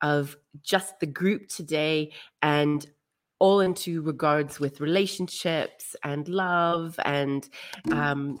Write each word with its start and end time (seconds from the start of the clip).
of 0.00 0.36
just 0.60 0.98
the 1.00 1.06
group 1.06 1.48
today 1.48 2.12
and 2.42 2.84
all 3.38 3.60
into 3.60 4.02
regards 4.02 4.60
with 4.60 4.80
relationships 4.80 5.96
and 6.04 6.28
love 6.28 6.98
and 7.04 7.48
um, 7.90 8.38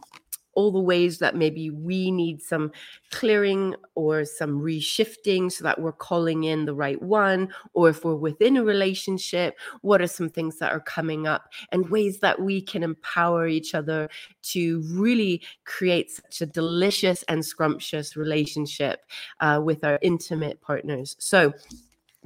all 0.54 0.70
the 0.70 0.80
ways 0.80 1.18
that 1.18 1.36
maybe 1.36 1.70
we 1.70 2.10
need 2.10 2.42
some 2.42 2.70
clearing 3.10 3.74
or 3.94 4.24
some 4.24 4.60
reshifting 4.60 5.50
so 5.50 5.64
that 5.64 5.80
we're 5.80 5.92
calling 5.92 6.44
in 6.44 6.64
the 6.64 6.74
right 6.74 7.00
one 7.02 7.52
or 7.74 7.88
if 7.88 8.04
we're 8.04 8.14
within 8.14 8.56
a 8.56 8.64
relationship 8.64 9.58
what 9.80 10.02
are 10.02 10.06
some 10.06 10.28
things 10.28 10.58
that 10.58 10.72
are 10.72 10.80
coming 10.80 11.26
up 11.26 11.52
and 11.70 11.88
ways 11.90 12.20
that 12.20 12.40
we 12.40 12.60
can 12.60 12.82
empower 12.82 13.46
each 13.46 13.74
other 13.74 14.08
to 14.42 14.82
really 14.88 15.42
create 15.64 16.10
such 16.10 16.40
a 16.40 16.46
delicious 16.46 17.22
and 17.24 17.44
scrumptious 17.44 18.16
relationship 18.16 19.00
uh, 19.40 19.60
with 19.62 19.84
our 19.84 19.98
intimate 20.02 20.60
partners. 20.60 21.16
So 21.18 21.52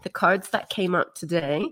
the 0.03 0.11
cards 0.11 0.51
that 0.51 0.69
came 0.69 0.95
up 0.95 1.15
today 1.15 1.65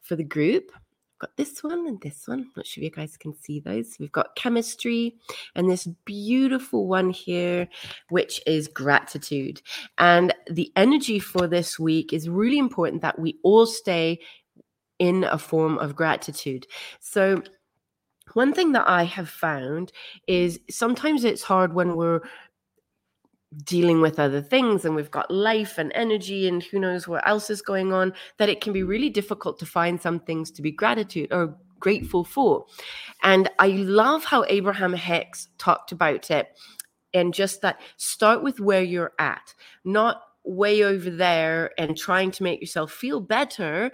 for 0.00 0.16
the 0.16 0.24
group 0.24 0.72
got 1.18 1.36
this 1.36 1.62
one 1.62 1.86
and 1.86 2.00
this 2.00 2.26
one. 2.26 2.40
I'm 2.40 2.52
not 2.56 2.66
sure 2.66 2.82
if 2.82 2.84
you 2.84 2.90
guys 2.90 3.16
can 3.16 3.34
see 3.34 3.60
those. 3.60 3.96
We've 3.98 4.12
got 4.12 4.36
chemistry 4.36 5.16
and 5.54 5.70
this 5.70 5.86
beautiful 6.04 6.86
one 6.86 7.10
here, 7.10 7.68
which 8.08 8.40
is 8.46 8.68
gratitude. 8.68 9.62
And 9.98 10.34
the 10.50 10.72
energy 10.76 11.18
for 11.18 11.46
this 11.46 11.78
week 11.78 12.12
is 12.12 12.28
really 12.28 12.58
important 12.58 13.02
that 13.02 13.18
we 13.18 13.38
all 13.42 13.66
stay 13.66 14.20
in 14.98 15.24
a 15.24 15.38
form 15.38 15.78
of 15.78 15.96
gratitude. 15.96 16.66
So, 17.00 17.42
one 18.34 18.52
thing 18.52 18.72
that 18.72 18.86
I 18.86 19.04
have 19.04 19.30
found 19.30 19.90
is 20.26 20.60
sometimes 20.68 21.24
it's 21.24 21.42
hard 21.42 21.72
when 21.72 21.96
we're 21.96 22.20
dealing 23.64 24.00
with 24.00 24.18
other 24.18 24.42
things 24.42 24.84
and 24.84 24.94
we've 24.94 25.10
got 25.10 25.30
life 25.30 25.78
and 25.78 25.90
energy 25.94 26.46
and 26.46 26.62
who 26.62 26.78
knows 26.78 27.08
what 27.08 27.26
else 27.26 27.48
is 27.48 27.62
going 27.62 27.92
on 27.92 28.12
that 28.36 28.48
it 28.48 28.60
can 28.60 28.72
be 28.72 28.82
really 28.82 29.08
difficult 29.08 29.58
to 29.58 29.66
find 29.66 30.00
some 30.00 30.20
things 30.20 30.50
to 30.50 30.60
be 30.60 30.70
gratitude 30.70 31.32
or 31.32 31.56
grateful 31.80 32.24
for. 32.24 32.66
And 33.22 33.48
i 33.58 33.68
love 33.68 34.24
how 34.24 34.44
abraham 34.48 34.92
hicks 34.92 35.48
talked 35.58 35.92
about 35.92 36.30
it 36.30 36.48
and 37.14 37.32
just 37.32 37.62
that 37.62 37.80
start 37.96 38.42
with 38.42 38.60
where 38.60 38.82
you're 38.82 39.12
at 39.18 39.54
not 39.84 40.22
way 40.44 40.82
over 40.82 41.10
there 41.10 41.70
and 41.78 41.96
trying 41.96 42.30
to 42.32 42.42
make 42.42 42.60
yourself 42.60 42.90
feel 42.90 43.20
better 43.20 43.90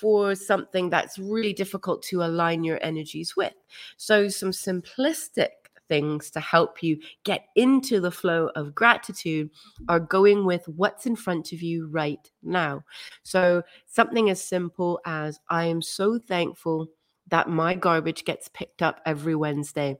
for 0.00 0.34
something 0.34 0.90
that's 0.90 1.18
really 1.18 1.52
difficult 1.52 2.02
to 2.02 2.24
align 2.24 2.64
your 2.64 2.78
energies 2.82 3.36
with. 3.36 3.54
So 3.96 4.28
some 4.28 4.50
simplistic 4.50 5.61
things 5.92 6.30
to 6.30 6.40
help 6.40 6.82
you 6.82 6.96
get 7.22 7.48
into 7.54 8.00
the 8.00 8.10
flow 8.10 8.48
of 8.56 8.74
gratitude 8.74 9.50
are 9.90 10.00
going 10.00 10.46
with 10.46 10.66
what's 10.66 11.04
in 11.04 11.14
front 11.14 11.52
of 11.52 11.60
you 11.60 11.86
right 11.88 12.30
now. 12.42 12.82
So, 13.24 13.62
something 13.84 14.30
as 14.30 14.42
simple 14.42 15.00
as 15.04 15.38
I 15.50 15.66
am 15.66 15.82
so 15.82 16.18
thankful 16.18 16.88
that 17.28 17.50
my 17.50 17.74
garbage 17.74 18.24
gets 18.24 18.48
picked 18.48 18.80
up 18.80 19.02
every 19.04 19.34
Wednesday. 19.34 19.98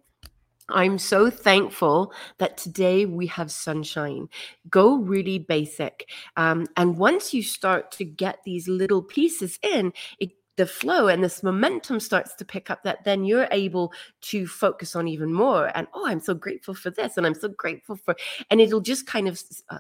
I'm 0.71 0.99
so 0.99 1.29
thankful 1.29 2.15
that 2.39 2.57
today 2.57 3.05
we 3.05 3.27
have 3.27 3.51
sunshine. 3.51 4.29
Go 4.71 4.97
really 4.97 5.39
basic. 5.39 6.09
Um, 6.39 6.67
and 6.79 6.97
once 6.97 7.35
you 7.35 7.43
start 7.43 7.91
to 7.93 8.05
get 8.07 8.39
these 8.47 8.67
little 8.67 9.03
pieces 9.03 9.59
in, 9.63 9.93
it 10.19 10.31
the 10.57 10.67
flow 10.67 11.09
and 11.09 11.25
this 11.25 11.43
momentum 11.43 11.99
starts 11.99 12.35
to 12.35 12.45
pick 12.45 12.71
up 12.71 12.83
that 12.83 13.05
then 13.05 13.25
you're 13.25 13.49
able 13.51 13.93
to 14.21 14.47
focus 14.47 14.95
on 14.95 15.09
even 15.09 15.33
more 15.33 15.71
and 15.75 15.87
oh 15.95 16.07
i'm 16.07 16.21
so 16.21 16.35
grateful 16.35 16.75
for 16.75 16.91
this 16.91 17.17
and 17.17 17.27
i'm 17.27 17.35
so 17.35 17.49
grateful 17.49 17.97
for 17.97 18.15
and 18.51 18.61
it'll 18.61 18.81
just 18.81 19.07
kind 19.07 19.29
of 19.29 19.43
uh, 19.71 19.79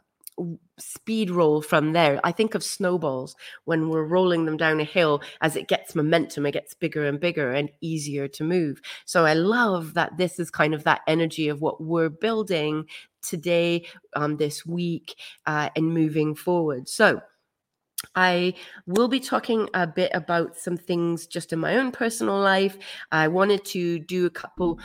speed 0.79 1.31
roll 1.31 1.61
from 1.61 1.93
there. 1.93 2.21
I 2.25 2.33
think 2.33 2.55
of 2.55 2.65
snowballs 2.65 3.37
when 3.65 3.89
we're 3.89 4.05
rolling 4.05 4.47
them 4.47 4.57
down 4.57 4.81
a 4.81 4.85
hill 4.85 5.23
as 5.41 5.57
it 5.57 5.69
gets 5.69 5.95
momentum 5.95 6.47
it 6.47 6.53
gets 6.53 6.75
bigger 6.75 7.07
and 7.07 7.21
bigger 7.21 7.53
and 7.53 7.71
easier 7.81 8.29
to 8.29 8.45
move. 8.45 8.81
So 9.05 9.25
i 9.25 9.35
love 9.35 9.95
that 9.95 10.17
this 10.17 10.39
is 10.39 10.51
kind 10.51 10.75
of 10.75 10.85
that 10.85 11.03
energy 11.07 11.49
of 11.49 11.61
what 11.61 11.83
we're 11.83 12.09
building 12.09 12.87
today 13.23 13.87
um, 14.15 14.37
this 14.37 14.67
week 14.67 15.17
uh, 15.47 15.71
and 15.77 15.93
moving 15.95 16.35
forward. 16.35 16.89
So 16.89 17.21
I 18.15 18.55
will 18.87 19.09
be 19.09 19.21
talking 19.21 19.69
a 19.75 19.87
bit 19.87 20.11
about 20.15 20.57
some 20.57 20.77
things 20.77 21.27
just 21.27 21.53
in 21.53 21.59
my 21.59 21.77
own 21.77 21.93
personal 21.93 22.39
life. 22.39 22.77
I 23.11 23.29
wanted 23.29 23.65
to 23.67 23.99
do 23.99 24.27
a 24.27 24.31
couple, 24.31 24.79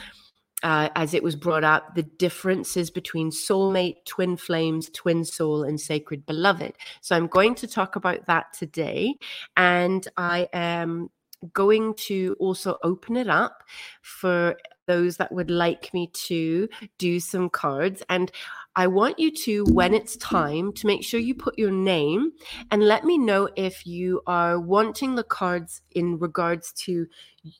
uh, 0.62 0.88
as 0.94 1.14
it 1.14 1.22
was 1.22 1.36
brought 1.36 1.64
up, 1.64 1.94
the 1.94 2.02
differences 2.02 2.90
between 2.90 3.30
soulmate, 3.30 4.04
twin 4.06 4.36
flames, 4.36 4.90
twin 4.90 5.24
soul, 5.24 5.62
and 5.62 5.80
sacred 5.80 6.26
beloved. 6.26 6.74
So 7.00 7.16
I'm 7.16 7.26
going 7.26 7.54
to 7.56 7.66
talk 7.66 7.96
about 7.96 8.26
that 8.26 8.52
today. 8.52 9.14
And 9.56 10.06
I 10.16 10.48
am 10.52 11.10
going 11.52 11.94
to 11.94 12.36
also 12.40 12.78
open 12.82 13.16
it 13.16 13.28
up 13.28 13.62
for 14.02 14.56
those 14.88 15.18
that 15.18 15.30
would 15.30 15.50
like 15.50 15.94
me 15.94 16.08
to 16.12 16.68
do 16.98 17.20
some 17.20 17.48
cards. 17.48 18.02
And 18.08 18.32
I 18.74 18.88
want 18.88 19.18
you 19.18 19.30
to, 19.30 19.64
when 19.66 19.94
it's 19.94 20.16
time, 20.16 20.72
to 20.72 20.86
make 20.86 21.04
sure 21.04 21.20
you 21.20 21.34
put 21.34 21.58
your 21.58 21.70
name 21.70 22.32
and 22.72 22.82
let 22.82 23.04
me 23.04 23.18
know 23.18 23.48
if 23.54 23.86
you 23.86 24.22
are 24.26 24.58
wanting 24.58 25.14
the 25.14 25.24
cards 25.24 25.82
in 25.92 26.18
regards 26.18 26.72
to 26.84 27.06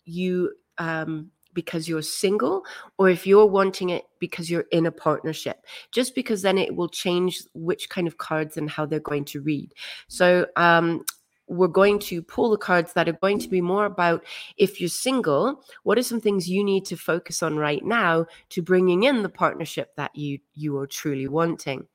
you 0.05 0.53
um, 0.79 1.31
because 1.55 1.89
you're 1.89 2.03
single 2.03 2.65
or 2.99 3.11
if 3.11 3.27
you're 3.27 3.47
wanting 3.47 3.91
it 3.91 4.05
because 4.21 4.49
you're 4.49 4.67
in 4.71 4.87
a 4.87 4.93
partnership 4.93 5.65
just 5.91 6.15
because 6.15 6.43
then 6.43 6.57
it 6.57 6.77
will 6.77 6.89
change 6.89 7.43
which 7.53 7.89
kind 7.89 8.07
of 8.07 8.19
cards 8.19 8.57
and 8.57 8.71
how 8.71 8.87
they're 8.87 9.01
going 9.01 9.25
to 9.25 9.41
read 9.41 9.75
so 10.07 10.47
um, 10.55 11.05
we're 11.49 11.69
going 11.69 11.99
to 11.99 12.23
pull 12.23 12.51
the 12.51 12.57
cards 12.57 12.93
that 12.93 13.09
are 13.09 13.19
going 13.21 13.39
to 13.39 13.49
be 13.49 13.61
more 13.61 13.87
about 13.87 14.25
if 14.57 14.81
you're 14.81 14.89
single 14.89 15.63
what 15.83 15.99
are 15.99 16.03
some 16.03 16.21
things 16.21 16.49
you 16.49 16.63
need 16.63 16.85
to 16.85 16.97
focus 16.97 17.43
on 17.43 17.57
right 17.57 17.85
now 17.85 18.27
to 18.49 18.63
bringing 18.63 19.05
in 19.05 19.23
the 19.23 19.29
partnership 19.29 19.95
that 19.97 20.15
you 20.15 20.39
you 20.55 20.77
are 20.79 20.87
truly 20.87 21.29
wanting 21.29 21.87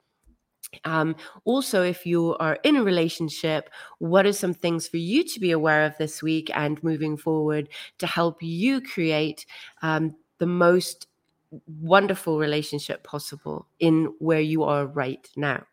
um, 0.85 1.15
also, 1.45 1.83
if 1.83 2.05
you 2.05 2.35
are 2.37 2.57
in 2.63 2.75
a 2.75 2.83
relationship, 2.83 3.69
what 3.99 4.25
are 4.25 4.33
some 4.33 4.53
things 4.53 4.87
for 4.87 4.97
you 4.97 5.23
to 5.23 5.39
be 5.39 5.51
aware 5.51 5.85
of 5.85 5.97
this 5.97 6.23
week 6.23 6.49
and 6.53 6.83
moving 6.83 7.17
forward 7.17 7.69
to 7.99 8.07
help 8.07 8.41
you 8.41 8.81
create 8.81 9.45
um, 9.81 10.15
the 10.39 10.45
most 10.45 11.07
wonderful 11.67 12.39
relationship 12.39 13.03
possible 13.03 13.67
in 13.79 14.13
where 14.19 14.41
you 14.41 14.63
are 14.63 14.85
right 14.85 15.29
now? 15.35 15.63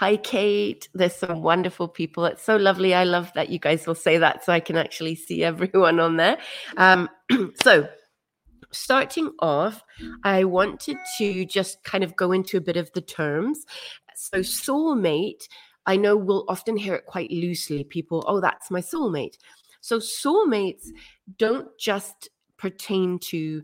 Hi, 0.00 0.16
Kate. 0.16 0.88
There's 0.94 1.14
some 1.14 1.42
wonderful 1.42 1.86
people. 1.86 2.24
It's 2.24 2.42
so 2.42 2.56
lovely. 2.56 2.94
I 2.94 3.04
love 3.04 3.30
that 3.34 3.50
you 3.50 3.58
guys 3.58 3.86
will 3.86 3.94
say 3.94 4.16
that 4.16 4.42
so 4.42 4.50
I 4.50 4.58
can 4.58 4.78
actually 4.78 5.14
see 5.14 5.44
everyone 5.52 6.00
on 6.00 6.16
there. 6.16 6.38
Um, 6.78 7.10
so, 7.62 7.86
starting 8.72 9.30
off, 9.40 9.84
I 10.24 10.44
wanted 10.44 10.96
to 11.18 11.44
just 11.44 11.84
kind 11.84 12.02
of 12.02 12.16
go 12.16 12.32
into 12.32 12.56
a 12.56 12.62
bit 12.62 12.78
of 12.78 12.90
the 12.94 13.02
terms. 13.02 13.66
So, 14.14 14.38
soulmate, 14.38 15.42
I 15.84 15.98
know 15.98 16.16
we'll 16.16 16.46
often 16.48 16.78
hear 16.78 16.94
it 16.94 17.04
quite 17.04 17.30
loosely. 17.30 17.84
People, 17.84 18.24
oh, 18.26 18.40
that's 18.40 18.70
my 18.70 18.80
soulmate. 18.80 19.36
So, 19.82 19.98
soulmates 19.98 20.86
don't 21.36 21.68
just 21.78 22.30
pertain 22.56 23.18
to 23.18 23.62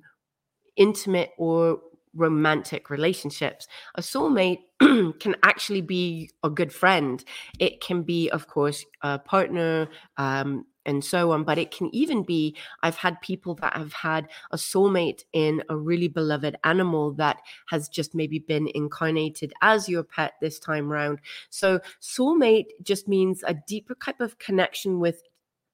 intimate 0.76 1.30
or 1.38 1.80
romantic 2.12 2.90
relationships. 2.90 3.68
A 3.94 4.02
soulmate 4.02 4.58
can 5.20 5.36
actually 5.42 5.80
be 5.80 6.30
a 6.42 6.50
good 6.50 6.72
friend. 6.72 7.24
It 7.58 7.80
can 7.80 8.02
be, 8.02 8.28
of 8.30 8.46
course, 8.46 8.84
a 9.02 9.18
partner, 9.18 9.88
um, 10.16 10.66
and 10.86 11.04
so 11.04 11.32
on. 11.32 11.44
But 11.44 11.58
it 11.58 11.70
can 11.70 11.94
even 11.94 12.22
be 12.22 12.56
I've 12.82 12.96
had 12.96 13.20
people 13.20 13.54
that 13.56 13.76
have 13.76 13.92
had 13.92 14.28
a 14.52 14.56
soulmate 14.56 15.24
in 15.32 15.62
a 15.68 15.76
really 15.76 16.08
beloved 16.08 16.56
animal 16.64 17.12
that 17.14 17.38
has 17.68 17.88
just 17.88 18.14
maybe 18.14 18.38
been 18.38 18.68
incarnated 18.74 19.52
as 19.62 19.88
your 19.88 20.04
pet 20.04 20.34
this 20.40 20.58
time 20.58 20.88
round. 20.88 21.20
So, 21.50 21.80
soulmate 22.00 22.66
just 22.82 23.08
means 23.08 23.42
a 23.46 23.54
deeper 23.54 23.94
type 23.94 24.20
of 24.20 24.38
connection 24.38 25.00
with 25.00 25.22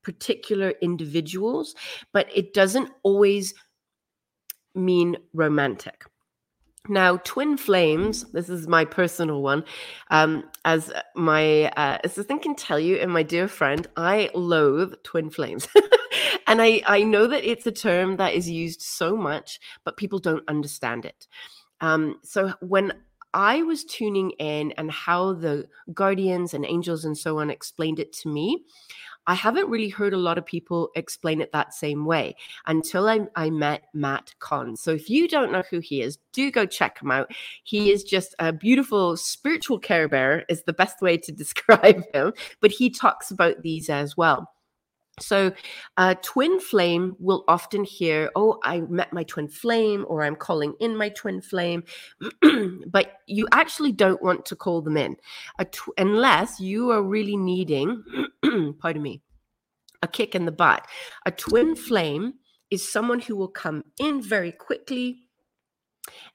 particular 0.03 0.75
individuals, 0.81 1.75
but 2.13 2.27
it 2.35 2.55
doesn't 2.55 2.91
always 3.03 3.55
mean 4.75 5.17
romantic. 5.33 6.05
Now, 6.89 7.19
twin 7.19 7.57
flames, 7.57 8.25
this 8.33 8.49
is 8.49 8.67
my 8.67 8.85
personal 8.85 9.41
one. 9.41 9.65
Um, 10.11 10.51
as 10.65 10.93
my 11.15 11.67
uh, 11.77 11.99
assistant 12.03 12.43
can 12.43 12.57
tell 12.57 12.81
you, 12.81 12.97
and 12.97 13.13
my 13.13 13.23
dear 13.23 13.47
friend, 13.47 13.87
I 13.97 14.31
loathe 14.35 14.95
twin 15.05 15.31
flames. 15.31 15.69
and 16.49 16.61
I, 16.61 16.83
I 16.85 17.05
know 17.05 17.29
that 17.29 17.49
it's 17.49 17.67
a 17.69 17.73
term 17.73 18.17
that 18.17 18.35
is 18.35 18.51
used 18.51 18.83
so 18.83 19.17
much, 19.17 19.61
but 19.85 19.97
people 19.97 20.19
don't 20.19 20.43
understand 20.49 21.05
it. 21.05 21.29
Um, 21.81 22.17
so 22.25 22.53
when 22.61 22.93
I 23.33 23.63
was 23.63 23.85
tuning 23.85 24.33
in 24.33 24.73
and 24.73 24.91
how 24.91 25.35
the 25.35 25.69
guardians 25.95 26.53
and 26.53 26.67
angels 26.67 27.05
and 27.05 27.17
so 27.17 27.39
on 27.39 27.49
explained 27.49 28.01
it 28.01 28.13
to 28.15 28.29
me, 28.29 28.65
I 29.27 29.35
haven't 29.35 29.69
really 29.69 29.89
heard 29.89 30.13
a 30.13 30.19
lot 30.19 30.39
of 30.39 30.47
people 30.47 30.91
explain 30.97 31.41
it 31.41 31.53
that 31.53 31.75
same 31.75 32.05
way 32.05 32.37
until 32.67 33.09
I, 33.09 33.21
I 33.37 33.51
met 33.51 33.85
Matt 33.95 34.35
Kahn. 34.41 34.77
So 34.77 34.91
if 34.91 35.09
you 35.09 35.29
don't 35.29 35.53
know 35.53 35.63
who 35.71 35.79
he 35.79 36.03
is, 36.03 36.19
do 36.33 36.51
go 36.51 36.67
check 36.67 37.01
him 37.01 37.11
out. 37.11 37.33
He 37.63 37.93
is 37.93 38.03
just 38.03 38.35
a 38.39 38.53
beautiful 38.53 39.17
spiritual 39.17 39.79
care 39.79 40.09
bear, 40.09 40.45
is 40.49 40.65
the 40.65 40.73
best 40.73 41.01
way 41.01 41.17
to 41.19 41.33
describe 41.43 42.03
him. 42.13 42.33
But 42.61 42.73
he 42.73 42.91
talks 42.91 43.31
about 43.31 43.63
these 43.63 43.89
as 43.89 44.17
well. 44.17 44.52
So, 45.23 45.53
uh, 45.97 46.15
twin 46.23 46.61
flame 46.61 47.17
will 47.19 47.45
often 47.49 47.85
hear, 47.85 48.31
Oh, 48.37 48.59
I 48.65 48.81
met 48.81 49.13
my 49.13 49.23
twin 49.25 49.49
flame, 49.49 50.05
or 50.09 50.23
I'm 50.23 50.37
calling 50.37 50.75
in 50.81 50.97
my 50.97 51.09
twin 51.09 51.41
flame. 51.41 51.85
but 52.87 53.13
you 53.27 53.47
actually 53.53 53.93
don't 53.93 54.23
want 54.23 54.45
to 54.47 54.57
call 54.57 54.83
them 54.83 54.97
in 54.97 55.17
tw- 55.65 55.95
unless 55.99 56.61
you 56.61 56.91
are 56.91 57.03
really 57.03 57.37
needing, 57.37 58.03
pardon 58.79 59.03
me, 59.03 59.23
a 60.03 60.09
kick 60.09 60.35
in 60.35 60.45
the 60.45 60.53
butt. 60.53 60.87
A 61.27 61.31
twin 61.31 61.77
flame 61.77 62.35
is 62.71 62.91
someone 62.91 63.21
who 63.21 63.37
will 63.37 63.49
come 63.49 63.85
in 63.99 64.23
very 64.23 64.53
quickly 64.53 65.29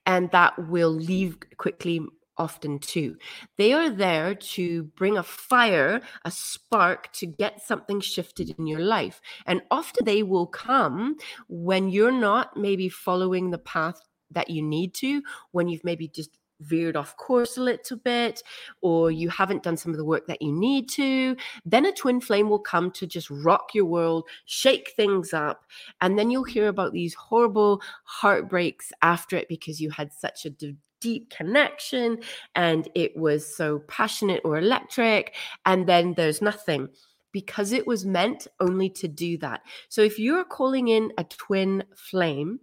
and 0.06 0.32
that 0.32 0.58
will 0.70 0.92
leave 0.92 1.38
quickly 1.58 2.02
often 2.38 2.80
too. 2.80 3.18
They 3.58 3.74
are 3.74 3.90
there 3.90 4.36
to 4.36 4.84
bring 4.96 5.18
a 5.18 5.24
fire, 5.24 6.02
a 6.26 6.32
spark 6.32 7.12
to 7.14 7.26
get 7.26 7.66
something 7.66 8.00
shifted 8.00 8.56
in 8.58 8.68
your 8.68 8.82
life. 8.82 9.22
And 9.46 9.62
often 9.72 10.06
they 10.06 10.24
will 10.24 10.48
come 10.48 11.18
when 11.48 11.90
you're 11.90 12.12
not 12.12 12.58
maybe 12.58 12.90
following 12.90 13.52
the 13.52 13.58
path 13.58 14.00
that 14.32 14.50
you 14.50 14.62
need 14.62 14.94
to, 14.96 15.22
when 15.52 15.68
you've 15.68 15.84
maybe 15.84 16.08
just 16.08 16.32
veered 16.62 16.96
off 16.96 17.16
course 17.18 17.58
a 17.58 17.62
little 17.62 17.98
bit 17.98 18.42
or 18.82 19.12
you 19.12 19.30
haven't 19.30 19.64
done 19.64 19.78
some 19.78 19.92
of 19.92 19.98
the 19.98 20.06
work 20.06 20.26
that 20.28 20.42
you 20.42 20.52
need 20.52 20.90
to 20.90 21.36
then 21.66 21.86
a 21.86 21.92
twin 21.92 22.20
flame 22.20 22.50
will 22.50 22.60
come 22.60 22.90
to 22.90 23.06
just 23.06 23.30
rock 23.30 23.76
your 23.76 23.86
world 23.86 24.28
shake 24.46 24.92
things 24.96 25.34
up 25.34 25.66
and 26.02 26.18
then 26.18 26.32
you'll 26.32 26.44
hear 26.44 26.68
about 26.68 26.94
these 26.94 27.14
horrible 27.14 27.82
heartbreaks 28.06 28.92
after 29.02 29.38
it 29.38 29.48
because 29.48 29.80
you 29.80 29.92
had 29.92 30.12
such 30.12 30.46
a 30.46 30.50
de- 30.50 30.76
deep 31.00 31.30
connection 31.30 32.20
and 32.56 32.90
it 32.96 33.16
was 33.16 33.56
so 33.56 33.80
passionate 33.88 34.42
or 34.44 34.58
electric. 34.58 35.36
And 35.66 35.88
then 35.88 36.14
there's 36.16 36.42
nothing 36.42 36.90
because 37.32 37.72
it 37.72 37.86
was 37.86 38.06
meant 38.06 38.48
only 38.60 38.90
to 38.90 39.08
do 39.08 39.38
that. 39.40 39.62
So 39.90 40.02
if 40.02 40.18
you're 40.18 40.44
calling 40.44 40.88
in 40.88 41.12
a 41.18 41.24
twin 41.24 41.84
flame, 41.96 42.60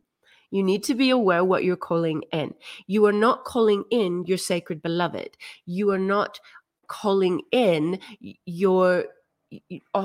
you 0.51 0.63
need 0.63 0.85
to 0.85 0.95
be 0.95 1.11
aware 1.11 1.45
what 1.45 1.65
you're 1.65 1.77
calling 1.77 2.23
in. 2.33 2.55
You 2.87 3.07
are 3.07 3.13
not 3.13 3.45
calling 3.45 3.85
in 3.91 4.25
your 4.27 4.39
sacred 4.39 4.83
beloved. 4.83 5.37
You 5.67 5.91
are 5.91 5.99
not 5.99 6.39
calling 6.87 7.43
in 7.51 7.99
your 8.47 9.07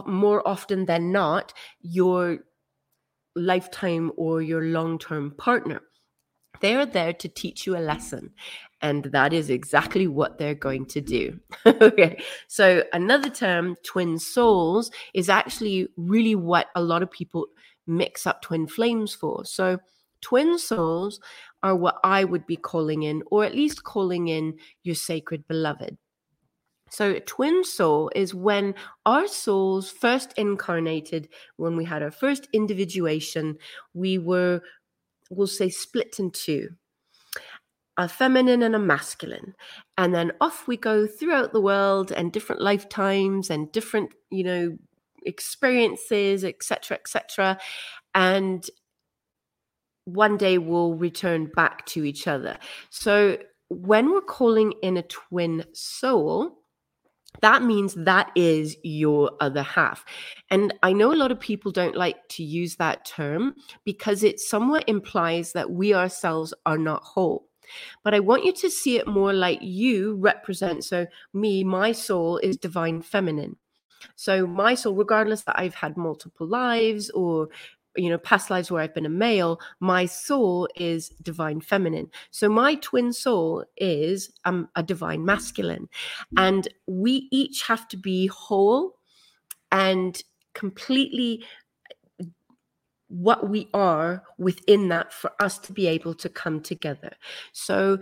more 0.06 0.48
often 0.48 0.86
than 0.86 1.12
not 1.12 1.54
your 1.82 2.40
lifetime 3.36 4.12
or 4.18 4.42
your 4.42 4.64
long-term 4.64 5.36
partner. 5.38 5.82
They 6.62 6.76
are 6.76 6.86
there 6.86 7.14
to 7.14 7.28
teach 7.28 7.66
you 7.66 7.78
a 7.78 7.80
lesson. 7.80 8.32
And 8.82 9.06
that 9.06 9.34
is 9.34 9.50
exactly 9.50 10.08
what 10.08 10.38
they're 10.38 10.56
going 10.56 10.86
to 10.88 11.02
do. 11.02 11.40
okay. 11.66 12.22
So, 12.48 12.84
another 12.94 13.30
term, 13.30 13.76
twin 13.84 14.18
souls, 14.18 14.90
is 15.14 15.30
actually 15.30 15.90
really 15.98 16.36
what 16.36 16.68
a 16.76 16.82
lot 16.82 17.04
of 17.04 17.12
people 17.12 17.48
mix 17.88 18.26
up 18.26 18.42
twin 18.42 18.68
flames 18.68 19.14
for. 19.14 19.44
So, 19.44 19.80
twin 20.22 20.58
souls 20.58 21.20
are 21.62 21.76
what 21.76 21.98
I 22.04 22.24
would 22.24 22.46
be 22.46 22.56
calling 22.56 23.04
in, 23.04 23.22
or 23.28 23.44
at 23.44 23.56
least 23.56 23.84
calling 23.84 24.30
in 24.30 24.58
your 24.84 24.96
sacred 24.96 25.46
beloved. 25.48 25.98
So, 26.90 27.20
twin 27.20 27.64
soul 27.64 28.10
is 28.16 28.34
when 28.34 28.74
our 29.06 29.28
souls 29.28 29.92
first 29.92 30.34
incarnated, 30.38 31.30
when 31.58 31.76
we 31.76 31.86
had 31.86 32.02
our 32.02 32.12
first 32.12 32.48
individuation, 32.54 33.58
we 33.94 34.18
were 34.18 34.62
we'll 35.30 35.48
say 35.48 35.70
split 35.70 36.20
in 36.20 36.32
two 36.32 36.70
a 38.00 38.08
feminine 38.08 38.64
and 38.64 38.76
a 38.76 38.80
masculine. 38.80 39.54
And 39.98 40.16
then 40.16 40.32
off 40.40 40.70
we 40.70 40.78
go 40.78 41.06
throughout 41.06 41.52
the 41.52 41.60
world 41.60 42.14
and 42.14 42.32
different 42.32 42.62
lifetimes 42.62 43.50
and 43.50 43.70
different 43.74 44.14
you 44.32 44.44
know 44.44 44.78
experiences 45.26 46.46
etc 46.46 46.98
etc 46.98 47.60
and 48.16 48.66
one 50.06 50.38
day 50.38 50.58
we'll 50.58 50.94
return 50.94 51.52
back 51.56 51.86
to 51.88 52.06
each 52.06 52.26
other. 52.26 52.58
So 52.90 53.38
when 53.70 54.12
we're 54.12 54.22
calling 54.22 54.74
in 54.82 54.98
a 54.98 55.04
twin 55.04 55.66
soul 55.74 56.59
that 57.42 57.64
means 57.64 57.94
that 57.96 58.32
is 58.36 58.76
your 58.84 59.32
other 59.40 59.64
half. 59.64 60.06
And 60.50 60.74
I 60.84 60.94
know 60.94 61.14
a 61.14 61.16
lot 61.16 61.32
of 61.32 61.40
people 61.40 61.72
don't 61.72 61.96
like 61.96 62.28
to 62.30 62.44
use 62.44 62.76
that 62.78 63.06
term 63.06 63.56
because 63.86 64.24
it 64.24 64.40
somewhat 64.40 64.88
implies 64.88 65.54
that 65.54 65.70
we 65.70 65.94
ourselves 65.94 66.54
are 66.66 66.78
not 66.78 67.04
whole. 67.04 67.48
But 68.04 68.14
I 68.14 68.20
want 68.20 68.46
you 68.46 68.54
to 68.54 68.70
see 68.70 68.98
it 68.98 69.08
more 69.08 69.34
like 69.34 69.60
you 69.62 70.16
represent. 70.16 70.84
So, 70.84 71.06
me, 71.34 71.64
my 71.64 71.92
soul 71.92 72.38
is 72.40 72.58
divine 72.58 73.02
feminine. 73.02 73.58
So, 74.16 74.48
my 74.48 74.76
soul, 74.76 74.96
regardless 74.96 75.44
that 75.44 75.60
I've 75.60 75.76
had 75.76 75.98
multiple 75.98 76.48
lives 76.48 77.10
or 77.12 77.50
you 78.00 78.10
know 78.10 78.18
past 78.18 78.50
lives 78.50 78.72
where 78.72 78.82
i've 78.82 78.94
been 78.94 79.06
a 79.06 79.10
male 79.10 79.60
my 79.80 80.06
soul 80.06 80.68
is 80.76 81.10
divine 81.22 81.62
feminine. 81.62 82.10
So 82.32 82.50
my 82.50 82.76
twin 82.76 83.14
soul 83.14 83.66
is 83.78 84.32
um, 84.46 84.70
a 84.76 84.84
divine 84.84 85.26
masculine. 85.26 85.88
And 86.38 86.68
we 86.88 87.28
each 87.32 87.64
have 87.64 87.88
to 87.90 87.98
be 87.98 88.28
whole 88.28 88.96
and 89.72 90.22
completely 90.54 91.44
what 93.08 93.50
we 93.50 93.68
are 93.74 94.24
within 94.38 94.90
that 94.90 95.12
for 95.12 95.32
us 95.40 95.58
to 95.60 95.74
be 95.74 95.88
able 95.88 96.14
to 96.16 96.30
come 96.30 96.62
together. 96.62 97.12
So 97.54 98.00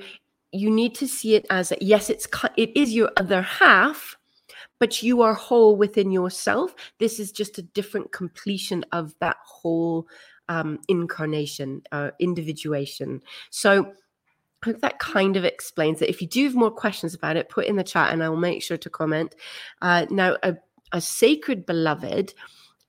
you 0.51 0.69
need 0.69 0.95
to 0.95 1.07
see 1.07 1.35
it 1.35 1.45
as 1.49 1.71
a, 1.71 1.77
yes 1.81 2.09
it's 2.09 2.27
it 2.55 2.75
is 2.75 2.93
your 2.93 3.11
other 3.17 3.41
half 3.41 4.16
but 4.79 5.01
you 5.01 5.21
are 5.21 5.33
whole 5.33 5.75
within 5.75 6.11
yourself. 6.11 6.75
This 6.99 7.19
is 7.19 7.31
just 7.31 7.57
a 7.57 7.63
different 7.63 8.11
completion 8.11 8.85
of 8.91 9.13
that 9.19 9.37
whole 9.45 10.07
um, 10.49 10.79
incarnation, 10.87 11.81
uh, 11.91 12.11
individuation. 12.19 13.21
So, 13.49 13.93
I 14.63 14.71
hope 14.71 14.81
that 14.81 14.97
kind 14.97 15.37
of 15.37 15.45
explains 15.45 16.01
it. 16.01 16.09
If 16.09 16.21
you 16.21 16.27
do 16.27 16.45
have 16.45 16.55
more 16.55 16.71
questions 16.71 17.13
about 17.13 17.37
it, 17.37 17.49
put 17.49 17.67
in 17.67 17.75
the 17.75 17.83
chat 17.83 18.11
and 18.11 18.23
I 18.23 18.29
will 18.29 18.37
make 18.37 18.63
sure 18.63 18.77
to 18.77 18.89
comment. 18.89 19.35
Uh, 19.83 20.07
now, 20.09 20.35
a, 20.41 20.55
a 20.91 20.99
sacred 20.99 21.65
beloved 21.65 22.33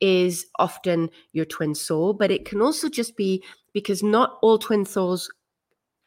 is 0.01 0.47
often 0.59 1.11
your 1.33 1.45
twin 1.45 1.75
soul, 1.75 2.15
but 2.15 2.31
it 2.31 2.47
can 2.47 2.63
also 2.63 2.89
just 2.89 3.17
be 3.17 3.45
because 3.75 4.03
not 4.03 4.39
all 4.41 4.59
twin 4.59 4.87
souls 4.87 5.31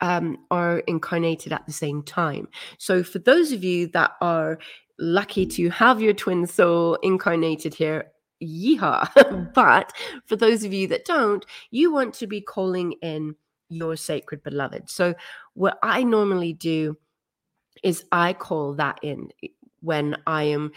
um, 0.02 0.38
are 0.50 0.80
incarnated 0.80 1.54
at 1.54 1.66
the 1.68 1.74
same 1.74 2.02
time. 2.02 2.48
So, 2.78 3.04
for 3.04 3.20
those 3.20 3.52
of 3.52 3.64
you 3.64 3.88
that 3.88 4.14
are 4.20 4.58
lucky 5.02 5.46
to 5.48 5.70
have 5.70 6.02
your 6.02 6.14
twin 6.14 6.48
soul 6.48 6.96
incarnated 7.02 7.74
here. 7.74 8.12
Yeehaw. 8.42 9.54
but 9.54 9.92
for 10.26 10.36
those 10.36 10.64
of 10.64 10.74
you 10.74 10.88
that 10.88 11.06
don't, 11.06 11.46
you 11.72 11.92
want 11.92 12.14
to 12.16 12.28
be 12.28 12.40
calling 12.40 12.94
in 13.02 13.36
your 13.70 13.96
sacred 13.96 14.44
beloved. 14.44 14.90
So, 14.90 15.14
what 15.54 15.78
I 15.84 16.04
normally 16.04 16.54
do 16.54 16.98
is 17.84 18.06
I 18.12 18.34
call 18.34 18.74
that 18.76 19.00
in 19.02 19.30
when 19.82 20.16
I 20.28 20.44
am, 20.44 20.72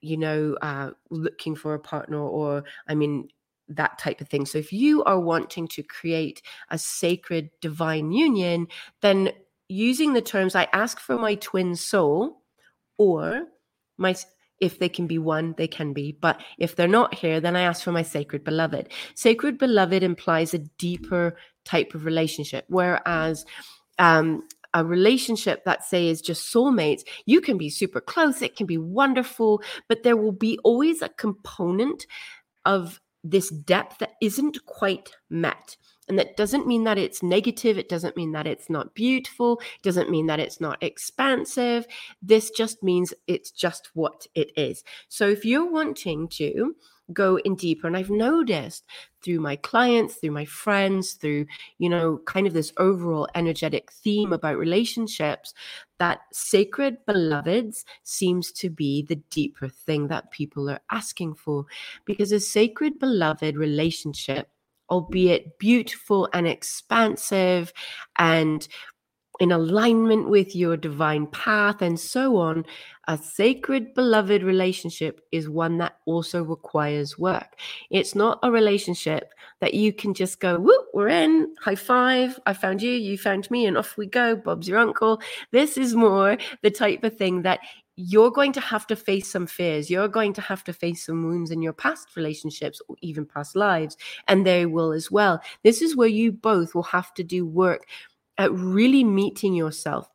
you 0.00 0.16
know, 0.16 0.56
uh, 0.60 0.90
looking 1.10 1.54
for 1.54 1.74
a 1.74 1.78
partner 1.78 2.18
or 2.18 2.64
I 2.88 2.94
mean, 2.94 3.28
that 3.68 3.98
type 3.98 4.20
of 4.20 4.28
thing. 4.28 4.46
So, 4.46 4.58
if 4.58 4.72
you 4.72 5.04
are 5.04 5.20
wanting 5.20 5.68
to 5.68 5.82
create 5.82 6.42
a 6.70 6.78
sacred 6.78 7.50
divine 7.60 8.12
union, 8.12 8.68
then 9.02 9.30
using 9.68 10.14
the 10.14 10.22
terms 10.22 10.54
I 10.54 10.68
ask 10.72 10.98
for 10.98 11.18
my 11.18 11.34
twin 11.34 11.76
soul 11.76 12.42
or 12.96 13.46
my 13.98 14.14
if 14.60 14.78
they 14.78 14.88
can 14.88 15.06
be 15.06 15.18
one, 15.18 15.54
they 15.56 15.68
can 15.68 15.92
be. 15.92 16.12
But 16.12 16.40
if 16.58 16.74
they're 16.74 16.88
not 16.88 17.14
here, 17.14 17.40
then 17.40 17.56
I 17.56 17.62
ask 17.62 17.82
for 17.82 17.92
my 17.92 18.02
sacred 18.02 18.44
beloved. 18.44 18.88
Sacred 19.14 19.58
beloved 19.58 20.02
implies 20.02 20.52
a 20.52 20.58
deeper 20.58 21.36
type 21.64 21.94
of 21.94 22.04
relationship, 22.04 22.64
whereas 22.68 23.44
um, 23.98 24.42
a 24.74 24.84
relationship 24.84 25.64
that 25.64 25.84
say 25.84 26.08
is 26.08 26.20
just 26.20 26.52
soulmates, 26.52 27.02
you 27.26 27.40
can 27.40 27.58
be 27.58 27.70
super 27.70 28.00
close, 28.00 28.42
it 28.42 28.56
can 28.56 28.66
be 28.66 28.78
wonderful, 28.78 29.62
but 29.88 30.02
there 30.02 30.16
will 30.16 30.32
be 30.32 30.58
always 30.64 31.02
a 31.02 31.08
component 31.08 32.06
of 32.64 33.00
this 33.24 33.50
depth 33.50 33.98
that 33.98 34.14
isn't 34.20 34.64
quite 34.66 35.10
met. 35.30 35.76
And 36.08 36.18
that 36.18 36.36
doesn't 36.36 36.66
mean 36.66 36.84
that 36.84 36.98
it's 36.98 37.22
negative. 37.22 37.78
It 37.78 37.88
doesn't 37.88 38.16
mean 38.16 38.32
that 38.32 38.46
it's 38.46 38.70
not 38.70 38.94
beautiful. 38.94 39.60
It 39.76 39.82
doesn't 39.82 40.10
mean 40.10 40.26
that 40.26 40.40
it's 40.40 40.60
not 40.60 40.82
expansive. 40.82 41.86
This 42.22 42.50
just 42.50 42.82
means 42.82 43.12
it's 43.26 43.50
just 43.50 43.90
what 43.94 44.26
it 44.34 44.50
is. 44.56 44.84
So 45.08 45.28
if 45.28 45.44
you're 45.44 45.70
wanting 45.70 46.28
to 46.28 46.74
go 47.12 47.36
in 47.38 47.56
deeper, 47.56 47.86
and 47.86 47.96
I've 47.96 48.10
noticed 48.10 48.84
through 49.22 49.40
my 49.40 49.56
clients, 49.56 50.16
through 50.16 50.30
my 50.32 50.44
friends, 50.44 51.14
through, 51.14 51.46
you 51.78 51.88
know, 51.88 52.20
kind 52.26 52.46
of 52.46 52.52
this 52.52 52.72
overall 52.76 53.28
energetic 53.34 53.90
theme 53.90 54.32
about 54.32 54.58
relationships, 54.58 55.54
that 55.98 56.20
sacred 56.32 56.98
beloveds 57.06 57.84
seems 58.02 58.52
to 58.52 58.70
be 58.70 59.02
the 59.02 59.16
deeper 59.30 59.68
thing 59.68 60.08
that 60.08 60.30
people 60.30 60.68
are 60.70 60.80
asking 60.90 61.34
for. 61.34 61.64
Because 62.04 62.32
a 62.32 62.40
sacred 62.40 62.98
beloved 62.98 63.56
relationship 63.56 64.50
albeit 64.90 65.58
beautiful 65.58 66.28
and 66.32 66.46
expansive 66.46 67.72
and 68.16 68.68
in 69.40 69.52
alignment 69.52 70.28
with 70.28 70.56
your 70.56 70.76
divine 70.76 71.26
path 71.28 71.80
and 71.80 71.98
so 71.98 72.36
on, 72.36 72.64
a 73.06 73.16
sacred, 73.16 73.94
beloved 73.94 74.42
relationship 74.42 75.20
is 75.30 75.48
one 75.48 75.78
that 75.78 75.96
also 76.06 76.42
requires 76.42 77.18
work. 77.18 77.54
It's 77.90 78.14
not 78.14 78.40
a 78.42 78.50
relationship 78.50 79.32
that 79.60 79.74
you 79.74 79.92
can 79.92 80.12
just 80.12 80.40
go, 80.40 80.58
whoop, 80.58 80.86
we're 80.92 81.08
in, 81.08 81.54
high 81.60 81.76
five, 81.76 82.38
I 82.46 82.52
found 82.52 82.82
you, 82.82 82.92
you 82.92 83.16
found 83.16 83.50
me, 83.50 83.66
and 83.66 83.78
off 83.78 83.96
we 83.96 84.06
go. 84.06 84.36
Bob's 84.36 84.68
your 84.68 84.78
uncle. 84.78 85.20
This 85.52 85.78
is 85.78 85.94
more 85.94 86.36
the 86.62 86.70
type 86.70 87.04
of 87.04 87.16
thing 87.16 87.42
that 87.42 87.60
you're 88.00 88.30
going 88.30 88.52
to 88.52 88.60
have 88.60 88.86
to 88.86 88.94
face 88.94 89.28
some 89.28 89.48
fears. 89.48 89.90
You're 89.90 90.06
going 90.06 90.32
to 90.34 90.40
have 90.40 90.62
to 90.64 90.72
face 90.72 91.04
some 91.04 91.24
wounds 91.24 91.50
in 91.50 91.60
your 91.60 91.72
past 91.72 92.14
relationships 92.14 92.80
or 92.88 92.94
even 93.02 93.26
past 93.26 93.56
lives, 93.56 93.96
and 94.28 94.46
they 94.46 94.66
will 94.66 94.92
as 94.92 95.10
well. 95.10 95.42
This 95.64 95.82
is 95.82 95.96
where 95.96 96.08
you 96.08 96.30
both 96.30 96.76
will 96.76 96.84
have 96.84 97.12
to 97.14 97.24
do 97.24 97.44
work 97.44 97.86
at 98.38 98.52
really 98.52 99.02
meeting 99.02 99.52
yourself, 99.52 100.08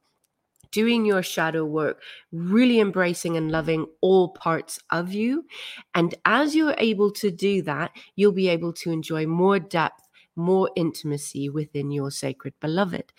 doing 0.71 1.03
your 1.05 1.21
shadow 1.21 1.65
work, 1.65 2.01
really 2.31 2.79
embracing 2.79 3.35
and 3.35 3.51
loving 3.51 3.85
all 3.99 4.29
parts 4.29 4.79
of 4.91 5.11
you. 5.11 5.45
And 5.93 6.15
as 6.23 6.55
you're 6.55 6.75
able 6.77 7.11
to 7.11 7.31
do 7.31 7.61
that, 7.63 7.91
you'll 8.15 8.31
be 8.31 8.47
able 8.47 8.71
to 8.73 8.91
enjoy 8.91 9.27
more 9.27 9.59
depth, 9.59 10.07
more 10.37 10.71
intimacy 10.77 11.49
within 11.49 11.91
your 11.91 12.11
sacred 12.11 12.53
beloved. 12.61 13.11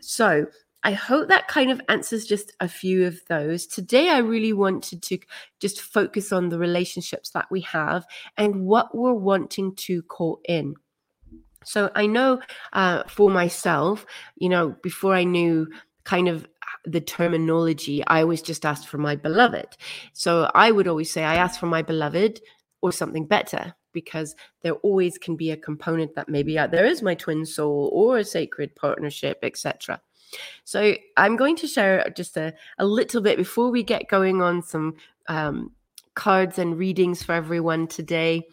So, 0.00 0.46
I 0.88 0.92
hope 0.92 1.28
that 1.28 1.48
kind 1.48 1.70
of 1.70 1.82
answers 1.90 2.24
just 2.24 2.50
a 2.60 2.66
few 2.66 3.04
of 3.04 3.20
those. 3.28 3.66
Today, 3.66 4.08
I 4.08 4.20
really 4.20 4.54
wanted 4.54 5.02
to 5.02 5.18
just 5.60 5.82
focus 5.82 6.32
on 6.32 6.48
the 6.48 6.58
relationships 6.58 7.28
that 7.32 7.44
we 7.50 7.60
have 7.60 8.06
and 8.38 8.64
what 8.64 8.96
we're 8.96 9.12
wanting 9.12 9.74
to 9.76 10.00
call 10.04 10.40
in. 10.48 10.76
So 11.62 11.90
I 11.94 12.06
know 12.06 12.40
uh, 12.72 13.02
for 13.06 13.28
myself, 13.28 14.06
you 14.36 14.48
know, 14.48 14.76
before 14.82 15.14
I 15.14 15.24
knew 15.24 15.68
kind 16.04 16.26
of 16.26 16.48
the 16.86 17.02
terminology, 17.02 18.02
I 18.06 18.22
always 18.22 18.40
just 18.40 18.64
asked 18.64 18.88
for 18.88 18.96
my 18.96 19.14
beloved. 19.14 19.76
So 20.14 20.50
I 20.54 20.70
would 20.70 20.88
always 20.88 21.12
say, 21.12 21.22
I 21.22 21.34
asked 21.34 21.60
for 21.60 21.66
my 21.66 21.82
beloved 21.82 22.40
or 22.80 22.92
something 22.92 23.26
better 23.26 23.74
because 23.92 24.34
there 24.62 24.72
always 24.76 25.18
can 25.18 25.36
be 25.36 25.50
a 25.50 25.56
component 25.58 26.14
that 26.14 26.30
maybe 26.30 26.54
there 26.54 26.86
is 26.86 27.02
my 27.02 27.14
twin 27.14 27.44
soul 27.44 27.90
or 27.92 28.16
a 28.16 28.24
sacred 28.24 28.74
partnership, 28.74 29.40
etc. 29.42 30.00
So 30.64 30.94
I'm 31.16 31.36
going 31.36 31.56
to 31.56 31.66
share 31.66 32.08
just 32.16 32.36
a, 32.36 32.54
a 32.78 32.86
little 32.86 33.20
bit 33.22 33.36
before 33.36 33.70
we 33.70 33.82
get 33.82 34.08
going 34.08 34.42
on 34.42 34.62
some 34.62 34.96
um, 35.28 35.72
cards 36.14 36.58
and 36.58 36.78
readings 36.78 37.22
for 37.22 37.32
everyone 37.32 37.86
today 37.86 38.46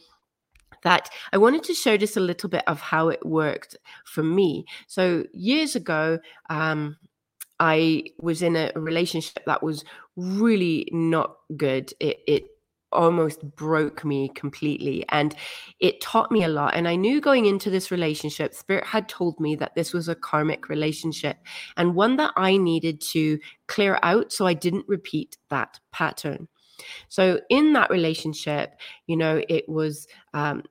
that 0.84 1.10
I 1.34 1.38
wanted 1.38 1.64
to 1.64 1.74
show 1.74 1.98
just 1.98 2.16
a 2.16 2.20
little 2.22 2.48
bit 2.48 2.64
of 2.68 2.80
how 2.80 3.10
it 3.10 3.26
worked 3.26 3.76
for 4.06 4.22
me. 4.22 4.66
So 4.88 5.26
years 5.34 5.76
ago, 5.76 6.20
um, 6.50 6.98
I 7.60 8.04
was 8.20 8.42
in 8.42 8.56
a 8.56 8.72
relationship 8.76 9.44
that 9.46 9.64
was 9.64 9.84
really 10.16 10.88
not 10.92 11.38
good. 11.58 11.92
It, 12.00 12.20
it 12.28 12.44
almost 12.92 13.42
broke 13.56 14.06
me 14.06 14.30
completely 14.36 15.04
and 15.10 15.36
it 15.80 16.00
taught 16.02 16.32
me 16.32 16.44
a 16.44 16.48
lot 16.48 16.74
and 16.76 16.88
i 16.88 16.96
knew 16.96 17.20
going 17.20 17.46
into 17.46 17.70
this 17.70 17.92
relationship 17.92 18.54
spirit 18.54 18.86
had 18.86 19.10
told 19.10 19.40
me 19.40 19.56
that 19.56 19.76
this 19.76 19.92
was 19.92 20.08
a 20.08 20.16
karmic 20.16 20.70
relationship 20.70 21.38
and 21.78 21.96
one 21.96 22.16
that 22.16 22.32
i 22.38 22.56
needed 22.56 23.02
to 23.02 23.38
clear 23.68 24.00
out 24.04 24.32
so 24.32 24.46
i 24.46 24.54
didn't 24.54 24.86
repeat 24.88 25.38
that 25.50 25.80
pattern. 25.92 26.48
So 27.08 27.40
in 27.50 27.74
that 27.74 27.90
relationship 27.90 28.76
you 29.08 29.18
know 29.18 29.42
it 29.48 29.68
was 29.68 30.08
um 30.34 30.64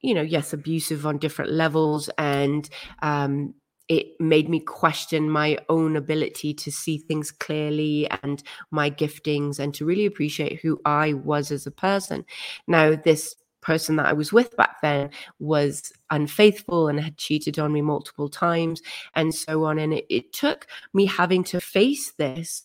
you 0.00 0.14
know 0.14 0.22
yes 0.22 0.52
abusive 0.52 1.06
on 1.06 1.18
different 1.18 1.52
levels 1.52 2.10
and 2.18 2.68
um 3.02 3.54
it 3.92 4.18
made 4.18 4.48
me 4.48 4.58
question 4.58 5.28
my 5.28 5.58
own 5.68 5.96
ability 5.96 6.54
to 6.54 6.72
see 6.72 6.96
things 6.96 7.30
clearly 7.30 8.08
and 8.22 8.42
my 8.70 8.90
giftings 8.90 9.58
and 9.58 9.74
to 9.74 9.84
really 9.84 10.06
appreciate 10.06 10.60
who 10.60 10.80
I 10.86 11.12
was 11.12 11.50
as 11.50 11.66
a 11.66 11.70
person. 11.70 12.24
Now, 12.66 12.96
this 12.96 13.36
person 13.60 13.96
that 13.96 14.06
I 14.06 14.14
was 14.14 14.32
with 14.32 14.56
back 14.56 14.80
then 14.80 15.10
was 15.40 15.92
unfaithful 16.10 16.88
and 16.88 16.98
had 16.98 17.18
cheated 17.18 17.58
on 17.58 17.70
me 17.70 17.82
multiple 17.82 18.30
times 18.30 18.80
and 19.14 19.34
so 19.34 19.64
on. 19.64 19.78
And 19.78 19.92
it, 19.92 20.06
it 20.08 20.32
took 20.32 20.66
me 20.94 21.04
having 21.04 21.44
to 21.44 21.60
face 21.60 22.12
this 22.12 22.62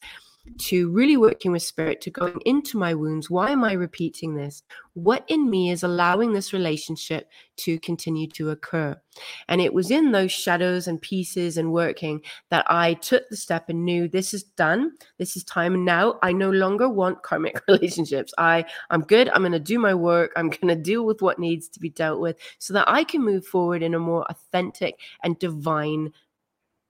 to 0.57 0.89
really 0.91 1.17
working 1.17 1.51
with 1.51 1.61
spirit, 1.61 2.01
to 2.01 2.09
going 2.09 2.39
into 2.45 2.77
my 2.77 2.93
wounds. 2.93 3.29
Why 3.29 3.51
am 3.51 3.63
I 3.63 3.73
repeating 3.73 4.35
this? 4.35 4.63
What 4.93 5.23
in 5.27 5.49
me 5.49 5.71
is 5.71 5.83
allowing 5.83 6.33
this 6.33 6.53
relationship 6.53 7.29
to 7.57 7.79
continue 7.79 8.27
to 8.29 8.49
occur? 8.49 8.99
And 9.47 9.61
it 9.61 9.73
was 9.73 9.91
in 9.91 10.11
those 10.11 10.31
shadows 10.31 10.87
and 10.87 11.01
pieces 11.01 11.57
and 11.57 11.71
working 11.71 12.21
that 12.49 12.65
I 12.69 12.95
took 12.95 13.29
the 13.29 13.37
step 13.37 13.69
and 13.69 13.85
knew 13.85 14.07
this 14.07 14.33
is 14.33 14.43
done. 14.43 14.93
This 15.17 15.37
is 15.37 15.43
time. 15.43 15.73
And 15.73 15.85
now 15.85 16.19
I 16.21 16.31
no 16.31 16.49
longer 16.49 16.89
want 16.89 17.23
karmic 17.23 17.61
relationships. 17.67 18.33
I, 18.37 18.65
I'm 18.89 19.01
good. 19.01 19.29
I'm 19.29 19.41
going 19.41 19.51
to 19.51 19.59
do 19.59 19.79
my 19.79 19.93
work. 19.93 20.31
I'm 20.35 20.49
going 20.49 20.75
to 20.75 20.81
deal 20.81 21.05
with 21.05 21.21
what 21.21 21.39
needs 21.39 21.67
to 21.69 21.79
be 21.79 21.89
dealt 21.89 22.19
with 22.19 22.37
so 22.59 22.73
that 22.73 22.89
I 22.89 23.03
can 23.03 23.23
move 23.23 23.45
forward 23.45 23.83
in 23.83 23.93
a 23.93 23.99
more 23.99 24.25
authentic 24.29 24.99
and 25.23 25.37
divine 25.39 26.13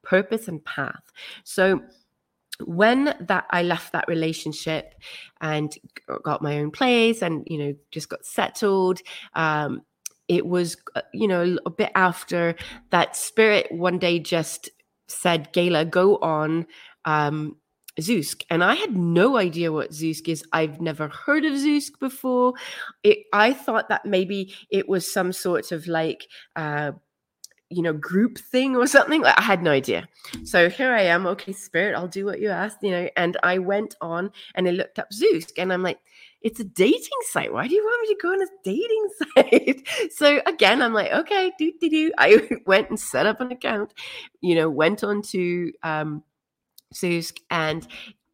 purpose 0.03 0.47
and 0.47 0.63
path. 0.63 1.11
So, 1.43 1.81
when 2.65 3.15
that 3.19 3.45
I 3.51 3.63
left 3.63 3.93
that 3.93 4.07
relationship 4.07 4.95
and 5.41 5.73
got 6.23 6.41
my 6.41 6.59
own 6.59 6.71
place 6.71 7.21
and 7.21 7.43
you 7.47 7.57
know 7.57 7.73
just 7.91 8.09
got 8.09 8.25
settled 8.25 8.99
um 9.35 9.81
it 10.27 10.45
was 10.45 10.75
uh, 10.95 11.01
you 11.13 11.27
know 11.27 11.57
a 11.65 11.69
bit 11.69 11.91
after 11.95 12.55
that 12.89 13.15
spirit 13.15 13.67
one 13.71 13.99
day 13.99 14.19
just 14.19 14.69
said 15.07 15.51
gala 15.53 15.85
go 15.85 16.17
on 16.17 16.65
um 17.05 17.55
Zoosk. 17.99 18.43
And 18.49 18.63
I 18.63 18.75
had 18.75 18.95
no 18.95 19.37
idea 19.37 19.71
what 19.71 19.91
Zoosk 19.91 20.27
is. 20.27 20.43
I've 20.51 20.79
never 20.79 21.07
heard 21.07 21.45
of 21.45 21.53
Zoosk 21.53 21.99
before. 21.99 22.53
It, 23.03 23.19
I 23.33 23.53
thought 23.53 23.89
that 23.89 24.05
maybe 24.05 24.53
it 24.69 24.87
was 24.87 25.11
some 25.11 25.33
sort 25.33 25.71
of 25.71 25.87
like 25.87 26.27
uh, 26.55 26.91
you 27.69 27.81
know, 27.81 27.93
group 27.93 28.37
thing 28.37 28.75
or 28.75 28.87
something. 28.87 29.25
I 29.25 29.41
had 29.41 29.61
no 29.61 29.71
idea. 29.71 30.07
So 30.43 30.69
here 30.69 30.93
I 30.93 31.01
am. 31.01 31.27
Okay, 31.27 31.51
spirit, 31.51 31.95
I'll 31.95 32.07
do 32.07 32.25
what 32.25 32.39
you 32.39 32.49
asked, 32.49 32.77
you 32.81 32.91
know. 32.91 33.09
And 33.17 33.37
I 33.43 33.57
went 33.57 33.95
on 34.01 34.31
and 34.55 34.67
I 34.67 34.71
looked 34.71 34.99
up 34.99 35.09
Zoosk 35.11 35.51
and 35.57 35.73
I'm 35.73 35.83
like, 35.83 35.99
it's 36.41 36.59
a 36.59 36.63
dating 36.63 37.19
site. 37.31 37.51
Why 37.51 37.67
do 37.67 37.75
you 37.75 37.83
want 37.83 38.07
me 38.07 38.15
to 38.15 38.21
go 38.21 38.31
on 38.31 38.41
a 38.41 38.47
dating 38.63 39.09
site? 39.35 40.11
so 40.13 40.41
again, 40.45 40.81
I'm 40.81 40.93
like, 40.93 41.11
okay, 41.11 41.51
do 41.57 41.73
do 41.79 41.89
do. 41.89 42.11
I 42.17 42.47
went 42.65 42.89
and 42.89 42.99
set 42.99 43.25
up 43.25 43.41
an 43.41 43.51
account, 43.51 43.93
you 44.41 44.55
know, 44.55 44.69
went 44.69 45.03
on 45.03 45.21
to 45.23 45.71
um 45.83 46.23
Zoosk 46.93 47.39
and 47.49 47.85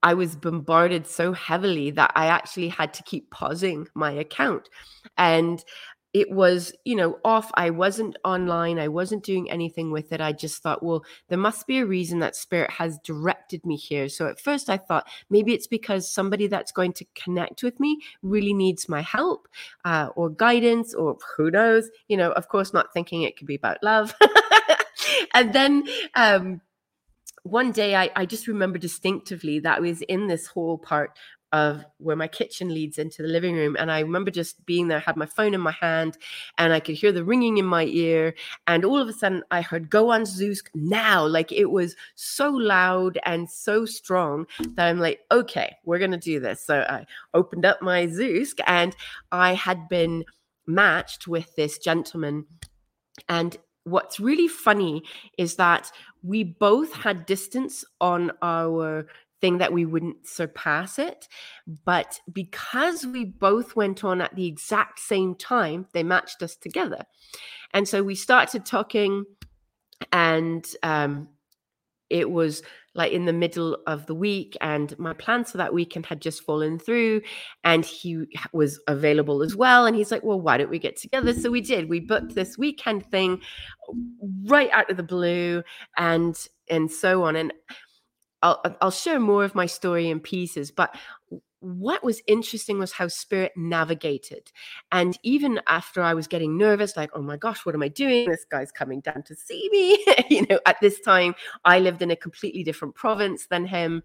I 0.03 0.13
was 0.13 0.35
bombarded 0.35 1.07
so 1.07 1.31
heavily 1.31 1.89
that 1.91 2.11
I 2.15 2.27
actually 2.27 2.67
had 2.67 2.93
to 2.95 3.03
keep 3.03 3.31
pausing 3.31 3.87
my 3.95 4.11
account. 4.11 4.69
And 5.17 5.63
it 6.13 6.29
was 6.29 6.73
you 6.85 6.95
know 6.95 7.19
off 7.25 7.51
i 7.55 7.69
wasn't 7.69 8.15
online 8.23 8.79
i 8.79 8.87
wasn't 8.87 9.23
doing 9.23 9.49
anything 9.49 9.91
with 9.91 10.11
it 10.11 10.21
i 10.21 10.31
just 10.31 10.61
thought 10.61 10.83
well 10.83 11.03
there 11.27 11.37
must 11.37 11.65
be 11.67 11.79
a 11.79 11.85
reason 11.85 12.19
that 12.19 12.35
spirit 12.35 12.69
has 12.69 12.99
directed 13.03 13.65
me 13.65 13.75
here. 13.75 14.07
So 14.09 14.27
at 14.27 14.39
first 14.39 14.69
i 14.69 14.77
thought 14.77 15.07
maybe 15.29 15.53
it's 15.53 15.67
because 15.67 16.09
somebody 16.09 16.47
that's 16.47 16.71
going 16.71 16.93
to 16.93 17.05
connect 17.15 17.63
with 17.63 17.79
me 17.79 17.99
really 18.21 18.53
needs 18.53 18.87
my 18.87 19.01
help 19.01 19.47
uh, 19.85 20.09
or 20.15 20.29
guidance 20.29 20.93
or 20.93 21.17
who 21.37 21.51
knows? 21.51 21.89
You 22.07 22.17
know 22.17 22.31
of 22.31 22.47
course 22.47 22.73
not 22.73 22.93
thinking 22.93 23.23
it 23.23 23.37
could 23.37 23.47
be 23.47 23.55
about 23.55 23.83
love. 23.83 24.15
And 25.33 25.51
then 25.53 25.83
um 26.15 26.61
one 27.43 27.71
day 27.71 27.95
I, 27.95 28.09
I 28.15 28.25
just 28.25 28.47
remember 28.47 28.77
distinctively 28.77 29.59
that 29.59 29.77
I 29.77 29.81
was 29.81 30.01
in 30.03 30.27
this 30.27 30.47
whole 30.47 30.77
part 30.77 31.17
of 31.53 31.85
where 31.99 32.15
my 32.15 32.27
kitchen 32.27 32.73
leads 32.73 32.97
into 32.97 33.21
the 33.21 33.29
living 33.29 33.55
room. 33.55 33.77
And 33.79 33.91
I 33.91 33.99
remember 33.99 34.31
just 34.31 34.65
being 34.65 34.87
there, 34.89 34.99
had 34.99 35.15
my 35.15 35.27
phone 35.27 35.53
in 35.53 35.61
my 35.61 35.71
hand, 35.71 36.17
and 36.57 36.73
I 36.73 36.81
could 36.81 36.95
hear 36.95 37.13
the 37.13 37.23
ringing 37.23 37.57
in 37.57 37.65
my 37.65 37.85
ear. 37.85 38.33
And 38.67 38.83
all 38.83 38.99
of 38.99 39.07
a 39.07 39.13
sudden, 39.13 39.43
I 39.51 39.61
heard 39.61 39.89
"Go 39.89 40.11
on 40.11 40.23
Zoosk 40.23 40.67
now!" 40.73 41.25
Like 41.25 41.51
it 41.51 41.71
was 41.71 41.95
so 42.15 42.49
loud 42.49 43.17
and 43.23 43.49
so 43.49 43.85
strong 43.85 44.47
that 44.75 44.87
I'm 44.87 44.99
like, 44.99 45.21
"Okay, 45.31 45.77
we're 45.85 45.99
gonna 45.99 46.17
do 46.17 46.39
this." 46.41 46.65
So 46.65 46.81
I 46.81 47.05
opened 47.33 47.65
up 47.65 47.81
my 47.81 48.07
Zoosk, 48.07 48.59
and 48.67 48.95
I 49.31 49.53
had 49.53 49.87
been 49.87 50.25
matched 50.65 51.27
with 51.27 51.55
this 51.55 51.77
gentleman, 51.77 52.45
and 53.29 53.57
what's 53.85 54.19
really 54.19 54.47
funny 54.47 55.03
is 55.37 55.55
that 55.57 55.91
we 56.23 56.43
both 56.43 56.93
had 56.93 57.25
distance 57.25 57.83
on 57.99 58.31
our 58.41 59.05
thing 59.43 59.57
that 59.57 59.73
we 59.73 59.85
wouldn't 59.85 60.25
surpass 60.25 60.97
it. 60.97 61.27
But 61.83 62.21
because 62.31 63.05
we 63.05 63.25
both 63.25 63.75
went 63.75 64.05
on 64.05 64.21
at 64.21 64.33
the 64.35 64.47
exact 64.47 64.99
same 64.99 65.35
time, 65.35 65.85
they 65.91 66.01
matched 66.01 66.41
us 66.41 66.55
together. 66.55 67.03
And 67.73 67.85
so 67.85 68.01
we 68.03 68.15
started 68.15 68.65
talking, 68.65 69.25
and 70.13 70.65
um, 70.81 71.27
it 72.09 72.31
was 72.31 72.63
like 72.95 73.11
in 73.11 73.25
the 73.25 73.33
middle 73.33 73.77
of 73.85 74.05
the 74.05 74.15
week 74.15 74.55
and 74.61 74.97
my 74.97 75.11
plans 75.11 75.51
for 75.51 75.57
that 75.57 75.73
weekend 75.73 76.05
had 76.05 76.21
just 76.21 76.43
fallen 76.43 76.79
through 76.79 77.19
and 77.63 77.83
he 77.83 78.25
was 78.53 78.79
available 78.87 79.41
as 79.41 79.55
well 79.55 79.87
and 79.87 79.95
he's 79.95 80.11
like 80.11 80.23
well 80.23 80.39
why 80.39 80.57
don't 80.57 80.69
we 80.69 80.77
get 80.77 80.95
together 80.95 81.33
so 81.33 81.49
we 81.49 81.59
did 81.59 81.89
we 81.89 81.99
booked 81.99 82.35
this 82.35 82.55
weekend 82.55 83.03
thing 83.09 83.41
right 84.43 84.69
out 84.71 84.91
of 84.91 84.97
the 84.97 85.01
blue 85.01 85.63
and 85.97 86.49
and 86.69 86.91
so 86.91 87.23
on 87.23 87.35
and 87.35 87.51
I'll, 88.43 88.61
I'll 88.81 88.91
share 88.91 89.19
more 89.19 89.43
of 89.43 89.55
my 89.55 89.65
story 89.65 90.09
in 90.09 90.19
pieces, 90.19 90.69
but 90.69 90.95
what 91.61 92.03
was 92.03 92.21
interesting 92.27 92.77
was 92.77 92.91
how 92.91 93.07
spirit 93.07 93.53
navigated. 93.55 94.51
And 94.91 95.17
even 95.23 95.61
after 95.67 96.03
I 96.03 96.13
was 96.13 96.27
getting 96.27 96.57
nervous, 96.57 96.97
like, 96.97 97.09
oh 97.13 97.21
my 97.21 97.37
gosh, 97.37 97.65
what 97.65 97.73
am 97.73 97.81
I 97.81 97.87
doing? 97.87 98.29
This 98.29 98.45
guy's 98.51 98.71
coming 98.71 98.99
down 98.99 99.23
to 99.23 99.35
see 99.35 99.69
me. 99.71 100.05
you 100.29 100.45
know, 100.49 100.59
at 100.65 100.75
this 100.81 100.99
time, 100.99 101.33
I 101.63 101.79
lived 101.79 102.01
in 102.01 102.11
a 102.11 102.17
completely 102.17 102.63
different 102.63 102.95
province 102.95 103.47
than 103.47 103.65
him. 103.65 104.03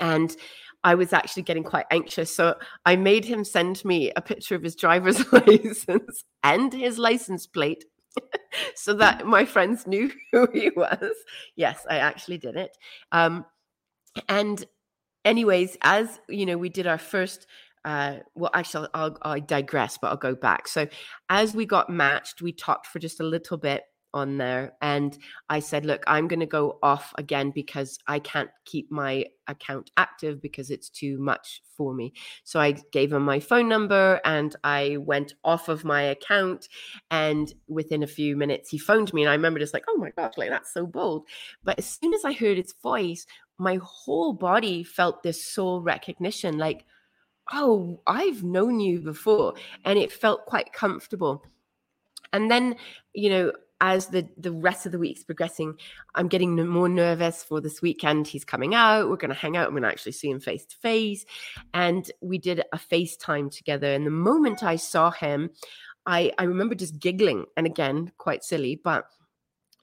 And 0.00 0.36
I 0.84 0.94
was 0.94 1.14
actually 1.14 1.44
getting 1.44 1.64
quite 1.64 1.86
anxious. 1.90 2.34
So 2.34 2.56
I 2.84 2.94
made 2.94 3.24
him 3.24 3.42
send 3.42 3.82
me 3.84 4.12
a 4.14 4.20
picture 4.20 4.54
of 4.54 4.62
his 4.62 4.76
driver's 4.76 5.32
license 5.32 6.24
and 6.42 6.72
his 6.72 6.98
license 6.98 7.46
plate 7.46 7.86
so 8.74 8.94
that 8.94 9.26
my 9.26 9.44
friends 9.44 9.86
knew 9.86 10.10
who 10.32 10.48
he 10.52 10.70
was. 10.70 11.12
Yes, 11.56 11.86
I 11.88 11.98
actually 11.98 12.38
did 12.38 12.56
it. 12.56 12.76
Um, 13.12 13.44
and, 14.28 14.64
anyways, 15.24 15.76
as 15.82 16.20
you 16.28 16.46
know, 16.46 16.58
we 16.58 16.68
did 16.68 16.86
our 16.86 16.98
first. 16.98 17.46
Uh, 17.84 18.16
well, 18.34 18.50
actually, 18.52 18.88
I'll, 18.92 19.16
I'll, 19.22 19.32
I 19.32 19.40
digress, 19.40 19.98
but 20.00 20.08
I'll 20.08 20.16
go 20.16 20.34
back. 20.34 20.68
So, 20.68 20.86
as 21.28 21.54
we 21.54 21.64
got 21.64 21.88
matched, 21.88 22.42
we 22.42 22.52
talked 22.52 22.86
for 22.86 22.98
just 22.98 23.20
a 23.20 23.24
little 23.24 23.56
bit, 23.56 23.84
on 24.12 24.38
there 24.38 24.72
and 24.82 25.16
I 25.48 25.60
said, 25.60 25.84
look, 25.84 26.02
I'm 26.06 26.28
going 26.28 26.40
to 26.40 26.46
go 26.46 26.78
off 26.82 27.12
again 27.16 27.50
because 27.50 27.98
I 28.06 28.18
can't 28.18 28.50
keep 28.64 28.90
my 28.90 29.26
account 29.46 29.90
active 29.96 30.40
because 30.40 30.70
it's 30.70 30.88
too 30.88 31.18
much 31.18 31.62
for 31.76 31.94
me. 31.94 32.12
So 32.44 32.60
I 32.60 32.72
gave 32.92 33.12
him 33.12 33.24
my 33.24 33.40
phone 33.40 33.68
number 33.68 34.20
and 34.24 34.54
I 34.64 34.96
went 34.98 35.34
off 35.44 35.68
of 35.68 35.84
my 35.84 36.02
account. 36.02 36.68
And 37.10 37.52
within 37.68 38.02
a 38.02 38.08
few 38.08 38.36
minutes, 38.36 38.70
he 38.70 38.78
phoned 38.78 39.12
me. 39.12 39.22
And 39.22 39.30
I 39.30 39.34
remember 39.34 39.58
just 39.58 39.74
like, 39.74 39.84
oh 39.88 39.96
my 39.96 40.10
gosh, 40.10 40.34
like 40.36 40.50
that's 40.50 40.72
so 40.72 40.86
bold. 40.86 41.26
But 41.64 41.78
as 41.78 41.86
soon 41.86 42.14
as 42.14 42.24
I 42.24 42.32
heard 42.32 42.56
his 42.56 42.74
voice, 42.82 43.26
my 43.58 43.78
whole 43.82 44.32
body 44.32 44.82
felt 44.82 45.22
this 45.22 45.44
soul 45.44 45.82
recognition 45.82 46.58
like, 46.58 46.84
oh, 47.52 48.00
I've 48.06 48.42
known 48.42 48.80
you 48.80 49.00
before. 49.00 49.54
And 49.84 49.98
it 49.98 50.12
felt 50.12 50.46
quite 50.46 50.72
comfortable. 50.72 51.44
And 52.32 52.50
then, 52.50 52.76
you 53.12 53.30
know, 53.30 53.52
as 53.80 54.08
the 54.08 54.28
the 54.36 54.52
rest 54.52 54.86
of 54.86 54.92
the 54.92 54.98
week's 54.98 55.24
progressing, 55.24 55.74
I'm 56.14 56.28
getting 56.28 56.68
more 56.68 56.88
nervous 56.88 57.42
for 57.42 57.60
this 57.60 57.80
weekend. 57.80 58.26
He's 58.26 58.44
coming 58.44 58.74
out. 58.74 59.08
We're 59.08 59.16
going 59.16 59.30
to 59.30 59.34
hang 59.34 59.56
out. 59.56 59.66
I'm 59.66 59.72
going 59.72 59.82
to 59.82 59.88
actually 59.88 60.12
see 60.12 60.30
him 60.30 60.40
face 60.40 60.64
to 60.66 60.76
face. 60.76 61.24
And 61.72 62.10
we 62.20 62.38
did 62.38 62.62
a 62.72 62.78
FaceTime 62.78 63.54
together. 63.54 63.92
And 63.92 64.06
the 64.06 64.10
moment 64.10 64.62
I 64.62 64.76
saw 64.76 65.10
him, 65.10 65.50
I 66.06 66.32
I 66.38 66.44
remember 66.44 66.74
just 66.74 66.98
giggling. 66.98 67.46
And 67.56 67.66
again, 67.66 68.12
quite 68.18 68.44
silly, 68.44 68.80
but 68.82 69.06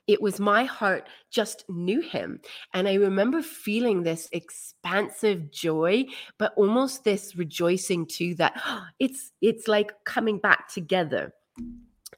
it 0.08 0.22
was 0.22 0.40
my 0.40 0.64
heart 0.64 1.08
just 1.30 1.66
knew 1.70 2.00
him 2.00 2.40
and 2.74 2.88
i 2.88 2.94
remember 2.94 3.42
feeling 3.42 4.04
this 4.04 4.30
expansive 4.32 5.52
joy 5.52 6.06
but 6.38 6.54
almost 6.56 7.04
this 7.04 7.36
rejoicing 7.36 8.06
too 8.06 8.34
that 8.36 8.54
oh, 8.66 8.86
it's 9.00 9.32
it's 9.42 9.68
like 9.68 9.92
coming 10.06 10.40
back 10.40 10.70
together 10.70 11.34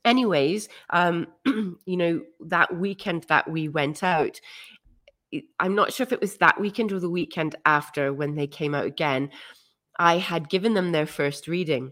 anyways 0.06 0.70
um 0.92 1.28
you 1.46 1.98
know 1.98 2.22
that 2.48 2.76
weekend 2.76 3.24
that 3.24 3.50
we 3.50 3.68
went 3.68 4.04
out 4.04 4.40
i'm 5.60 5.76
not 5.76 5.94
sure 5.94 6.04
if 6.04 6.12
it 6.12 6.22
was 6.22 6.38
that 6.38 6.60
weekend 6.60 6.92
or 6.92 7.00
the 7.00 7.10
weekend 7.10 7.56
after 7.66 8.14
when 8.14 8.36
they 8.36 8.48
came 8.48 8.74
out 8.74 8.86
again 8.86 9.30
i 9.98 10.18
had 10.18 10.50
given 10.50 10.74
them 10.74 10.92
their 10.92 11.06
first 11.06 11.48
reading. 11.48 11.92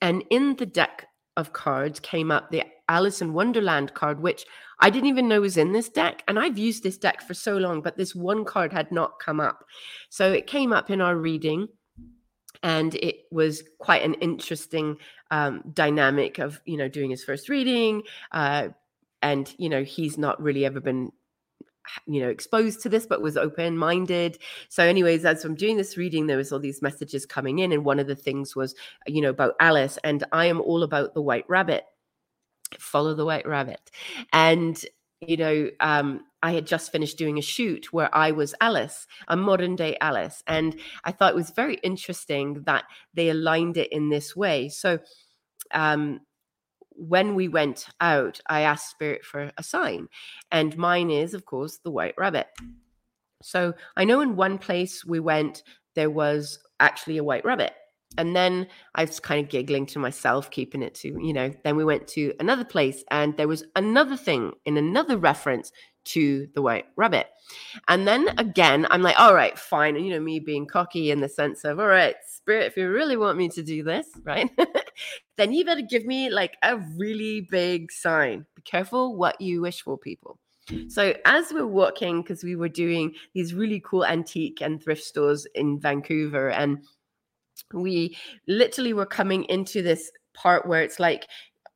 And 0.00 0.24
in 0.30 0.56
the 0.56 0.66
deck 0.66 1.08
of 1.36 1.52
cards 1.52 1.98
came 2.00 2.30
up 2.30 2.50
the 2.50 2.62
alice 2.88 3.20
in 3.20 3.32
wonderland 3.32 3.94
card 3.94 4.20
which 4.20 4.44
i 4.80 4.90
didn't 4.90 5.08
even 5.08 5.28
know 5.28 5.40
was 5.40 5.56
in 5.56 5.72
this 5.72 5.88
deck 5.88 6.22
and 6.28 6.38
i've 6.38 6.58
used 6.58 6.82
this 6.82 6.98
deck 6.98 7.22
for 7.22 7.34
so 7.34 7.56
long 7.56 7.80
but 7.80 7.96
this 7.96 8.14
one 8.14 8.44
card 8.44 8.72
had 8.72 8.92
not 8.92 9.18
come 9.18 9.40
up. 9.40 9.64
So 10.08 10.30
it 10.32 10.46
came 10.46 10.72
up 10.72 10.90
in 10.90 11.00
our 11.00 11.16
reading 11.16 11.68
and 12.62 12.94
it 12.96 13.11
was 13.32 13.62
quite 13.78 14.02
an 14.02 14.14
interesting 14.14 14.96
um, 15.30 15.62
dynamic 15.72 16.38
of 16.38 16.60
you 16.64 16.76
know 16.76 16.88
doing 16.88 17.10
his 17.10 17.24
first 17.24 17.48
reading 17.48 18.02
uh, 18.32 18.68
and 19.22 19.54
you 19.58 19.68
know 19.68 19.82
he's 19.82 20.18
not 20.18 20.40
really 20.42 20.64
ever 20.64 20.80
been 20.80 21.10
you 22.06 22.20
know 22.20 22.28
exposed 22.28 22.80
to 22.80 22.88
this 22.88 23.06
but 23.06 23.20
was 23.20 23.36
open 23.36 23.76
minded 23.76 24.38
so 24.68 24.84
anyways 24.84 25.24
as 25.24 25.44
i'm 25.44 25.56
doing 25.56 25.76
this 25.76 25.96
reading 25.96 26.28
there 26.28 26.36
was 26.36 26.52
all 26.52 26.60
these 26.60 26.80
messages 26.80 27.26
coming 27.26 27.58
in 27.58 27.72
and 27.72 27.84
one 27.84 27.98
of 27.98 28.06
the 28.06 28.14
things 28.14 28.54
was 28.54 28.76
you 29.08 29.20
know 29.20 29.30
about 29.30 29.54
alice 29.58 29.98
and 30.04 30.22
i 30.30 30.46
am 30.46 30.60
all 30.60 30.84
about 30.84 31.12
the 31.14 31.22
white 31.22 31.44
rabbit. 31.48 31.84
Follow 32.78 33.14
the 33.14 33.24
white 33.24 33.46
rabbit. 33.46 33.90
And 34.32 34.82
you 35.26 35.36
know, 35.36 35.70
um, 35.80 36.24
I 36.42 36.52
had 36.52 36.66
just 36.66 36.90
finished 36.90 37.16
doing 37.16 37.38
a 37.38 37.42
shoot 37.42 37.92
where 37.92 38.12
I 38.14 38.32
was 38.32 38.54
Alice, 38.60 39.06
a 39.28 39.36
modern 39.36 39.76
day 39.76 39.96
Alice. 40.00 40.42
And 40.46 40.76
I 41.04 41.12
thought 41.12 41.32
it 41.32 41.36
was 41.36 41.50
very 41.50 41.76
interesting 41.76 42.64
that 42.64 42.84
they 43.14 43.30
aligned 43.30 43.76
it 43.76 43.92
in 43.92 44.08
this 44.08 44.34
way. 44.34 44.68
So 44.68 44.98
um, 45.70 46.20
when 46.90 47.34
we 47.34 47.48
went 47.48 47.86
out, 48.00 48.40
I 48.48 48.62
asked 48.62 48.90
Spirit 48.90 49.24
for 49.24 49.52
a 49.56 49.62
sign. 49.62 50.08
And 50.50 50.76
mine 50.76 51.10
is, 51.10 51.34
of 51.34 51.44
course, 51.44 51.78
the 51.78 51.90
white 51.90 52.14
rabbit. 52.18 52.48
So 53.42 53.74
I 53.96 54.04
know 54.04 54.20
in 54.20 54.36
one 54.36 54.58
place 54.58 55.04
we 55.04 55.20
went, 55.20 55.62
there 55.94 56.10
was 56.10 56.58
actually 56.80 57.18
a 57.18 57.24
white 57.24 57.44
rabbit. 57.44 57.72
And 58.18 58.34
then 58.34 58.66
I 58.94 59.04
was 59.04 59.20
kind 59.20 59.44
of 59.44 59.50
giggling 59.50 59.86
to 59.86 59.98
myself, 59.98 60.50
keeping 60.50 60.82
it 60.82 60.94
to, 60.96 61.08
you 61.08 61.32
know, 61.32 61.52
then 61.64 61.76
we 61.76 61.84
went 61.84 62.08
to 62.08 62.34
another 62.40 62.64
place 62.64 63.04
and 63.10 63.36
there 63.36 63.48
was 63.48 63.64
another 63.76 64.16
thing 64.16 64.52
in 64.64 64.76
another 64.76 65.16
reference 65.16 65.72
to 66.04 66.48
the 66.54 66.62
white 66.62 66.86
rabbit. 66.96 67.28
And 67.88 68.06
then 68.06 68.28
again, 68.38 68.86
I'm 68.90 69.02
like, 69.02 69.18
all 69.18 69.34
right, 69.34 69.58
fine. 69.58 69.96
And, 69.96 70.04
you 70.04 70.12
know, 70.12 70.20
me 70.20 70.40
being 70.40 70.66
cocky 70.66 71.10
in 71.10 71.20
the 71.20 71.28
sense 71.28 71.64
of, 71.64 71.78
all 71.78 71.86
right, 71.86 72.16
spirit, 72.26 72.66
if 72.66 72.76
you 72.76 72.90
really 72.90 73.16
want 73.16 73.38
me 73.38 73.48
to 73.50 73.62
do 73.62 73.82
this, 73.82 74.06
right, 74.24 74.50
then 75.36 75.52
you 75.52 75.64
better 75.64 75.82
give 75.82 76.04
me 76.04 76.30
like 76.30 76.56
a 76.62 76.78
really 76.96 77.46
big 77.50 77.92
sign. 77.92 78.46
Be 78.56 78.62
careful 78.62 79.16
what 79.16 79.40
you 79.40 79.60
wish 79.60 79.82
for, 79.82 79.96
people. 79.96 80.38
So 80.88 81.14
as 81.24 81.52
we're 81.52 81.66
walking, 81.66 82.22
because 82.22 82.44
we 82.44 82.56
were 82.56 82.68
doing 82.68 83.14
these 83.34 83.52
really 83.52 83.82
cool 83.84 84.04
antique 84.04 84.60
and 84.60 84.82
thrift 84.82 85.02
stores 85.02 85.46
in 85.54 85.80
Vancouver, 85.80 86.50
and 86.50 86.84
we 87.72 88.16
literally 88.46 88.92
were 88.92 89.06
coming 89.06 89.44
into 89.44 89.82
this 89.82 90.10
part 90.34 90.66
where 90.66 90.82
it's 90.82 91.00
like 91.00 91.26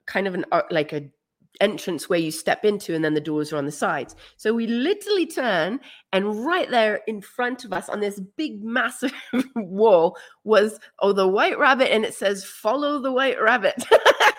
kind 0.06 0.26
of 0.26 0.34
an 0.34 0.44
uh, 0.52 0.62
like 0.70 0.92
a 0.92 1.08
entrance 1.60 2.08
where 2.08 2.18
you 2.18 2.30
step 2.30 2.64
into 2.64 2.94
and 2.94 3.04
then 3.04 3.14
the 3.14 3.20
doors 3.20 3.52
are 3.52 3.56
on 3.56 3.66
the 3.66 3.72
sides. 3.72 4.14
So 4.36 4.52
we 4.52 4.66
literally 4.66 5.26
turn 5.26 5.80
and 6.12 6.44
right 6.44 6.70
there 6.70 7.00
in 7.06 7.20
front 7.20 7.64
of 7.64 7.72
us 7.72 7.88
on 7.88 8.00
this 8.00 8.20
big 8.36 8.62
massive 8.62 9.12
wall 9.54 10.16
was 10.44 10.78
oh 11.00 11.12
the 11.12 11.28
white 11.28 11.58
rabbit 11.58 11.92
and 11.92 12.04
it 12.04 12.14
says 12.14 12.44
follow 12.44 13.00
the 13.00 13.12
white 13.12 13.40
rabbit 13.40 13.82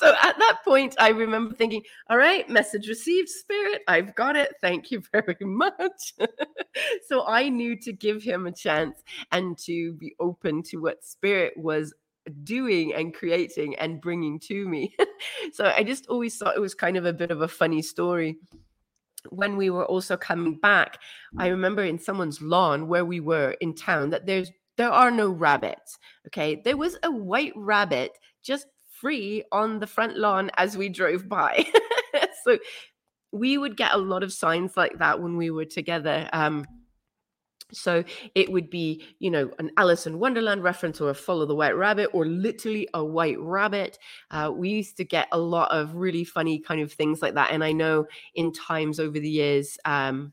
so 0.00 0.14
at 0.22 0.38
that 0.38 0.60
point, 0.64 0.94
I 0.98 1.10
remember 1.10 1.54
thinking, 1.54 1.82
all 2.08 2.16
right, 2.16 2.48
message 2.48 2.88
received, 2.88 3.28
spirit. 3.28 3.82
I've 3.86 4.14
got 4.14 4.34
it. 4.34 4.54
Thank 4.62 4.90
you 4.90 5.02
very 5.12 5.36
much. 5.42 6.14
so 7.06 7.26
I 7.26 7.50
knew 7.50 7.76
to 7.80 7.92
give 7.92 8.22
him 8.22 8.46
a 8.46 8.52
chance 8.52 9.02
and 9.30 9.58
to 9.58 9.92
be 9.92 10.14
open 10.18 10.62
to 10.64 10.78
what 10.78 11.04
spirit 11.04 11.52
was 11.56 11.92
doing 12.44 12.94
and 12.94 13.12
creating 13.12 13.76
and 13.76 14.00
bringing 14.00 14.40
to 14.40 14.66
me. 14.66 14.96
so 15.52 15.66
I 15.76 15.82
just 15.82 16.06
always 16.06 16.34
thought 16.34 16.56
it 16.56 16.60
was 16.60 16.74
kind 16.74 16.96
of 16.96 17.04
a 17.04 17.12
bit 17.12 17.30
of 17.30 17.42
a 17.42 17.48
funny 17.48 17.82
story 17.82 18.38
when 19.28 19.58
we 19.58 19.68
were 19.68 19.84
also 19.84 20.16
coming 20.16 20.54
back, 20.54 20.98
I 21.36 21.48
remember 21.48 21.84
in 21.84 21.98
someone's 21.98 22.40
lawn 22.40 22.88
where 22.88 23.04
we 23.04 23.20
were 23.20 23.50
in 23.60 23.74
town 23.74 24.08
that 24.10 24.24
there's 24.24 24.50
there 24.78 24.90
are 24.90 25.10
no 25.10 25.28
rabbits. 25.28 25.98
Okay. 26.28 26.62
There 26.64 26.78
was 26.78 26.96
a 27.02 27.10
white 27.10 27.52
rabbit 27.54 28.16
just 28.42 28.66
free 29.00 29.44
on 29.52 29.78
the 29.78 29.86
front 29.86 30.16
lawn 30.16 30.50
as 30.56 30.76
we 30.76 30.88
drove 30.88 31.28
by. 31.28 31.66
so 32.44 32.58
we 33.32 33.58
would 33.58 33.76
get 33.76 33.92
a 33.92 33.98
lot 33.98 34.22
of 34.22 34.32
signs 34.32 34.76
like 34.76 34.98
that 34.98 35.20
when 35.20 35.36
we 35.36 35.50
were 35.50 35.64
together. 35.64 36.28
Um, 36.32 36.66
so 37.72 38.04
it 38.34 38.50
would 38.50 38.68
be, 38.68 39.04
you 39.18 39.30
know, 39.30 39.50
an 39.58 39.70
Alice 39.76 40.06
in 40.06 40.18
Wonderland 40.18 40.62
reference 40.62 41.00
or 41.00 41.10
a 41.10 41.14
Follow 41.14 41.46
the 41.46 41.54
White 41.54 41.76
Rabbit 41.76 42.10
or 42.12 42.26
literally 42.26 42.88
a 42.94 43.04
white 43.04 43.38
rabbit. 43.38 43.98
Uh, 44.30 44.50
we 44.54 44.70
used 44.70 44.96
to 44.96 45.04
get 45.04 45.28
a 45.32 45.38
lot 45.38 45.70
of 45.70 45.94
really 45.94 46.24
funny 46.24 46.58
kind 46.58 46.80
of 46.80 46.92
things 46.92 47.22
like 47.22 47.34
that. 47.34 47.52
And 47.52 47.62
I 47.62 47.72
know 47.72 48.06
in 48.34 48.52
times 48.52 48.98
over 48.98 49.18
the 49.18 49.30
years, 49.30 49.78
um, 49.84 50.32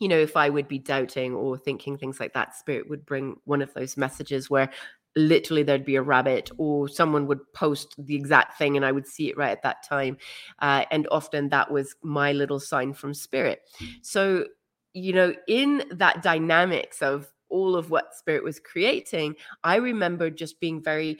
you 0.00 0.08
know, 0.08 0.18
if 0.18 0.36
I 0.36 0.50
would 0.50 0.66
be 0.66 0.80
doubting 0.80 1.34
or 1.34 1.56
thinking 1.56 1.96
things 1.96 2.18
like 2.18 2.34
that, 2.34 2.56
Spirit 2.56 2.90
would 2.90 3.06
bring 3.06 3.36
one 3.44 3.62
of 3.62 3.72
those 3.74 3.96
messages 3.96 4.50
where 4.50 4.70
literally 5.16 5.62
there'd 5.62 5.84
be 5.84 5.96
a 5.96 6.02
rabbit 6.02 6.50
or 6.58 6.88
someone 6.88 7.26
would 7.26 7.40
post 7.52 7.94
the 7.98 8.16
exact 8.16 8.58
thing 8.58 8.76
and 8.76 8.84
I 8.84 8.92
would 8.92 9.06
see 9.06 9.28
it 9.30 9.36
right 9.36 9.52
at 9.52 9.62
that 9.62 9.82
time. 9.82 10.16
Uh, 10.58 10.84
and 10.90 11.06
often 11.10 11.48
that 11.50 11.70
was 11.70 11.94
my 12.02 12.32
little 12.32 12.60
sign 12.60 12.92
from 12.92 13.14
spirit. 13.14 13.60
So, 14.02 14.46
you 14.92 15.12
know, 15.12 15.34
in 15.48 15.84
that 15.92 16.22
dynamics 16.22 17.02
of 17.02 17.28
all 17.48 17.76
of 17.76 17.90
what 17.90 18.14
spirit 18.14 18.42
was 18.42 18.58
creating, 18.58 19.36
I 19.62 19.76
remember 19.76 20.30
just 20.30 20.60
being 20.60 20.82
very 20.82 21.18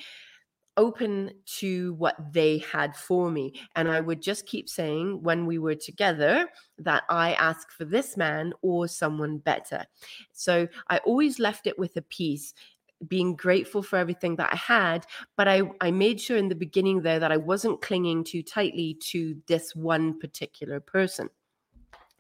open 0.77 1.31
to 1.47 1.95
what 1.95 2.17
they 2.33 2.59
had 2.59 2.97
for 2.97 3.31
me. 3.31 3.53
And 3.77 3.89
I 3.89 4.01
would 4.01 4.21
just 4.21 4.47
keep 4.47 4.69
saying 4.69 5.23
when 5.23 5.47
we 5.47 5.59
were 5.59 5.75
together 5.75 6.47
that 6.79 7.05
I 7.09 7.35
ask 7.35 7.71
for 7.71 7.85
this 7.85 8.17
man 8.17 8.53
or 8.63 8.89
someone 8.89 9.39
better. 9.39 9.85
So 10.33 10.67
I 10.89 10.99
always 10.99 11.39
left 11.39 11.67
it 11.67 11.79
with 11.79 11.97
a 11.97 12.03
piece 12.03 12.55
being 13.05 13.37
grateful 13.37 13.83
for 13.83 13.97
everything 13.97 14.37
that 14.37 14.53
I 14.53 14.57
had, 14.57 15.07
but 15.37 15.49
I, 15.49 15.63
I 15.81 15.91
made 15.91 16.21
sure 16.21 16.37
in 16.37 16.49
the 16.49 16.55
beginning 16.55 17.03
there 17.03 17.19
that 17.19 17.33
I 17.33 17.37
wasn't 17.37 17.83
clinging 17.83 18.25
too 18.25 18.43
tightly 18.43 18.95
to 19.11 19.37
this 19.47 19.75
one 19.75 20.19
particular 20.19 20.81
person. 20.81 21.31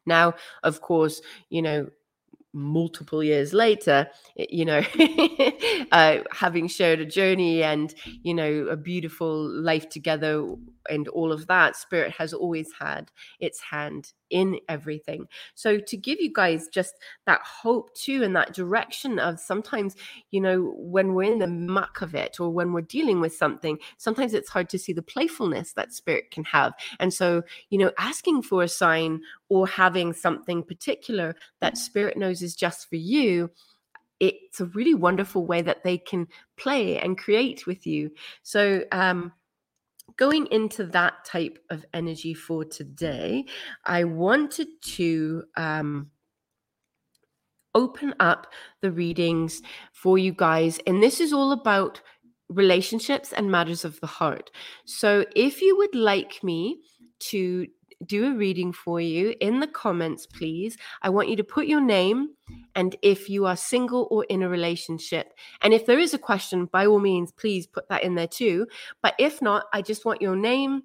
Now, 0.06 0.34
of 0.62 0.80
course, 0.80 1.20
you 1.48 1.62
know, 1.62 1.88
multiple 2.54 3.22
years 3.22 3.52
later, 3.52 4.08
you 4.36 4.64
know, 4.64 4.80
uh, 5.92 6.18
having 6.30 6.68
shared 6.68 7.00
a 7.00 7.04
journey 7.04 7.62
and, 7.62 7.94
you 8.22 8.32
know, 8.32 8.68
a 8.70 8.76
beautiful 8.76 9.48
life 9.48 9.88
together 9.88 10.46
and 10.88 11.08
all 11.08 11.32
of 11.32 11.48
that, 11.48 11.76
Spirit 11.76 12.12
has 12.12 12.32
always 12.32 12.70
had 12.78 13.10
its 13.40 13.60
hand 13.60 14.12
in 14.30 14.58
everything. 14.68 15.26
So, 15.54 15.78
to 15.78 15.96
give 15.96 16.20
you 16.20 16.32
guys 16.32 16.68
just 16.68 16.94
that 17.26 17.40
hope 17.42 17.94
too, 17.94 18.22
and 18.22 18.34
that 18.36 18.54
direction 18.54 19.18
of 19.18 19.40
sometimes, 19.40 19.96
you 20.30 20.40
know, 20.40 20.74
when 20.76 21.14
we're 21.14 21.32
in 21.32 21.38
the 21.38 21.46
muck 21.46 22.02
of 22.02 22.14
it 22.14 22.40
or 22.40 22.50
when 22.50 22.72
we're 22.72 22.80
dealing 22.80 23.20
with 23.20 23.34
something, 23.34 23.78
sometimes 23.96 24.34
it's 24.34 24.50
hard 24.50 24.68
to 24.70 24.78
see 24.78 24.92
the 24.92 25.02
playfulness 25.02 25.72
that 25.72 25.92
spirit 25.92 26.30
can 26.30 26.44
have. 26.44 26.74
And 26.98 27.12
so, 27.12 27.42
you 27.70 27.78
know, 27.78 27.92
asking 27.98 28.42
for 28.42 28.62
a 28.62 28.68
sign 28.68 29.20
or 29.48 29.66
having 29.66 30.12
something 30.12 30.62
particular 30.62 31.34
that 31.60 31.78
spirit 31.78 32.16
knows 32.16 32.42
is 32.42 32.54
just 32.54 32.88
for 32.88 32.96
you 32.96 33.50
it's 34.20 34.60
a 34.60 34.66
really 34.66 34.94
wonderful 34.94 35.44
way 35.44 35.60
that 35.62 35.82
they 35.82 35.98
can 35.98 36.28
play 36.56 36.98
and 36.98 37.18
create 37.18 37.66
with 37.66 37.86
you. 37.86 38.12
So, 38.42 38.84
um, 38.92 39.32
going 40.16 40.46
into 40.46 40.84
that 40.86 41.24
type 41.24 41.58
of 41.70 41.84
energy 41.92 42.34
for 42.34 42.64
today, 42.64 43.46
I 43.84 44.04
wanted 44.04 44.68
to 44.96 45.44
um, 45.56 46.10
open 47.74 48.14
up 48.20 48.46
the 48.80 48.90
readings 48.90 49.62
for 49.92 50.18
you 50.18 50.32
guys. 50.32 50.78
And 50.86 51.02
this 51.02 51.20
is 51.20 51.32
all 51.32 51.52
about 51.52 52.00
relationships 52.48 53.32
and 53.32 53.50
matters 53.50 53.84
of 53.84 54.00
the 54.00 54.06
heart. 54.06 54.50
So 54.84 55.24
if 55.34 55.60
you 55.60 55.76
would 55.76 55.94
like 55.94 56.42
me 56.42 56.80
to 57.30 57.66
do 58.06 58.26
a 58.26 58.34
reading 58.34 58.72
for 58.72 59.00
you 59.00 59.34
in 59.40 59.60
the 59.60 59.66
comments, 59.66 60.26
please. 60.26 60.76
I 61.02 61.10
want 61.10 61.28
you 61.28 61.36
to 61.36 61.44
put 61.44 61.66
your 61.66 61.80
name 61.80 62.30
and 62.74 62.96
if 63.02 63.28
you 63.28 63.46
are 63.46 63.56
single 63.56 64.08
or 64.10 64.24
in 64.24 64.42
a 64.42 64.48
relationship. 64.48 65.32
And 65.62 65.72
if 65.72 65.86
there 65.86 65.98
is 65.98 66.14
a 66.14 66.18
question, 66.18 66.66
by 66.66 66.86
all 66.86 67.00
means, 67.00 67.32
please 67.32 67.66
put 67.66 67.88
that 67.88 68.04
in 68.04 68.14
there 68.14 68.28
too. 68.28 68.66
But 69.02 69.14
if 69.18 69.40
not, 69.40 69.66
I 69.72 69.82
just 69.82 70.04
want 70.04 70.22
your 70.22 70.36
name 70.36 70.82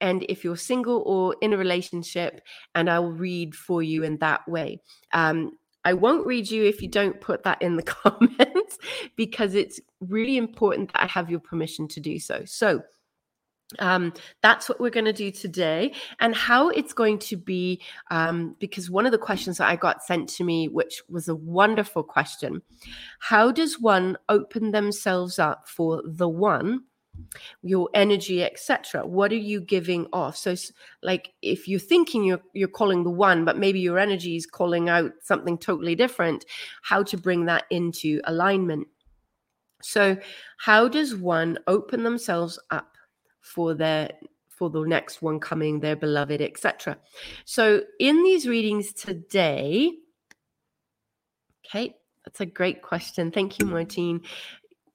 and 0.00 0.24
if 0.28 0.44
you're 0.44 0.56
single 0.56 1.02
or 1.06 1.36
in 1.40 1.52
a 1.52 1.56
relationship, 1.56 2.42
and 2.74 2.90
I 2.90 2.98
will 2.98 3.12
read 3.12 3.54
for 3.54 3.82
you 3.82 4.02
in 4.02 4.18
that 4.18 4.46
way. 4.46 4.80
Um, 5.12 5.52
I 5.86 5.92
won't 5.92 6.26
read 6.26 6.50
you 6.50 6.64
if 6.64 6.82
you 6.82 6.88
don't 6.88 7.20
put 7.20 7.44
that 7.44 7.62
in 7.62 7.76
the 7.76 7.82
comments 7.82 8.78
because 9.14 9.54
it's 9.54 9.80
really 10.00 10.36
important 10.36 10.92
that 10.92 11.02
I 11.04 11.06
have 11.06 11.30
your 11.30 11.40
permission 11.40 11.86
to 11.88 12.00
do 12.00 12.18
so. 12.18 12.42
So, 12.44 12.82
um, 13.78 14.12
that's 14.42 14.68
what 14.68 14.80
we're 14.80 14.90
going 14.90 15.06
to 15.06 15.12
do 15.12 15.30
today. 15.30 15.92
And 16.20 16.34
how 16.34 16.68
it's 16.70 16.92
going 16.92 17.18
to 17.20 17.36
be 17.36 17.80
um, 18.10 18.56
because 18.58 18.90
one 18.90 19.06
of 19.06 19.12
the 19.12 19.18
questions 19.18 19.58
that 19.58 19.68
i 19.68 19.76
got 19.76 20.02
sent 20.02 20.28
to 20.28 20.44
me 20.44 20.68
which 20.68 21.02
was 21.08 21.28
a 21.28 21.34
wonderful 21.34 22.02
question 22.02 22.62
how 23.18 23.50
does 23.50 23.80
one 23.80 24.16
open 24.28 24.70
themselves 24.70 25.38
up 25.38 25.68
for 25.68 26.02
the 26.04 26.28
one 26.28 26.84
your 27.62 27.88
energy 27.94 28.44
etc 28.44 29.06
what 29.06 29.32
are 29.32 29.36
you 29.36 29.60
giving 29.60 30.06
off? 30.12 30.36
So 30.36 30.54
like 31.02 31.32
if 31.42 31.66
you're 31.66 31.80
thinking 31.80 32.24
you're 32.24 32.42
you're 32.52 32.68
calling 32.68 33.04
the 33.04 33.10
one 33.10 33.44
but 33.44 33.58
maybe 33.58 33.80
your 33.80 33.98
energy 33.98 34.36
is 34.36 34.46
calling 34.46 34.88
out 34.88 35.12
something 35.22 35.58
totally 35.58 35.94
different 35.94 36.44
how 36.82 37.02
to 37.04 37.16
bring 37.16 37.46
that 37.46 37.64
into 37.70 38.20
alignment? 38.24 38.86
So 39.82 40.16
how 40.58 40.88
does 40.88 41.14
one 41.14 41.58
open 41.66 42.02
themselves 42.02 42.58
up 42.70 42.95
for 43.46 43.74
their 43.74 44.10
for 44.48 44.70
the 44.70 44.82
next 44.82 45.22
one 45.22 45.38
coming, 45.38 45.80
their 45.80 45.96
beloved, 45.96 46.40
etc. 46.40 46.98
So 47.44 47.82
in 48.00 48.22
these 48.24 48.48
readings 48.48 48.92
today, 48.92 49.92
okay, 51.66 51.94
that's 52.24 52.40
a 52.40 52.46
great 52.46 52.82
question. 52.82 53.30
Thank 53.30 53.58
you, 53.58 53.66
Martine 53.66 54.22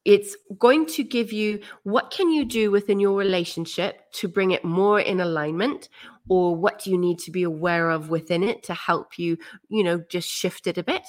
it's 0.04 0.36
going 0.58 0.86
to 0.88 1.04
give 1.04 1.32
you 1.32 1.60
what 1.84 2.10
can 2.12 2.32
you 2.32 2.44
do 2.44 2.72
within 2.72 3.00
your 3.00 3.16
relationship 3.16 4.12
to 4.14 4.28
bring 4.28 4.52
it 4.52 4.66
more 4.66 5.00
in 5.00 5.20
alignment? 5.20 5.90
Or 6.30 6.56
what 6.56 6.84
do 6.84 6.92
you 6.92 7.00
need 7.00 7.18
to 7.20 7.32
be 7.32 7.44
aware 7.44 7.90
of 7.90 8.10
within 8.10 8.44
it 8.44 8.64
to 8.64 8.74
help 8.76 9.18
you 9.18 9.38
you 9.70 9.84
know 9.84 10.04
just 10.08 10.30
shift 10.30 10.66
it 10.66 10.78
a 10.78 10.84
bit? 10.84 11.02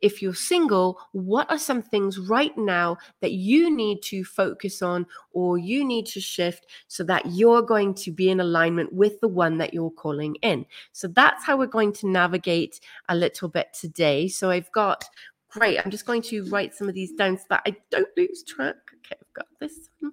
If 0.00 0.22
you're 0.22 0.34
single 0.34 0.98
what 1.12 1.50
are 1.50 1.58
some 1.58 1.82
things 1.82 2.18
right 2.18 2.56
now 2.56 2.98
that 3.20 3.32
you 3.32 3.74
need 3.74 4.02
to 4.04 4.24
focus 4.24 4.82
on 4.82 5.06
or 5.32 5.58
you 5.58 5.84
need 5.84 6.06
to 6.06 6.20
shift 6.20 6.66
so 6.86 7.02
that 7.04 7.26
you're 7.26 7.62
going 7.62 7.94
to 7.94 8.12
be 8.12 8.30
in 8.30 8.40
alignment 8.40 8.92
with 8.92 9.20
the 9.20 9.28
one 9.28 9.58
that 9.58 9.74
you're 9.74 9.90
calling 9.90 10.36
in? 10.42 10.64
So 10.92 11.08
that's 11.08 11.44
how 11.44 11.56
we're 11.56 11.66
going 11.66 11.92
to 11.94 12.08
navigate 12.08 12.80
a 13.08 13.16
little 13.16 13.48
bit 13.48 13.68
today. 13.72 14.28
So 14.28 14.50
i've 14.50 14.70
got 14.72 15.04
Great. 15.50 15.78
I'm 15.78 15.90
just 15.90 16.06
going 16.06 16.22
to 16.22 16.44
write 16.50 16.74
some 16.74 16.88
of 16.88 16.94
these 16.94 17.12
down 17.12 17.38
so 17.38 17.44
that 17.50 17.62
I 17.66 17.76
don't 17.90 18.08
lose 18.16 18.42
track. 18.42 18.76
Okay, 18.98 19.16
I've 19.20 19.34
got 19.34 19.46
this 19.60 19.88
one. 20.00 20.12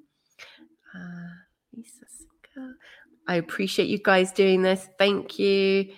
Uh, 0.96 1.28
Lisa 1.76 2.06
Sinka. 2.08 2.74
I 3.28 3.36
appreciate 3.36 3.90
you 3.90 4.00
guys 4.02 4.32
doing 4.32 4.62
this. 4.62 4.88
Thank 4.98 5.38
you. 5.40 5.92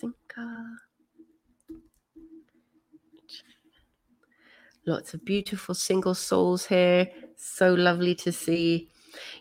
Sinka. 0.00 0.64
Lots 4.86 5.12
of 5.14 5.24
beautiful 5.24 5.74
single 5.74 6.14
souls 6.14 6.66
here. 6.66 7.08
So 7.36 7.74
lovely 7.74 8.14
to 8.16 8.32
see. 8.32 8.90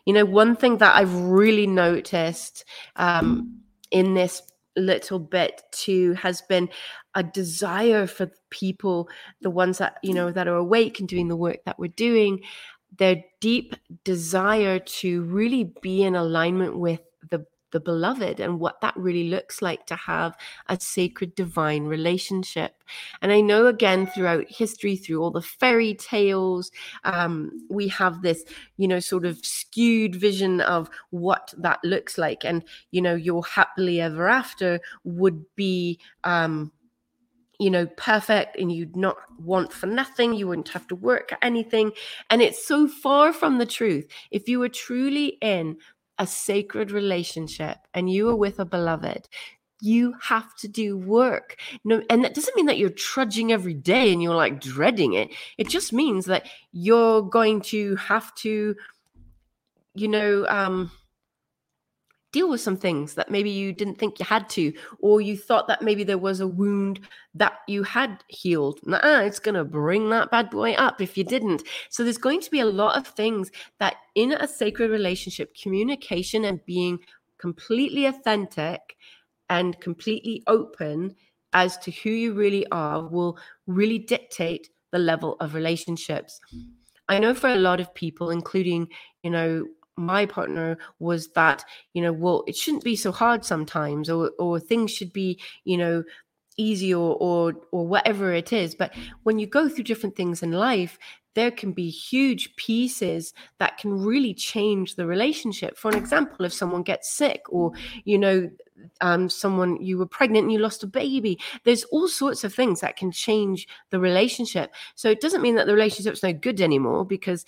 You 0.06 0.14
know, 0.14 0.26
one 0.26 0.56
thing 0.56 0.78
that 0.80 0.96
I've 0.96 1.14
really 1.14 1.68
noticed 1.68 2.66
um, 2.96 3.62
in 3.92 4.16
this 4.16 4.42
little 4.80 5.20
bit 5.20 5.62
too 5.72 6.14
has 6.14 6.42
been 6.42 6.70
a 7.16 7.24
desire 7.24 8.08
for 8.08 8.32
people 8.50 9.10
the 9.42 9.50
ones 9.50 9.78
that 9.80 9.98
you 10.04 10.14
know 10.14 10.32
that 10.32 10.48
are 10.48 10.56
awake 10.56 11.00
and 11.00 11.08
doing 11.10 11.28
the 11.28 11.36
work 11.36 11.58
that 11.66 11.80
we're 11.80 11.88
doing. 11.88 12.42
Their 12.98 13.24
deep 13.40 13.76
desire 14.04 14.80
to 14.80 15.24
really 15.24 15.74
be 15.82 16.04
in 16.04 16.16
alignment 16.16 16.78
with 16.80 17.02
the 17.30 17.46
the 17.72 17.80
beloved 17.80 18.40
and 18.40 18.60
what 18.60 18.82
that 18.82 18.96
really 18.96 19.30
looks 19.30 19.62
like 19.62 19.86
to 19.88 19.96
have 19.96 20.36
a 20.68 20.80
sacred 20.80 21.36
divine 21.36 21.86
relationship. 21.86 22.84
And 23.22 23.32
I 23.32 23.42
know 23.42 23.68
again 23.68 24.08
throughout 24.08 24.50
history, 24.50 24.96
through 24.96 25.22
all 25.22 25.32
the 25.32 25.42
fairy 25.42 25.94
tales, 25.94 26.72
um, 27.04 27.52
we 27.70 27.88
have 27.90 28.22
this, 28.22 28.44
you 28.78 28.88
know, 28.88 29.00
sort 29.00 29.26
of 29.26 29.46
skewed 29.46 30.16
vision 30.16 30.62
of 30.62 30.90
what 31.12 31.54
that 31.58 31.80
looks 31.84 32.18
like. 32.18 32.44
And, 32.44 32.64
you 32.92 33.02
know, 33.02 33.16
your 33.16 33.44
happily 33.46 34.02
ever 34.02 34.28
after 34.28 34.80
would 35.04 35.46
be, 35.56 36.00
um, 36.24 36.72
you 37.60 37.70
know, 37.70 37.86
perfect 37.98 38.56
and 38.58 38.72
you'd 38.72 38.96
not 38.96 39.18
want 39.38 39.74
for 39.74 39.86
nothing. 39.86 40.34
You 40.34 40.48
wouldn't 40.48 40.70
have 40.70 40.88
to 40.88 40.96
work 40.96 41.34
at 41.34 41.40
anything. 41.42 41.92
And 42.30 42.42
it's 42.42 42.66
so 42.66 42.88
far 42.88 43.34
from 43.34 43.58
the 43.58 43.66
truth. 43.66 44.08
If 44.32 44.48
you 44.48 44.60
were 44.60 44.70
truly 44.70 45.38
in 45.42 45.78
a 46.20 46.28
sacred 46.28 46.92
relationship 46.92 47.78
and 47.94 48.10
you 48.10 48.30
are 48.30 48.36
with 48.36 48.60
a 48.60 48.66
beloved, 48.66 49.28
you 49.82 50.14
have 50.22 50.56
to 50.58 50.68
do 50.68 50.98
work. 50.98 51.56
No, 51.86 52.04
and 52.10 52.24
that 52.24 52.34
doesn't 52.34 52.56
mean 52.56 52.66
that 52.66 52.78
you're 52.78 52.90
trudging 52.90 53.52
every 53.52 53.74
day 53.74 54.12
and 54.12 54.22
you're 54.22 54.36
like 54.36 54.60
dreading 54.60 55.14
it. 55.14 55.30
It 55.58 55.70
just 55.70 55.94
means 55.94 56.26
that 56.26 56.48
you're 56.74 57.22
going 57.22 57.62
to 57.62 57.96
have 57.96 58.36
to, 58.36 58.76
you 59.96 60.08
know, 60.08 60.46
um, 60.50 60.92
deal 62.32 62.50
with 62.50 62.62
some 62.62 62.78
things 62.78 63.16
that 63.16 63.32
maybe 63.32 63.50
you 63.50 63.74
didn't 63.74 63.98
think 63.98 64.20
you 64.20 64.26
had 64.26 64.50
to, 64.50 64.72
or 65.00 65.22
you 65.22 65.36
thought 65.36 65.68
that 65.68 65.82
maybe 65.82 66.04
there 66.04 66.18
was 66.18 66.40
a 66.40 66.48
wound 66.48 67.00
that 67.34 67.54
you 67.68 67.84
had 67.84 68.24
healed. 68.28 68.80
Nah, 68.86 69.22
it's 69.22 69.40
going 69.40 69.56
to 69.56 69.64
bring 69.64 70.10
that 70.10 70.32
bad 70.32 70.50
boy 70.50 70.74
up 70.74 71.02
if 71.02 71.18
you 71.18 71.24
didn't. 71.24 71.64
So 71.90 72.04
there's 72.04 72.18
going 72.18 72.42
to 72.42 72.52
be 72.52 72.60
a 72.60 72.66
lot 72.66 72.98
of 72.98 73.08
things 73.08 73.52
that 73.80 73.96
in 74.16 74.34
a 74.34 74.48
sacred 74.48 74.92
relationship, 74.92 75.56
communication 75.56 76.46
and 76.46 76.64
being 76.66 77.00
completely 77.40 78.06
authentic 78.06 78.98
and 79.50 79.80
completely 79.80 80.44
open 80.48 81.16
as 81.54 81.78
to 81.80 81.92
who 81.92 82.12
you 82.12 82.34
really 82.34 82.68
are 82.72 83.08
will 83.08 83.40
really 83.66 83.98
dictate 83.98 84.70
the 84.92 85.00
level 85.00 85.36
of 85.40 85.56
relationships. 85.56 86.40
I 87.08 87.18
know 87.18 87.34
for 87.34 87.50
a 87.50 87.56
lot 87.56 87.80
of 87.80 87.94
people, 87.96 88.30
including, 88.30 88.88
you 89.24 89.32
know, 89.32 89.66
my 90.00 90.26
partner 90.26 90.78
was 91.00 91.28
that 91.30 91.64
you 91.94 92.02
know 92.02 92.14
well 92.14 92.44
it 92.48 92.56
shouldn't 92.56 92.84
be 92.84 92.96
so 92.96 93.12
hard 93.12 93.46
sometimes 93.46 94.10
or 94.10 94.32
or 94.40 94.60
things 94.60 94.92
should 94.92 95.14
be 95.14 95.40
you 95.66 95.78
know 95.78 96.04
easy 96.60 96.94
or 96.94 97.16
or 97.20 97.54
or 97.72 97.88
whatever 97.88 98.34
it 98.34 98.54
is. 98.54 98.76
But 98.76 98.94
when 99.24 99.40
you 99.40 99.48
go 99.48 99.70
through 99.70 99.86
different 99.86 100.16
things 100.16 100.44
in 100.44 100.52
life 100.52 101.00
there 101.36 101.52
can 101.52 101.72
be 101.72 101.90
huge 101.90 102.54
pieces 102.56 103.34
that 103.60 103.78
can 103.78 103.94
really 104.04 104.34
change 104.34 104.96
the 104.96 105.06
relationship. 105.06 105.78
For 105.78 105.90
an 105.90 105.96
example 105.96 106.46
if 106.46 106.54
someone 106.54 106.84
gets 106.84 107.16
sick 107.16 107.42
or 107.50 107.72
you 108.04 108.18
know 108.18 108.50
um, 109.02 109.30
someone 109.30 109.82
you 109.82 109.98
were 109.98 110.06
pregnant 110.06 110.46
and 110.46 110.54
you 110.54 110.60
lost 110.60 110.84
a 110.84 110.88
baby 110.88 111.38
there's 111.66 111.84
all 111.86 112.08
sorts 112.08 112.44
of 112.44 112.54
things 112.54 112.82
that 112.82 112.98
can 112.98 113.12
change 113.12 113.68
the 113.90 114.00
relationship. 114.00 114.74
So 114.96 115.10
it 115.10 115.22
doesn't 115.22 115.42
mean 115.42 115.56
that 115.56 115.66
the 115.66 115.74
relationship's 115.74 116.24
no 116.24 116.34
good 116.34 116.62
anymore 116.62 117.06
because 117.06 117.46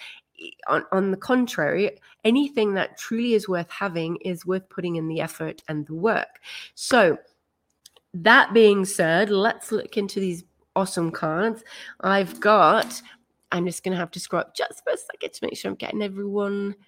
on, 0.67 0.85
on 0.91 1.11
the 1.11 1.17
contrary, 1.17 1.99
anything 2.23 2.73
that 2.75 2.97
truly 2.97 3.33
is 3.33 3.47
worth 3.47 3.69
having 3.69 4.17
is 4.17 4.45
worth 4.45 4.67
putting 4.69 4.95
in 4.95 5.07
the 5.07 5.21
effort 5.21 5.61
and 5.67 5.85
the 5.87 5.95
work. 5.95 6.39
So, 6.75 7.17
that 8.13 8.53
being 8.53 8.83
said, 8.83 9.29
let's 9.29 9.71
look 9.71 9.95
into 9.97 10.19
these 10.19 10.43
awesome 10.75 11.11
cards. 11.11 11.63
I've 12.01 12.39
got, 12.39 13.01
I'm 13.51 13.65
just 13.65 13.83
going 13.83 13.93
to 13.93 13.97
have 13.97 14.11
to 14.11 14.19
scroll 14.19 14.41
up 14.41 14.55
just 14.55 14.83
for 14.83 14.91
a 14.93 14.97
second 14.97 15.33
to 15.33 15.45
make 15.45 15.57
sure 15.57 15.71
I'm 15.71 15.75
getting 15.75 16.01
everyone. 16.01 16.75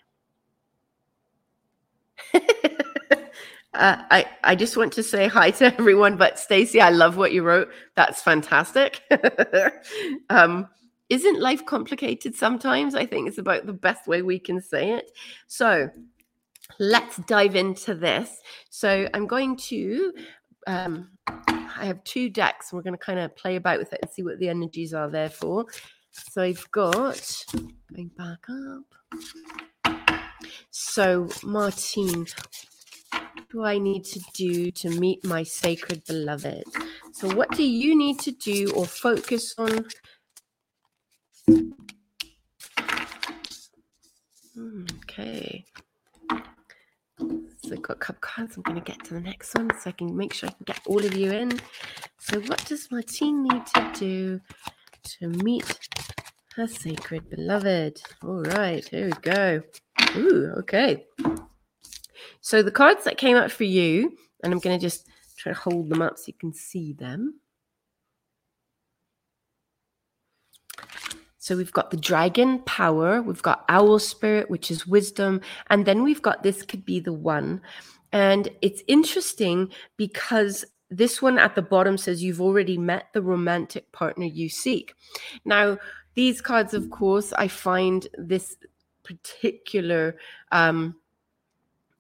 Uh, 3.74 3.98
I 4.12 4.26
I 4.44 4.56
just 4.56 4.78
want 4.78 4.94
to 4.94 5.04
say 5.04 5.28
hi 5.28 5.50
to 5.52 5.66
everyone, 5.66 6.16
but 6.16 6.38
Stacy, 6.38 6.80
I 6.80 6.92
love 6.92 7.18
what 7.18 7.32
you 7.32 7.42
wrote. 7.42 7.70
That's 7.96 8.22
fantastic. 8.22 9.02
um, 10.30 10.68
isn't 11.10 11.39
life 11.39 11.66
complicated 11.66 12.36
sometimes? 12.36 12.96
I 12.96 13.06
think 13.06 13.28
it's 13.28 13.38
about 13.38 13.66
the 13.66 13.74
best 13.74 14.08
way 14.08 14.22
we 14.22 14.39
can 14.39 14.62
say 14.62 14.92
it. 14.92 15.12
So 15.48 15.89
let's 16.80 17.18
dive 17.18 17.56
into 17.56 17.96
this. 17.96 18.30
So 18.70 19.08
I'm 19.13 19.28
going 19.28 19.58
to. 19.58 20.13
Um, 20.66 21.10
I 21.28 21.86
have 21.86 22.04
two 22.04 22.30
decks, 22.30 22.72
we're 22.72 22.84
going 22.84 22.94
to 22.94 23.06
kind 23.06 23.20
of 23.20 23.36
play 23.36 23.56
about 23.56 23.80
with 23.80 23.92
it 23.92 24.00
and 24.02 24.12
see 24.12 24.24
what 24.24 24.39
the 24.39 24.48
energies 24.48 24.94
are 24.94 25.10
there 25.10 25.30
for. 25.30 25.66
So 26.12 26.42
I've 26.42 26.70
got 26.72 27.46
going 27.94 28.12
back 28.16 28.46
up. 28.50 30.04
So 30.70 31.28
Martine, 31.44 32.28
do 33.52 33.63
I 33.63 33.78
need 33.78 34.04
to 34.06 34.22
do 34.34 34.72
to 34.72 34.89
meet 34.89 35.26
my 35.26 35.44
sacred 35.44 36.04
beloved? 36.06 36.63
So, 37.12 37.34
what 37.36 37.52
do 37.56 37.63
you 37.63 37.96
need 37.96 38.20
to 38.22 38.32
do 38.32 38.72
or 38.76 38.86
focus 38.86 39.54
on? 39.58 39.86
Okay. 44.58 45.65
So, 47.17 47.71
I've 47.71 47.82
got 47.82 47.97
a 47.97 47.99
couple 47.99 48.21
cards. 48.21 48.56
I'm 48.56 48.63
going 48.63 48.82
to 48.82 48.84
get 48.84 49.03
to 49.06 49.13
the 49.13 49.21
next 49.21 49.56
one 49.56 49.69
so 49.79 49.89
I 49.89 49.93
can 49.93 50.15
make 50.15 50.34
sure 50.34 50.49
I 50.49 50.51
can 50.53 50.63
get 50.65 50.79
all 50.86 51.03
of 51.03 51.15
you 51.15 51.32
in. 51.32 51.60
So, 52.19 52.39
what 52.41 52.63
does 52.65 52.91
Martine 52.91 53.43
need 53.43 53.65
to 53.67 53.91
do 53.93 54.41
to 55.19 55.27
meet 55.43 55.79
her 56.56 56.67
sacred 56.67 57.29
beloved? 57.29 58.01
All 58.23 58.41
right, 58.43 58.88
here 58.88 59.06
we 59.06 59.12
go. 59.21 59.62
Ooh, 60.15 60.53
okay. 60.60 61.06
So 62.41 62.62
the 62.62 62.71
cards 62.71 63.06
that 63.06 63.17
came 63.17 63.38
up 63.38 63.51
for 63.51 63.63
you, 63.63 64.17
and 64.43 64.53
I'm 64.53 64.60
going 64.60 64.77
to 64.77 64.86
just 64.86 65.08
try 65.38 65.53
to 65.53 65.60
hold 65.60 65.89
them 65.89 66.01
up 66.01 66.17
so 66.17 66.25
you 66.27 66.34
can 66.34 66.53
see 66.53 66.93
them. 66.93 67.39
So 71.43 71.58
we've 71.58 71.73
got 71.73 71.91
the 71.91 71.97
dragon 71.97 72.60
power, 72.60 73.21
we've 73.21 73.41
got 73.41 73.65
owl 73.67 73.99
spirit, 73.99 74.49
which 74.49 74.71
is 74.71 74.88
wisdom, 74.88 75.41
and 75.69 75.86
then 75.86 76.01
we've 76.01 76.21
got 76.21 76.41
this 76.41 76.62
could 76.63 76.86
be 76.86 77.01
the 77.01 77.12
one. 77.12 77.60
And 78.13 78.47
it's 78.62 78.82
interesting 78.88 79.69
because 79.97 80.63
this 80.89 81.21
one 81.21 81.38
at 81.38 81.56
the 81.56 81.62
bottom 81.62 81.97
says 81.97 82.23
you've 82.23 82.39
already 82.39 82.77
met 82.77 83.08
the 83.12 83.21
romantic 83.21 83.91
partner 83.91 84.23
you 84.23 84.47
seek. 84.47 84.95
Now, 85.43 85.79
these 86.13 86.39
cards, 86.39 86.73
of 86.73 86.89
course, 86.91 87.34
I 87.34 87.49
find 87.49 88.08
this 88.17 88.56
particular 89.03 90.15
um, 90.53 90.95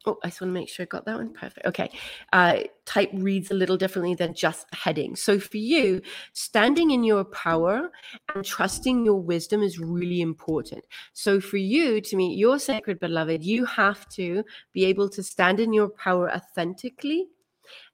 Oh, 0.05 0.17
I 0.23 0.27
just 0.27 0.41
want 0.41 0.49
to 0.49 0.59
make 0.59 0.69
sure 0.69 0.83
I 0.83 0.87
got 0.87 1.05
that 1.05 1.17
one 1.17 1.33
perfect. 1.33 1.65
Okay. 1.65 1.89
Uh, 2.33 2.59
type 2.85 3.09
reads 3.13 3.51
a 3.51 3.53
little 3.53 3.77
differently 3.77 4.15
than 4.15 4.33
just 4.33 4.67
heading. 4.73 5.15
So 5.15 5.39
for 5.39 5.57
you, 5.57 6.01
standing 6.33 6.91
in 6.91 7.03
your 7.03 7.23
power 7.23 7.89
and 8.35 8.43
trusting 8.43 9.05
your 9.05 9.21
wisdom 9.21 9.63
is 9.63 9.79
really 9.79 10.19
important. 10.21 10.85
So 11.13 11.39
for 11.39 11.57
you 11.57 12.01
to 12.01 12.15
meet 12.17 12.37
your 12.37 12.59
sacred 12.59 12.99
beloved, 12.99 13.43
you 13.43 13.65
have 13.65 14.09
to 14.09 14.43
be 14.73 14.83
able 14.85 15.09
to 15.09 15.23
stand 15.23 15.61
in 15.61 15.71
your 15.71 15.87
power 15.87 16.31
authentically 16.31 17.27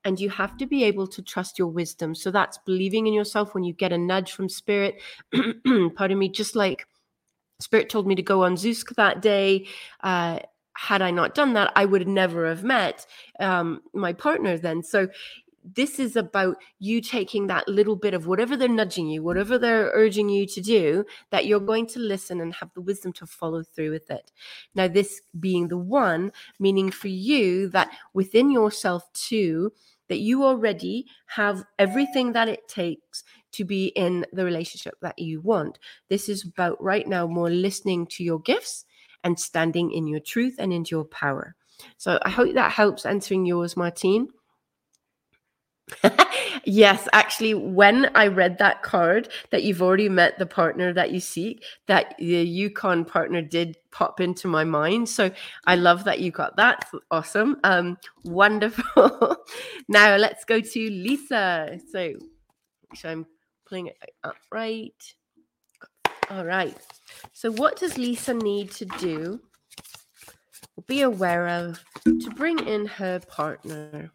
and 0.03 0.19
you 0.19 0.29
have 0.31 0.57
to 0.57 0.65
be 0.65 0.83
able 0.83 1.05
to 1.07 1.21
trust 1.21 1.59
your 1.59 1.67
wisdom. 1.67 2.15
So 2.15 2.31
that's 2.31 2.57
believing 2.57 3.05
in 3.05 3.13
yourself 3.13 3.53
when 3.53 3.63
you 3.63 3.73
get 3.73 3.93
a 3.93 3.97
nudge 3.97 4.31
from 4.31 4.49
spirit. 4.49 4.99
Pardon 5.95 6.17
me, 6.17 6.29
just 6.29 6.55
like 6.55 6.87
Spirit 7.59 7.89
told 7.89 8.07
me 8.07 8.15
to 8.15 8.21
go 8.21 8.43
on 8.43 8.55
Zoosk 8.55 8.95
that 8.95 9.21
day. 9.21 9.67
Uh, 10.01 10.39
had 10.79 11.01
I 11.01 11.11
not 11.11 11.35
done 11.35 11.53
that, 11.53 11.73
I 11.75 11.83
would 11.83 12.07
never 12.07 12.47
have 12.47 12.63
met 12.63 13.05
um, 13.41 13.81
my 13.93 14.13
partner 14.13 14.57
then. 14.57 14.81
So 14.81 15.09
this 15.75 15.99
is 15.99 16.15
about 16.15 16.55
you 16.79 17.01
taking 17.01 17.47
that 17.47 17.67
little 17.67 17.97
bit 17.97 18.13
of 18.13 18.27
whatever 18.27 18.55
they're 18.55 18.69
nudging 18.69 19.09
you, 19.09 19.21
whatever 19.21 19.57
they're 19.57 19.91
urging 19.93 20.29
you 20.29 20.47
to 20.47 20.61
do, 20.61 21.03
that 21.31 21.45
you're 21.45 21.59
going 21.59 21.85
to 21.87 21.99
listen 21.99 22.39
and 22.39 22.53
have 22.53 22.73
the 22.75 22.81
wisdom 22.81 23.11
to 23.11 23.27
follow 23.27 23.61
through 23.61 23.91
with 23.91 24.09
it. 24.09 24.31
Now, 24.73 24.87
this 24.87 25.21
being 25.37 25.67
the 25.67 25.77
one, 25.77 26.31
meaning 26.59 26.91
for 26.91 27.09
you 27.09 27.67
that 27.69 27.91
within 28.13 28.49
yourself 28.49 29.03
too, 29.11 29.73
that 30.07 30.19
you 30.19 30.45
already 30.45 31.07
have 31.25 31.65
everything 31.77 32.31
that 32.31 32.47
it 32.47 32.69
takes 32.69 33.25
to 33.51 33.65
be 33.65 33.87
in 33.87 34.25
the 34.31 34.45
relationship 34.45 34.95
that 35.01 35.19
you 35.19 35.41
want. 35.41 35.77
This 36.07 36.29
is 36.29 36.45
about 36.45 36.81
right 36.81 37.05
now 37.05 37.27
more 37.27 37.49
listening 37.49 38.07
to 38.07 38.23
your 38.23 38.39
gifts 38.39 38.85
and 39.23 39.39
standing 39.39 39.91
in 39.91 40.07
your 40.07 40.19
truth 40.19 40.55
and 40.59 40.71
into 40.73 40.95
your 40.95 41.05
power. 41.05 41.55
So 41.97 42.19
I 42.23 42.29
hope 42.29 42.53
that 42.53 42.71
helps 42.71 43.05
answering 43.05 43.45
yours, 43.45 43.77
Martine. 43.77 44.29
yes, 46.65 47.07
actually, 47.13 47.53
when 47.53 48.11
I 48.15 48.27
read 48.27 48.57
that 48.59 48.83
card 48.83 49.29
that 49.51 49.63
you've 49.63 49.81
already 49.81 50.09
met 50.09 50.37
the 50.37 50.45
partner 50.45 50.93
that 50.93 51.11
you 51.11 51.19
seek, 51.19 51.63
that 51.87 52.15
the 52.19 52.25
Yukon 52.25 53.05
partner 53.05 53.41
did 53.41 53.77
pop 53.91 54.19
into 54.19 54.47
my 54.47 54.63
mind. 54.63 55.09
So 55.09 55.31
I 55.65 55.75
love 55.75 56.03
that 56.03 56.19
you 56.19 56.31
got 56.31 56.55
that. 56.57 56.89
Awesome. 57.11 57.57
Um, 57.63 57.97
wonderful. 58.23 59.37
now 59.87 60.15
let's 60.15 60.45
go 60.45 60.59
to 60.59 60.89
Lisa. 60.89 61.79
So, 61.91 62.13
so 62.95 63.09
I'm 63.09 63.25
pulling 63.65 63.87
it 63.87 63.97
up 64.23 64.35
right. 64.51 65.13
All 66.29 66.45
right. 66.45 66.77
So, 67.33 67.51
what 67.51 67.77
does 67.77 67.97
Lisa 67.97 68.33
need 68.33 68.71
to 68.71 68.85
do 68.85 69.41
be 70.87 71.01
aware 71.01 71.47
of 71.47 71.83
to 72.05 72.29
bring 72.31 72.59
in 72.67 72.85
her 72.85 73.19
partner? 73.19 74.11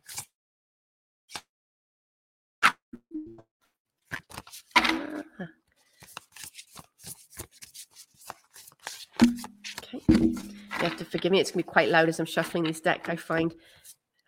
Okay. 9.84 10.00
You 10.08 10.36
have 10.78 10.96
to 10.96 11.04
forgive 11.04 11.32
me. 11.32 11.40
It's 11.40 11.50
going 11.50 11.62
to 11.62 11.66
be 11.66 11.72
quite 11.72 11.88
loud 11.88 12.08
as 12.08 12.20
I'm 12.20 12.26
shuffling 12.26 12.64
this 12.64 12.80
deck. 12.80 13.08
I 13.08 13.16
find. 13.16 13.54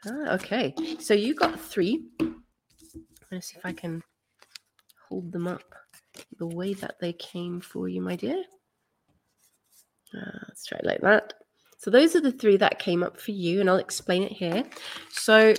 Ah, 0.06 0.34
okay. 0.34 0.74
So 0.98 1.14
you 1.14 1.34
got 1.34 1.58
three. 1.60 2.04
Let's 3.30 3.48
see 3.48 3.58
if 3.58 3.66
I 3.66 3.72
can 3.72 4.02
hold 5.08 5.32
them 5.32 5.46
up 5.46 5.62
the 6.38 6.46
way 6.46 6.74
that 6.74 6.96
they 7.00 7.12
came 7.12 7.60
for 7.60 7.88
you, 7.88 8.00
my 8.00 8.16
dear. 8.16 8.42
Uh, 10.14 10.38
let's 10.48 10.64
try 10.66 10.78
it 10.78 10.86
like 10.86 11.00
that. 11.00 11.34
So 11.78 11.90
those 11.90 12.16
are 12.16 12.20
the 12.20 12.32
three 12.32 12.56
that 12.56 12.78
came 12.78 13.02
up 13.02 13.20
for 13.20 13.32
you, 13.32 13.60
and 13.60 13.68
I'll 13.68 13.76
explain 13.76 14.22
it 14.22 14.32
here. 14.32 14.64
So 15.10 15.54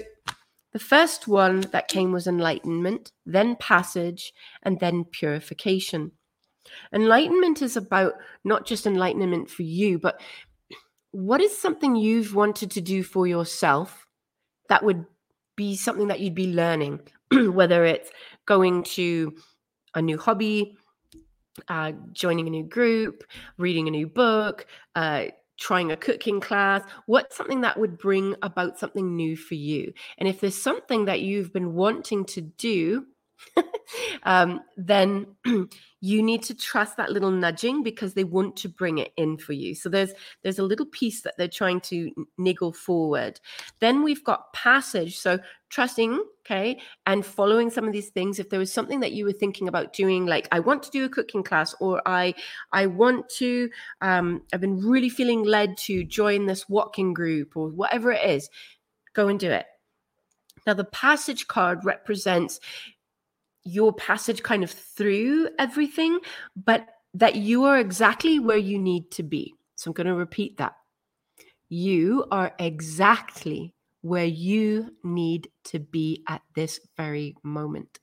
the 0.74 0.80
first 0.80 1.28
one 1.28 1.62
that 1.72 1.88
came 1.88 2.12
was 2.12 2.28
enlightenment, 2.28 3.12
then 3.26 3.56
passage, 3.56 4.34
and 4.64 4.80
then 4.80 5.06
purification. 5.06 6.12
Enlightenment 6.92 7.62
is 7.62 7.78
about 7.78 8.14
not 8.44 8.66
just 8.66 8.86
enlightenment 8.86 9.50
for 9.50 9.64
you, 9.64 10.00
but 10.00 10.20
what 11.12 11.42
is 11.42 11.58
something 11.58 11.96
you've 11.96 12.36
wanted 12.36 12.72
to 12.72 12.82
do 12.82 13.04
for 13.04 13.26
yourself 13.26 14.06
that 14.70 14.84
would 14.84 15.06
be 15.56 15.76
something 15.76 16.08
that 16.08 16.20
you'd 16.20 16.36
be 16.36 16.54
learning, 16.54 17.00
whether 17.32 17.86
it's 17.86 18.12
going 18.46 18.84
to 18.84 19.36
a 19.98 20.02
new 20.02 20.18
hobby, 20.18 20.78
uh, 21.68 21.92
joining 22.14 22.48
a 22.48 22.52
new 22.52 22.64
group, 22.64 23.24
reading 23.58 23.88
a 23.88 23.92
new 23.92 24.08
book, 24.08 24.68
uh, 24.96 25.26
trying 25.60 25.92
a 25.92 25.98
cooking 25.98 26.40
class, 26.40 26.84
what's 27.08 27.36
something 27.36 27.62
that 27.62 27.80
would 27.80 27.98
bring 27.98 28.36
about 28.44 28.78
something 28.78 29.16
new 29.16 29.36
for 29.36 29.56
you? 29.56 29.92
And 30.20 30.30
if 30.30 30.40
there's 30.40 30.56
something 30.56 31.06
that 31.06 31.22
you've 31.22 31.52
been 31.52 31.74
wanting 31.74 32.26
to 32.26 32.42
do, 32.42 33.08
um, 34.24 34.62
then 34.76 35.26
you 36.02 36.22
need 36.22 36.44
to 36.44 36.56
trust 36.56 36.98
that 36.98 37.12
little 37.12 37.32
nudging 37.32 37.84
because 37.84 38.14
they 38.14 38.24
want 38.24 38.56
to 38.58 38.70
bring 38.70 38.98
it 38.98 39.12
in 39.18 39.38
for 39.38 39.54
you. 39.54 39.76
So 39.76 39.90
there's 39.90 40.12
there's 40.44 40.60
a 40.60 40.64
little 40.64 40.86
piece 40.86 41.22
that 41.22 41.36
they're 41.38 41.48
trying 41.48 41.82
to 41.82 42.12
niggle 42.38 42.74
forward. 42.74 43.40
Then 43.80 44.04
we've 44.04 44.24
got 44.24 44.54
passage. 44.54 45.18
So 45.18 45.40
trusting, 45.70 46.24
okay, 46.46 46.80
and 47.06 47.26
following 47.26 47.70
some 47.70 47.86
of 47.86 47.94
these 47.94 48.10
things. 48.10 48.40
If 48.40 48.50
there 48.50 48.60
was 48.60 48.72
something 48.72 49.00
that 49.02 49.12
you 49.12 49.26
were 49.26 49.34
thinking 49.34 49.68
about 49.68 49.94
doing, 49.94 50.26
like 50.26 50.48
I 50.52 50.60
want 50.60 50.84
to 50.84 50.92
do 50.92 51.06
a 51.06 51.10
cooking 51.10 51.44
class, 51.44 51.76
or 51.80 52.02
I 52.06 52.36
I 52.72 52.86
want 52.86 53.30
to, 53.38 53.70
um, 54.02 54.44
I've 54.54 54.62
been 54.62 54.80
really 54.80 55.10
feeling 55.10 55.44
led 55.44 55.78
to 55.80 56.04
join 56.04 56.46
this 56.46 56.70
walking 56.70 57.14
group, 57.14 57.58
or 57.58 57.70
whatever 57.70 58.12
it 58.12 58.30
is, 58.30 58.50
go 59.14 59.28
and 59.28 59.40
do 59.40 59.52
it. 59.52 59.66
Now, 60.68 60.74
the 60.74 60.84
passage 60.84 61.48
card 61.48 61.86
represents 61.86 62.60
your 63.68 63.94
passage 63.94 64.44
kind 64.44 64.64
of 64.64 64.72
through 64.72 65.50
everything, 65.60 66.20
but 66.56 66.88
that 67.14 67.36
you 67.36 67.66
are 67.66 67.80
exactly 67.80 68.40
where 68.40 68.58
you 68.58 68.80
need 68.80 69.12
to 69.12 69.24
be. 69.24 69.54
So 69.76 69.90
I'm 69.90 69.94
going 69.94 70.08
to 70.08 70.16
repeat 70.16 70.58
that. 70.58 70.74
You 71.70 72.26
are 72.32 72.54
exactly 72.60 73.74
where 74.02 74.26
you 74.26 74.96
need 75.04 75.50
to 75.66 75.80
be 75.80 76.24
at 76.28 76.42
this 76.56 76.80
very 76.96 77.36
moment. 77.44 78.00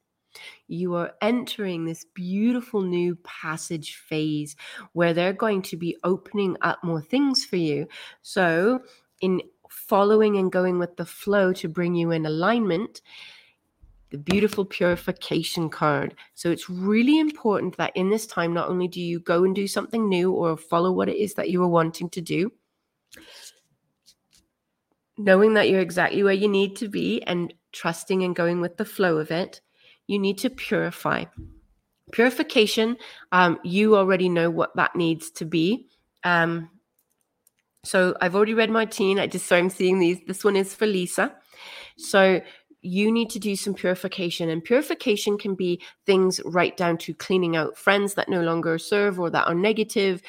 You 0.66 0.94
are 0.96 1.12
entering 1.22 1.84
this 1.84 2.04
beautiful 2.14 2.82
new 2.82 3.16
passage 3.24 3.96
phase 4.08 4.56
where 4.92 5.14
they're 5.14 5.32
going 5.32 5.62
to 5.62 5.76
be 5.76 5.96
opening 6.04 6.56
up 6.60 6.82
more 6.82 7.00
things 7.00 7.44
for 7.44 7.56
you. 7.56 7.86
So, 8.22 8.80
in 9.20 9.40
following 9.70 10.36
and 10.36 10.52
going 10.52 10.78
with 10.78 10.96
the 10.96 11.06
flow 11.06 11.52
to 11.54 11.68
bring 11.68 11.94
you 11.94 12.10
in 12.10 12.26
alignment, 12.26 13.00
the 14.10 14.18
beautiful 14.18 14.64
purification 14.64 15.68
card. 15.68 16.14
So 16.34 16.50
it's 16.50 16.70
really 16.70 17.18
important 17.18 17.76
that 17.76 17.96
in 17.96 18.10
this 18.10 18.26
time, 18.26 18.54
not 18.54 18.68
only 18.68 18.88
do 18.88 19.00
you 19.00 19.20
go 19.20 19.44
and 19.44 19.54
do 19.54 19.66
something 19.66 20.08
new 20.08 20.32
or 20.32 20.56
follow 20.56 20.92
what 20.92 21.08
it 21.08 21.16
is 21.16 21.34
that 21.34 21.50
you 21.50 21.62
are 21.62 21.68
wanting 21.68 22.08
to 22.10 22.20
do, 22.20 22.52
knowing 25.16 25.54
that 25.54 25.68
you're 25.68 25.80
exactly 25.80 26.22
where 26.22 26.32
you 26.32 26.48
need 26.48 26.76
to 26.76 26.88
be 26.88 27.22
and 27.22 27.54
trusting 27.72 28.22
and 28.22 28.36
going 28.36 28.60
with 28.60 28.76
the 28.76 28.84
flow 28.84 29.18
of 29.18 29.30
it, 29.30 29.60
you 30.06 30.18
need 30.18 30.38
to 30.38 30.50
purify. 30.50 31.24
Purification, 32.12 32.96
um, 33.32 33.58
you 33.64 33.96
already 33.96 34.28
know 34.28 34.50
what 34.50 34.76
that 34.76 34.94
needs 34.94 35.30
to 35.30 35.44
be. 35.44 35.88
Um, 36.22 36.70
so 37.84 38.16
I've 38.20 38.34
already 38.34 38.54
read 38.54 38.70
Martine. 38.70 39.18
I 39.18 39.26
just 39.26 39.46
so 39.46 39.56
I'm 39.56 39.70
seeing 39.70 39.98
these. 39.98 40.18
This 40.26 40.44
one 40.44 40.56
is 40.56 40.74
for 40.74 40.86
Lisa. 40.86 41.34
So 41.96 42.40
you 42.84 43.10
need 43.10 43.30
to 43.30 43.38
do 43.38 43.56
some 43.56 43.72
purification. 43.72 44.50
And 44.50 44.62
purification 44.62 45.38
can 45.38 45.54
be 45.54 45.80
things 46.04 46.40
right 46.44 46.76
down 46.76 46.98
to 46.98 47.14
cleaning 47.14 47.56
out 47.56 47.78
friends 47.78 48.14
that 48.14 48.28
no 48.28 48.42
longer 48.42 48.78
serve 48.78 49.18
or 49.18 49.30
that 49.30 49.48
are 49.48 49.54
negative, 49.54 50.20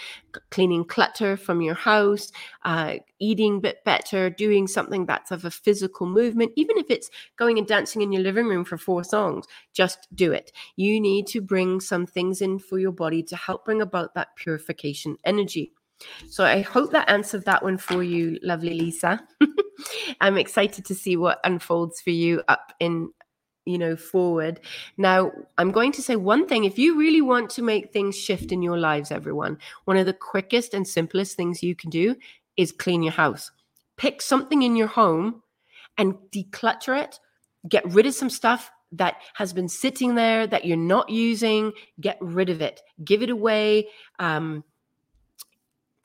cleaning 0.51 0.85
clutter 0.85 1.35
from 1.35 1.61
your 1.61 1.75
house, 1.75 2.31
uh, 2.63 2.95
eating 3.19 3.57
a 3.57 3.59
bit 3.59 3.83
better, 3.83 4.29
doing 4.29 4.67
something 4.67 5.05
that's 5.05 5.31
of 5.31 5.43
a 5.43 5.51
physical 5.51 6.07
movement, 6.07 6.51
even 6.55 6.77
if 6.77 6.85
it's 6.89 7.09
going 7.35 7.57
and 7.57 7.67
dancing 7.67 8.01
in 8.01 8.11
your 8.11 8.23
living 8.23 8.47
room 8.47 8.63
for 8.63 8.77
four 8.77 9.03
songs, 9.03 9.45
just 9.73 10.07
do 10.15 10.31
it. 10.31 10.51
You 10.77 11.01
need 11.01 11.27
to 11.27 11.41
bring 11.41 11.81
some 11.81 12.05
things 12.05 12.41
in 12.41 12.59
for 12.59 12.79
your 12.79 12.91
body 12.93 13.21
to 13.23 13.35
help 13.35 13.65
bring 13.65 13.81
about 13.81 14.13
that 14.15 14.35
purification 14.37 15.17
energy. 15.25 15.73
So 16.29 16.43
I 16.43 16.61
hope 16.61 16.91
that 16.91 17.09
answered 17.09 17.45
that 17.45 17.63
one 17.63 17.77
for 17.77 18.03
you, 18.03 18.37
lovely 18.43 18.73
Lisa. 18.73 19.21
I'm 20.21 20.37
excited 20.37 20.85
to 20.85 20.95
see 20.95 21.17
what 21.17 21.39
unfolds 21.43 22.01
for 22.01 22.11
you 22.11 22.43
up 22.47 22.73
in 22.79 23.09
you 23.65 23.77
know 23.77 23.95
forward. 23.95 24.59
Now 24.97 25.31
i'm 25.57 25.71
going 25.71 25.91
to 25.93 26.01
say 26.01 26.15
one 26.15 26.47
thing. 26.47 26.65
If 26.65 26.77
you 26.77 26.99
really 26.99 27.21
want 27.21 27.49
to 27.51 27.61
make 27.61 27.91
things 27.91 28.15
shift 28.15 28.51
in 28.51 28.61
your 28.61 28.77
lives 28.77 29.11
everyone 29.11 29.57
one 29.85 29.97
of 29.97 30.05
the 30.05 30.13
quickest 30.13 30.73
and 30.73 30.87
simplest 30.87 31.35
things 31.35 31.63
you 31.63 31.75
can 31.75 31.89
do 31.89 32.15
is 32.57 32.71
clean 32.71 33.03
your 33.03 33.13
house. 33.13 33.51
Pick 33.97 34.21
something 34.21 34.61
in 34.61 34.75
your 34.75 34.87
home 34.87 35.41
and 35.97 36.15
declutter 36.31 36.99
it. 37.01 37.19
Get 37.67 37.85
rid 37.91 38.05
of 38.05 38.13
some 38.13 38.29
stuff 38.29 38.69
that 38.91 39.15
has 39.33 39.53
been 39.53 39.67
sitting 39.69 40.15
there 40.15 40.45
that 40.47 40.65
you're 40.65 40.77
not 40.77 41.09
using. 41.09 41.71
Get 41.99 42.17
rid 42.21 42.49
of 42.49 42.61
it. 42.61 42.81
Give 43.03 43.23
it 43.23 43.29
away. 43.29 43.87
Um, 44.19 44.63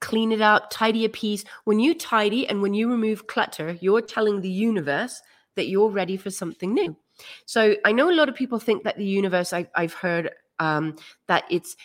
clean 0.01 0.33
it 0.33 0.41
up, 0.41 0.71
tidy 0.71 1.05
a 1.05 1.09
piece. 1.09 1.45
When 1.65 1.79
you 1.79 1.95
tidy 1.95 2.49
and 2.49 2.63
when 2.63 2.75
you 2.75 2.91
remove 2.91 3.27
clutter, 3.27 3.77
you're 3.81 4.01
telling 4.01 4.41
the 4.41 4.51
universe 4.51 5.21
that 5.57 5.69
you're 5.69 5.91
ready 5.91 6.17
for 6.17 6.31
something 6.31 6.73
new. 6.73 6.97
So 7.45 7.77
I 7.85 7.93
know 7.93 8.11
a 8.11 8.15
lot 8.15 8.29
of 8.29 8.35
people 8.35 8.59
think 8.59 8.85
that 8.85 8.97
the 8.97 9.05
universe, 9.05 9.53
I, 9.53 9.67
have 9.75 9.93
heard 9.93 10.31
um, 10.59 10.97
that 11.29 11.45
it's, 11.51 11.77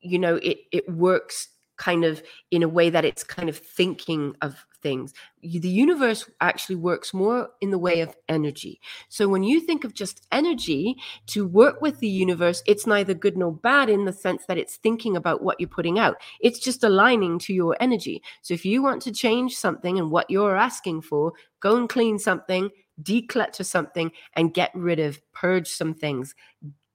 you 0.00 0.18
know, 0.18 0.36
it 0.36 0.58
it 0.72 0.88
works 0.90 1.48
kind 1.80 2.04
of 2.04 2.22
in 2.50 2.62
a 2.62 2.68
way 2.68 2.90
that 2.90 3.06
it's 3.06 3.24
kind 3.24 3.48
of 3.48 3.56
thinking 3.56 4.36
of 4.42 4.66
things. 4.82 5.14
The 5.42 5.66
universe 5.66 6.30
actually 6.42 6.76
works 6.76 7.14
more 7.14 7.48
in 7.62 7.70
the 7.70 7.78
way 7.78 8.02
of 8.02 8.14
energy. 8.28 8.82
So 9.08 9.26
when 9.28 9.42
you 9.42 9.60
think 9.60 9.84
of 9.84 9.94
just 9.94 10.26
energy 10.30 10.96
to 11.28 11.46
work 11.46 11.80
with 11.80 11.98
the 12.00 12.08
universe, 12.08 12.62
it's 12.66 12.86
neither 12.86 13.14
good 13.14 13.38
nor 13.38 13.50
bad 13.50 13.88
in 13.88 14.04
the 14.04 14.12
sense 14.12 14.44
that 14.46 14.58
it's 14.58 14.76
thinking 14.76 15.16
about 15.16 15.42
what 15.42 15.58
you're 15.58 15.70
putting 15.70 15.98
out. 15.98 16.16
It's 16.42 16.58
just 16.58 16.84
aligning 16.84 17.38
to 17.40 17.54
your 17.54 17.78
energy. 17.80 18.22
So 18.42 18.52
if 18.52 18.66
you 18.66 18.82
want 18.82 19.00
to 19.02 19.12
change 19.12 19.56
something 19.56 19.98
and 19.98 20.10
what 20.10 20.28
you're 20.28 20.56
asking 20.56 21.00
for, 21.00 21.32
go 21.60 21.78
and 21.78 21.88
clean 21.88 22.18
something, 22.18 22.68
declutter 23.02 23.64
something, 23.64 24.12
and 24.34 24.52
get 24.52 24.70
rid 24.74 24.98
of, 24.98 25.18
purge 25.32 25.68
some 25.68 25.94
things 25.94 26.34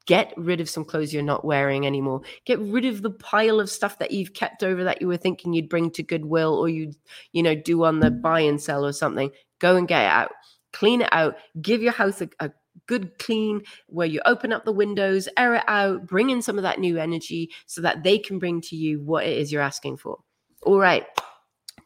get 0.06 0.34
rid 0.38 0.62
of 0.62 0.70
some 0.70 0.86
clothes 0.86 1.14
you're 1.14 1.24
not 1.24 1.46
wearing 1.46 1.86
anymore. 1.86 2.22
Get 2.46 2.60
rid 2.60 2.86
of 2.86 3.02
the 3.02 3.12
pile 3.12 3.60
of 3.60 3.70
stuff 3.70 4.00
that 4.00 4.12
you've 4.12 4.34
kept 4.34 4.64
over 4.64 4.84
that 4.84 5.02
you 5.02 5.08
were 5.08 5.18
thinking 5.18 5.54
you'd 5.54 5.70
bring 5.70 5.92
to 5.92 6.04
goodwill 6.04 6.56
or 6.56 6.70
you'd 6.70 6.96
you 7.32 7.44
know 7.44 7.56
do 7.56 7.84
on 7.84 8.00
the 8.00 8.12
buy 8.12 8.42
and 8.42 8.62
sell 8.62 8.86
or 8.86 8.94
something. 8.94 9.32
Go 9.60 9.76
and 9.76 9.88
get 9.88 10.04
it 10.04 10.12
out. 10.12 10.32
Clean 10.74 11.02
it 11.02 11.10
out. 11.12 11.36
Give 11.62 11.82
your 11.82 11.94
house 11.94 12.22
a, 12.22 12.30
a 12.40 12.52
good 12.88 13.18
clean 13.18 13.62
where 13.88 14.08
you 14.08 14.22
open 14.26 14.52
up 14.52 14.66
the 14.66 14.72
windows 14.72 15.30
air 15.38 15.56
it 15.56 15.64
out 15.68 16.06
bring 16.06 16.30
in 16.30 16.42
some 16.42 16.58
of 16.58 16.64
that 16.64 16.78
new 16.78 16.98
energy 16.98 17.50
so 17.66 17.82
that 17.82 18.04
they 18.04 18.20
can 18.20 18.38
bring 18.38 18.60
to 18.60 18.76
you 18.76 19.02
what 19.02 19.26
it 19.26 19.38
is 19.38 19.52
you're 19.52 19.62
asking 19.62 19.98
for. 19.98 20.20
All 20.64 20.80
right. 20.80 21.06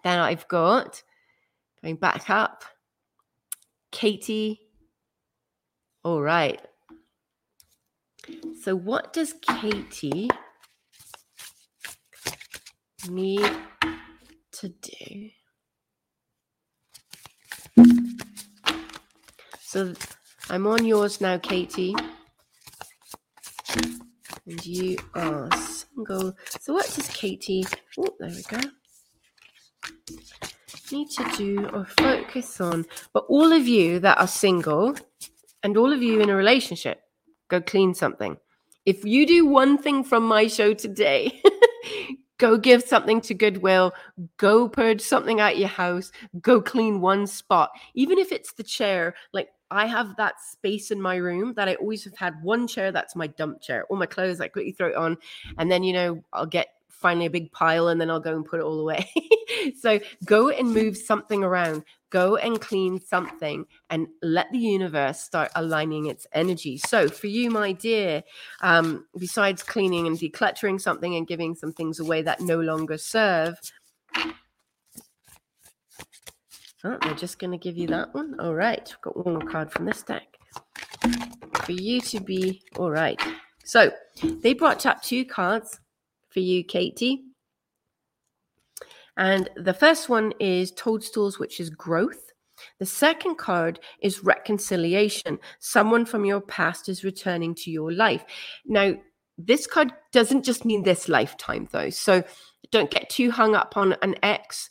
Then 0.03 0.19
i've 0.19 0.47
got 0.47 1.03
going 1.81 1.95
back 1.97 2.29
up 2.29 2.63
katie. 3.91 4.61
All 6.03 6.21
right 6.21 6.59
so, 8.61 8.75
what 8.75 9.13
does 9.13 9.33
Katie 9.33 10.29
need 13.09 13.51
to 14.51 14.69
do? 14.69 15.29
So, 19.61 19.93
I'm 20.49 20.67
on 20.67 20.85
yours 20.85 21.21
now, 21.21 21.37
Katie. 21.37 21.95
And 24.45 24.65
you 24.65 24.97
are 25.15 25.49
single. 25.55 26.35
So, 26.59 26.73
what 26.73 26.91
does 26.95 27.07
Katie, 27.09 27.65
oh, 27.99 28.15
there 28.19 28.29
we 28.29 28.41
go, 28.43 28.59
need 30.91 31.09
to 31.11 31.31
do 31.37 31.69
or 31.71 31.85
focus 31.85 32.59
on? 32.59 32.85
But 33.13 33.25
all 33.29 33.53
of 33.53 33.67
you 33.67 33.99
that 33.99 34.19
are 34.19 34.27
single 34.27 34.95
and 35.61 35.77
all 35.77 35.93
of 35.93 36.01
you 36.01 36.19
in 36.19 36.29
a 36.29 36.35
relationship, 36.35 37.01
go 37.49 37.61
clean 37.61 37.93
something. 37.93 38.37
If 38.85 39.03
you 39.03 39.27
do 39.27 39.45
one 39.45 39.77
thing 39.77 40.03
from 40.03 40.25
my 40.25 40.47
show 40.47 40.73
today, 40.73 41.41
go 42.37 42.57
give 42.57 42.81
something 42.83 43.21
to 43.21 43.33
Goodwill, 43.33 43.93
go 44.37 44.69
purge 44.69 45.01
something 45.01 45.39
out 45.39 45.57
your 45.57 45.67
house, 45.67 46.11
go 46.41 46.61
clean 46.61 47.01
one 47.01 47.27
spot, 47.27 47.71
even 47.93 48.17
if 48.17 48.31
it's 48.31 48.53
the 48.53 48.63
chair. 48.63 49.13
Like 49.33 49.49
I 49.69 49.85
have 49.85 50.15
that 50.15 50.35
space 50.39 50.89
in 50.89 51.01
my 51.01 51.17
room 51.17 51.53
that 51.55 51.67
I 51.67 51.75
always 51.75 52.03
have 52.05 52.17
had 52.17 52.41
one 52.41 52.67
chair 52.67 52.91
that's 52.91 53.15
my 53.15 53.27
dump 53.27 53.61
chair. 53.61 53.85
All 53.89 53.97
my 53.97 54.05
clothes, 54.05 54.41
I 54.41 54.47
quickly 54.47 54.71
throw 54.71 54.87
it 54.87 54.95
on, 54.95 55.17
and 55.57 55.69
then 55.71 55.83
you 55.83 55.93
know 55.93 56.23
I'll 56.33 56.45
get 56.45 56.69
finally 56.99 57.25
a 57.25 57.29
big 57.29 57.51
pile 57.51 57.87
and 57.87 57.99
then 57.99 58.09
I'll 58.09 58.19
go 58.19 58.35
and 58.35 58.45
put 58.45 58.59
it 58.59 58.63
all 58.63 58.79
away. 58.79 59.09
so 59.79 59.99
go 60.25 60.49
and 60.49 60.73
move 60.73 60.97
something 60.97 61.43
around. 61.43 61.83
Go 62.09 62.37
and 62.37 62.59
clean 62.59 62.99
something 62.99 63.65
and 63.89 64.07
let 64.21 64.51
the 64.51 64.57
universe 64.57 65.19
start 65.19 65.51
aligning 65.55 66.07
its 66.07 66.25
energy. 66.33 66.77
So, 66.77 67.07
for 67.07 67.27
you, 67.27 67.51
my 67.51 67.71
dear, 67.71 68.23
um, 68.61 69.05
besides 69.17 69.61
cleaning 69.61 70.07
and 70.07 70.17
decluttering 70.17 70.81
something 70.81 71.15
and 71.15 71.27
giving 71.27 71.55
some 71.55 71.71
things 71.71 71.99
away 71.99 72.21
that 72.23 72.41
no 72.41 72.59
longer 72.59 72.97
serve, 72.97 73.55
oh, 76.83 76.97
they're 77.01 77.13
just 77.13 77.37
going 77.37 77.51
to 77.51 77.57
give 77.57 77.77
you 77.77 77.87
that 77.87 78.13
one. 78.13 78.39
All 78.39 78.55
right, 78.55 78.91
got 79.01 79.23
one 79.23 79.35
more 79.35 79.49
card 79.49 79.71
from 79.71 79.85
this 79.85 80.01
deck 80.01 80.27
for 81.63 81.73
you 81.73 82.01
to 82.01 82.19
be 82.19 82.61
all 82.77 82.89
right. 82.89 83.21
So, 83.65 83.91
they 84.23 84.53
brought 84.53 84.87
up 84.87 85.03
two 85.03 85.25
cards 85.25 85.79
for 86.29 86.39
you, 86.39 86.63
Katie. 86.63 87.28
And 89.19 89.49
the 89.57 89.73
first 89.73 90.07
one 90.07 90.33
is 90.39 90.71
toadstools, 90.71 91.39
which 91.39 91.59
is 91.59 91.69
growth. 91.69 92.31
The 92.79 92.85
second 92.85 93.35
card 93.35 93.81
is 94.01 94.23
reconciliation. 94.23 95.39
Someone 95.59 96.05
from 96.05 96.23
your 96.23 96.39
past 96.39 96.87
is 96.87 97.03
returning 97.03 97.53
to 97.55 97.69
your 97.69 97.91
life. 97.91 98.23
Now, 98.65 98.95
this 99.37 99.67
card 99.67 99.91
doesn't 100.13 100.45
just 100.45 100.63
mean 100.63 100.83
this 100.83 101.09
lifetime, 101.09 101.67
though. 101.71 101.89
So 101.89 102.23
don't 102.71 102.91
get 102.91 103.09
too 103.09 103.29
hung 103.29 103.55
up 103.55 103.75
on 103.75 103.97
an 104.01 104.15
ex. 104.23 104.69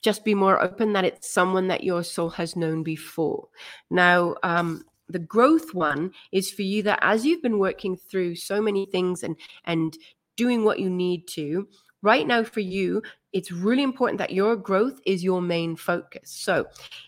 Just 0.00 0.24
be 0.24 0.34
more 0.34 0.62
open 0.62 0.92
that 0.92 1.04
it's 1.04 1.32
someone 1.32 1.66
that 1.66 1.82
your 1.82 2.04
soul 2.04 2.30
has 2.30 2.54
known 2.54 2.84
before. 2.84 3.48
Now, 3.90 4.36
um, 4.44 4.84
the 5.08 5.18
growth 5.18 5.74
one 5.74 6.12
is 6.30 6.52
for 6.52 6.62
you 6.62 6.84
that 6.84 7.00
as 7.02 7.26
you've 7.26 7.42
been 7.42 7.58
working 7.58 7.96
through 7.96 8.36
so 8.36 8.62
many 8.62 8.86
things 8.86 9.24
and 9.24 9.36
and 9.64 9.98
doing 10.36 10.64
what 10.64 10.78
you 10.78 10.88
need 10.88 11.26
to. 11.28 11.66
Right 12.02 12.26
now, 12.26 12.42
for 12.42 12.60
you, 12.60 13.02
it's 13.32 13.52
really 13.52 13.82
important 13.82 14.18
that 14.18 14.32
your 14.32 14.56
growth 14.56 15.00
is 15.06 15.22
your 15.22 15.40
main 15.40 15.76
focus. 15.76 16.30
So, 16.30 16.66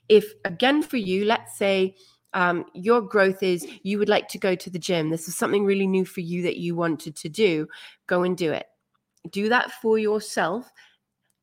if 0.09 0.33
again 0.45 0.83
for 0.83 0.97
you, 0.97 1.25
let's 1.25 1.59
say 1.59 1.97
um, 2.33 2.65
your 2.75 3.01
growth 3.01 3.43
is 3.43 3.67
you 3.83 3.99
would 3.99 4.09
like 4.09 4.29
to 4.29 4.39
go 4.39 4.55
to 4.55 4.71
the 4.71 4.79
gym, 4.79 5.11
this 5.11 5.29
is 5.29 5.37
something 5.37 5.65
really 5.65 5.87
new 5.87 6.05
for 6.05 6.21
you 6.21 6.43
that 6.43 6.57
you 6.57 6.75
wanted 6.75 7.17
to 7.17 7.29
do, 7.29 7.69
go 8.07 8.23
and 8.23 8.37
do 8.37 8.53
it. 8.53 8.67
Do 9.31 9.49
that 9.49 9.71
for 9.71 9.99
yourself 9.99 10.71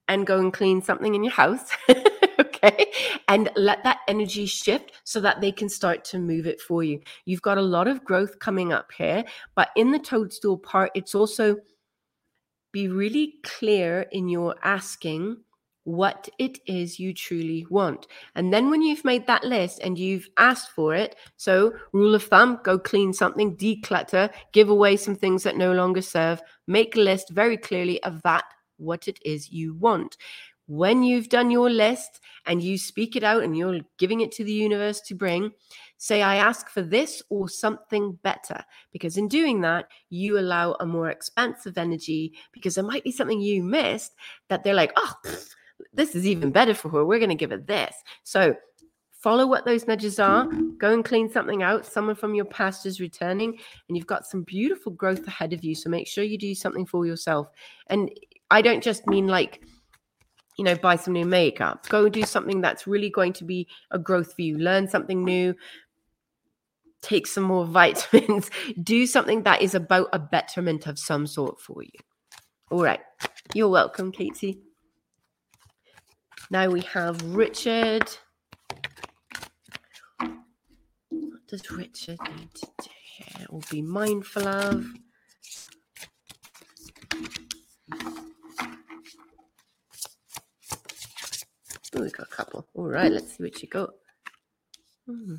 and 0.08 0.28
go 0.28 0.40
and 0.40 0.54
clean 0.54 0.82
something 0.82 1.16
in 1.16 1.24
your 1.24 1.34
house. 1.34 1.72
okay. 2.40 2.92
And 3.28 3.50
let 3.56 3.84
that 3.86 4.00
energy 4.08 4.46
shift 4.46 4.92
so 5.06 5.22
that 5.22 5.40
they 5.40 5.52
can 5.52 5.70
start 5.70 6.04
to 6.06 6.20
move 6.20 6.46
it 6.46 6.60
for 6.60 6.84
you. 6.84 7.00
You've 7.26 7.42
got 7.42 7.58
a 7.58 7.62
lot 7.62 7.88
of 7.88 8.04
growth 8.04 8.40
coming 8.40 8.74
up 8.74 8.92
here, 8.92 9.24
but 9.56 9.70
in 9.78 9.92
the 9.92 10.00
toadstool 10.00 10.58
part, 10.58 10.92
it's 10.94 11.16
also 11.16 11.58
be 12.72 12.88
really 12.88 13.36
clear 13.44 14.08
in 14.12 14.30
your 14.30 14.56
asking 14.64 15.38
what 15.84 16.30
it 16.38 16.60
is 16.68 17.00
you 17.00 17.14
truly 17.14 17.66
want. 17.70 18.08
And 18.36 18.54
then 18.54 18.70
when 18.70 18.82
you've 18.82 19.04
made 19.04 19.26
that 19.28 19.44
list 19.44 19.80
and 19.80 19.98
you've 19.98 20.30
asked 20.38 20.72
for 20.72 20.94
it, 20.94 21.16
so 21.38 21.74
rule 21.92 22.14
of 22.14 22.24
thumb, 22.24 22.60
go 22.64 22.78
clean 22.78 23.14
something, 23.14 23.56
declutter, 23.58 24.32
give 24.54 24.70
away 24.70 24.96
some 24.96 25.16
things 25.16 25.44
that 25.44 25.58
no 25.58 25.74
longer 25.74 26.02
serve, 26.02 26.42
make 26.68 26.96
a 26.96 27.00
list 27.00 27.30
very 27.32 27.58
clearly 27.58 28.02
of 28.04 28.22
that, 28.22 28.44
what 28.78 29.08
it 29.08 29.20
is 29.26 29.52
you 29.52 29.74
want. 29.76 30.18
When 30.68 31.04
you've 31.04 31.30
done 31.30 31.52
your 31.52 31.70
list 31.70 32.22
and 32.46 32.62
you 32.62 32.78
speak 32.78 33.16
it 33.16 33.24
out 33.24 33.44
and 33.44 33.58
you're 33.58 33.82
giving 33.98 34.22
it 34.22 34.32
to 34.34 34.44
the 34.44 34.54
universe 34.54 35.02
to 35.02 35.16
bring, 35.16 35.52
say, 35.98 36.22
I 36.22 36.38
ask 36.38 36.70
for 36.70 36.82
this 36.82 37.22
or 37.30 37.50
something 37.50 38.18
better. 38.24 38.64
Because 38.92 39.18
in 39.18 39.28
doing 39.28 39.62
that, 39.62 39.88
you 40.10 40.40
allow 40.40 40.74
a 40.80 40.86
more 40.86 41.10
expansive 41.10 41.78
energy 41.78 42.34
because 42.54 42.76
there 42.76 42.84
might 42.84 43.04
be 43.04 43.12
something 43.12 43.42
you 43.42 43.64
missed 43.64 44.14
that 44.48 44.64
they're 44.64 44.74
like, 44.74 44.94
oh, 44.96 45.14
pfft, 45.26 45.56
this 45.94 46.16
is 46.16 46.26
even 46.26 46.52
better 46.52 46.74
for 46.74 46.90
her. 46.90 47.06
We're 47.06 47.20
going 47.20 47.30
to 47.30 47.36
give 47.36 47.52
it 47.52 47.68
this. 47.68 47.96
So 48.24 48.56
follow 49.12 49.46
what 49.46 49.66
those 49.66 49.88
nudges 49.88 50.20
are. 50.20 50.48
Go 50.78 50.94
and 50.94 51.04
clean 51.06 51.30
something 51.30 51.64
out. 51.64 51.86
Someone 51.86 52.16
from 52.16 52.34
your 52.34 52.46
past 52.46 52.86
is 52.86 53.00
returning, 53.00 53.58
and 53.88 53.98
you've 53.98 54.08
got 54.08 54.26
some 54.26 54.44
beautiful 54.44 54.92
growth 54.92 55.28
ahead 55.28 55.54
of 55.54 55.64
you. 55.64 55.76
So 55.76 55.90
make 55.90 56.08
sure 56.08 56.24
you 56.24 56.38
do 56.38 56.56
something 56.56 56.86
for 56.86 57.06
yourself. 57.06 57.50
And 57.88 58.10
I 58.50 58.62
don't 58.62 58.84
just 58.84 59.06
mean 59.08 59.28
like, 59.28 59.64
you 60.62 60.66
know, 60.66 60.76
buy 60.76 60.96
some 60.96 61.14
new 61.14 61.26
makeup. 61.26 61.90
Go 61.90 62.04
and 62.04 62.14
do 62.14 62.22
something 62.22 62.62
that's 62.62 62.86
really 62.86 63.10
going 63.10 63.34
to 63.34 63.44
be 63.44 63.68
a 63.90 63.98
growth 63.98 64.36
for 64.36 64.44
you. 64.44 64.60
Learn 64.60 64.88
something 64.88 65.26
new. 65.26 65.56
Take 67.02 67.26
some 67.26 67.46
more 67.46 67.66
vitamins. 67.80 68.52
do 68.84 69.08
something 69.08 69.42
that 69.42 69.64
is 69.64 69.74
about 69.74 70.10
a 70.14 70.20
betterment 70.20 70.86
of 70.86 71.00
some 71.00 71.26
sort 71.26 71.60
for 71.60 71.82
you. 71.82 71.90
All 72.70 72.84
right. 72.84 73.00
You're 73.56 73.70
welcome, 73.70 74.12
Katie. 74.12 74.60
Now 76.52 76.68
we 76.70 76.82
have 76.82 77.20
Richard. 77.24 78.08
What 80.20 81.48
does 81.48 81.72
Richard 81.72 82.20
need 82.38 82.54
to 82.54 82.68
do 82.84 82.90
here? 83.16 83.48
Or 83.50 83.62
be 83.72 83.82
mindful 83.82 84.48
of? 84.48 84.86
Oh, 91.96 92.02
we 92.02 92.10
got 92.10 92.28
a 92.28 92.36
couple. 92.36 92.68
All 92.74 92.88
right, 92.88 93.12
let's 93.12 93.36
see 93.36 93.44
what 93.44 93.62
you 93.62 93.68
got. 93.68 93.90
Hmm. 95.06 95.36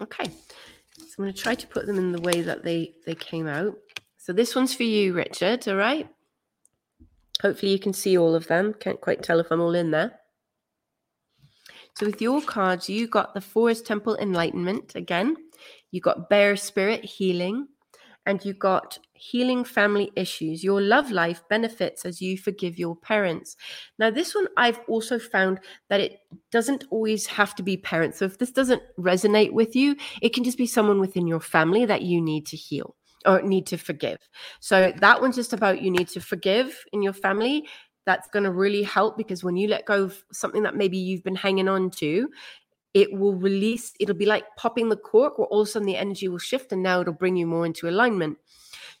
Okay, 0.00 0.24
so 0.24 1.04
I'm 1.18 1.24
going 1.24 1.32
to 1.32 1.40
try 1.40 1.54
to 1.54 1.66
put 1.68 1.86
them 1.86 1.98
in 1.98 2.12
the 2.12 2.20
way 2.20 2.42
that 2.42 2.62
they 2.62 2.94
they 3.06 3.14
came 3.14 3.46
out. 3.46 3.74
So 4.18 4.32
this 4.32 4.54
one's 4.54 4.74
for 4.74 4.82
you, 4.82 5.14
Richard. 5.14 5.66
All 5.68 5.76
right. 5.76 6.08
Hopefully, 7.42 7.72
you 7.72 7.78
can 7.78 7.92
see 7.92 8.18
all 8.18 8.34
of 8.34 8.48
them. 8.48 8.74
Can't 8.74 9.00
quite 9.00 9.22
tell 9.22 9.40
if 9.40 9.50
I'm 9.50 9.60
all 9.60 9.74
in 9.74 9.90
there. 9.90 10.20
So, 11.98 12.06
with 12.06 12.20
your 12.20 12.42
cards, 12.42 12.90
you 12.90 13.08
got 13.08 13.32
the 13.32 13.40
Forest 13.40 13.86
Temple 13.86 14.16
Enlightenment 14.16 14.94
again. 14.94 15.36
You 15.90 16.00
got 16.00 16.28
Bear 16.28 16.56
Spirit 16.56 17.04
Healing, 17.04 17.68
and 18.26 18.44
you 18.44 18.52
got 18.52 18.98
Healing 19.14 19.64
Family 19.64 20.12
Issues. 20.16 20.62
Your 20.62 20.80
love 20.80 21.10
life 21.10 21.42
benefits 21.48 22.04
as 22.04 22.20
you 22.20 22.36
forgive 22.36 22.78
your 22.78 22.96
parents. 22.96 23.56
Now, 23.98 24.10
this 24.10 24.34
one 24.34 24.48
I've 24.56 24.80
also 24.88 25.18
found 25.18 25.60
that 25.88 26.00
it 26.00 26.20
doesn't 26.50 26.84
always 26.90 27.26
have 27.26 27.54
to 27.54 27.62
be 27.62 27.76
parents. 27.76 28.18
So, 28.18 28.26
if 28.26 28.38
this 28.38 28.50
doesn't 28.50 28.82
resonate 28.98 29.52
with 29.52 29.74
you, 29.74 29.96
it 30.20 30.34
can 30.34 30.44
just 30.44 30.58
be 30.58 30.66
someone 30.66 31.00
within 31.00 31.26
your 31.26 31.40
family 31.40 31.86
that 31.86 32.02
you 32.02 32.20
need 32.20 32.46
to 32.46 32.56
heal 32.56 32.94
or 33.26 33.42
need 33.42 33.66
to 33.66 33.76
forgive. 33.76 34.18
So 34.60 34.92
that 34.98 35.20
one's 35.20 35.36
just 35.36 35.52
about 35.52 35.82
you 35.82 35.90
need 35.90 36.08
to 36.08 36.20
forgive 36.20 36.84
in 36.92 37.02
your 37.02 37.12
family. 37.12 37.68
That's 38.06 38.28
going 38.28 38.44
to 38.44 38.52
really 38.52 38.84
help 38.84 39.16
because 39.16 39.42
when 39.42 39.56
you 39.56 39.68
let 39.68 39.84
go 39.84 40.04
of 40.04 40.24
something 40.32 40.62
that 40.62 40.76
maybe 40.76 40.96
you've 40.96 41.24
been 41.24 41.34
hanging 41.34 41.68
on 41.68 41.90
to, 41.92 42.28
it 42.96 43.12
will 43.12 43.34
release, 43.34 43.92
it'll 44.00 44.14
be 44.14 44.24
like 44.24 44.44
popping 44.56 44.88
the 44.88 44.96
cork 44.96 45.38
where 45.38 45.46
all 45.48 45.60
of 45.60 45.68
a 45.68 45.70
sudden 45.70 45.86
the 45.86 45.98
energy 45.98 46.28
will 46.28 46.38
shift 46.38 46.72
and 46.72 46.82
now 46.82 47.02
it'll 47.02 47.12
bring 47.12 47.36
you 47.36 47.46
more 47.46 47.66
into 47.66 47.90
alignment. 47.90 48.38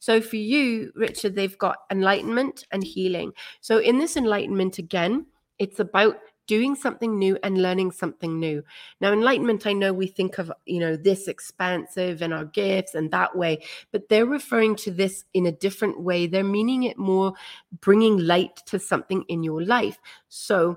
So 0.00 0.20
for 0.20 0.36
you, 0.36 0.92
Richard, 0.94 1.34
they've 1.34 1.56
got 1.56 1.78
enlightenment 1.90 2.66
and 2.72 2.84
healing. 2.84 3.32
So 3.62 3.78
in 3.78 3.96
this 3.96 4.18
enlightenment, 4.18 4.76
again, 4.76 5.24
it's 5.58 5.80
about 5.80 6.18
doing 6.46 6.74
something 6.74 7.18
new 7.18 7.38
and 7.42 7.62
learning 7.62 7.90
something 7.90 8.38
new. 8.38 8.62
Now, 9.00 9.14
enlightenment, 9.14 9.66
I 9.66 9.72
know 9.72 9.94
we 9.94 10.08
think 10.08 10.36
of, 10.36 10.52
you 10.66 10.78
know, 10.78 10.94
this 10.94 11.26
expansive 11.26 12.20
and 12.20 12.34
our 12.34 12.44
gifts 12.44 12.94
and 12.94 13.10
that 13.12 13.34
way, 13.34 13.64
but 13.92 14.10
they're 14.10 14.26
referring 14.26 14.76
to 14.76 14.90
this 14.90 15.24
in 15.32 15.46
a 15.46 15.52
different 15.52 16.02
way. 16.02 16.26
They're 16.26 16.44
meaning 16.44 16.82
it 16.82 16.98
more 16.98 17.32
bringing 17.80 18.18
light 18.18 18.56
to 18.66 18.78
something 18.78 19.24
in 19.28 19.42
your 19.42 19.62
life. 19.62 19.98
So 20.28 20.76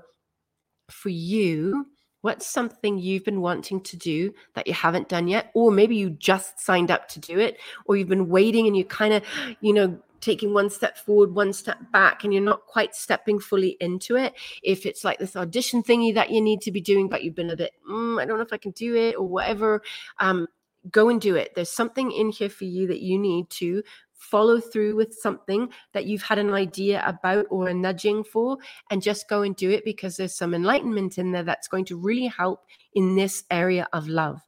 for 0.88 1.10
you, 1.10 1.86
What's 2.22 2.46
something 2.46 2.98
you've 2.98 3.24
been 3.24 3.40
wanting 3.40 3.80
to 3.82 3.96
do 3.96 4.34
that 4.54 4.66
you 4.66 4.74
haven't 4.74 5.08
done 5.08 5.28
yet? 5.28 5.50
Or 5.54 5.70
maybe 5.70 5.96
you 5.96 6.10
just 6.10 6.60
signed 6.60 6.90
up 6.90 7.08
to 7.08 7.20
do 7.20 7.38
it, 7.38 7.58
or 7.86 7.96
you've 7.96 8.08
been 8.08 8.28
waiting 8.28 8.66
and 8.66 8.76
you're 8.76 8.86
kind 8.86 9.14
of, 9.14 9.22
you 9.60 9.72
know, 9.72 9.98
taking 10.20 10.52
one 10.52 10.68
step 10.68 10.98
forward, 10.98 11.34
one 11.34 11.52
step 11.52 11.78
back, 11.92 12.24
and 12.24 12.32
you're 12.32 12.42
not 12.42 12.66
quite 12.66 12.94
stepping 12.94 13.38
fully 13.38 13.76
into 13.80 14.16
it. 14.16 14.34
If 14.62 14.84
it's 14.84 15.02
like 15.04 15.18
this 15.18 15.36
audition 15.36 15.82
thingy 15.82 16.14
that 16.14 16.30
you 16.30 16.40
need 16.40 16.60
to 16.62 16.72
be 16.72 16.80
doing, 16.80 17.08
but 17.08 17.24
you've 17.24 17.34
been 17.34 17.50
a 17.50 17.56
bit, 17.56 17.72
mm, 17.90 18.20
I 18.20 18.26
don't 18.26 18.36
know 18.36 18.44
if 18.44 18.52
I 18.52 18.58
can 18.58 18.72
do 18.72 18.94
it 18.94 19.16
or 19.16 19.26
whatever, 19.26 19.82
um, 20.18 20.46
go 20.90 21.08
and 21.08 21.20
do 21.20 21.36
it. 21.36 21.52
There's 21.54 21.70
something 21.70 22.10
in 22.12 22.30
here 22.30 22.50
for 22.50 22.64
you 22.64 22.86
that 22.88 23.00
you 23.00 23.18
need 23.18 23.50
to 23.50 23.82
follow 24.20 24.60
through 24.60 24.94
with 24.94 25.14
something 25.14 25.68
that 25.92 26.06
you've 26.06 26.22
had 26.22 26.38
an 26.38 26.52
idea 26.52 27.02
about 27.06 27.46
or 27.50 27.68
a 27.68 27.74
nudging 27.74 28.22
for 28.22 28.58
and 28.90 29.02
just 29.02 29.28
go 29.28 29.42
and 29.42 29.56
do 29.56 29.70
it 29.70 29.84
because 29.84 30.16
there's 30.16 30.36
some 30.36 30.54
enlightenment 30.54 31.18
in 31.18 31.32
there 31.32 31.42
that's 31.42 31.68
going 31.68 31.86
to 31.86 31.96
really 31.96 32.26
help 32.26 32.64
in 32.94 33.16
this 33.16 33.44
area 33.50 33.88
of 33.92 34.08
love. 34.08 34.40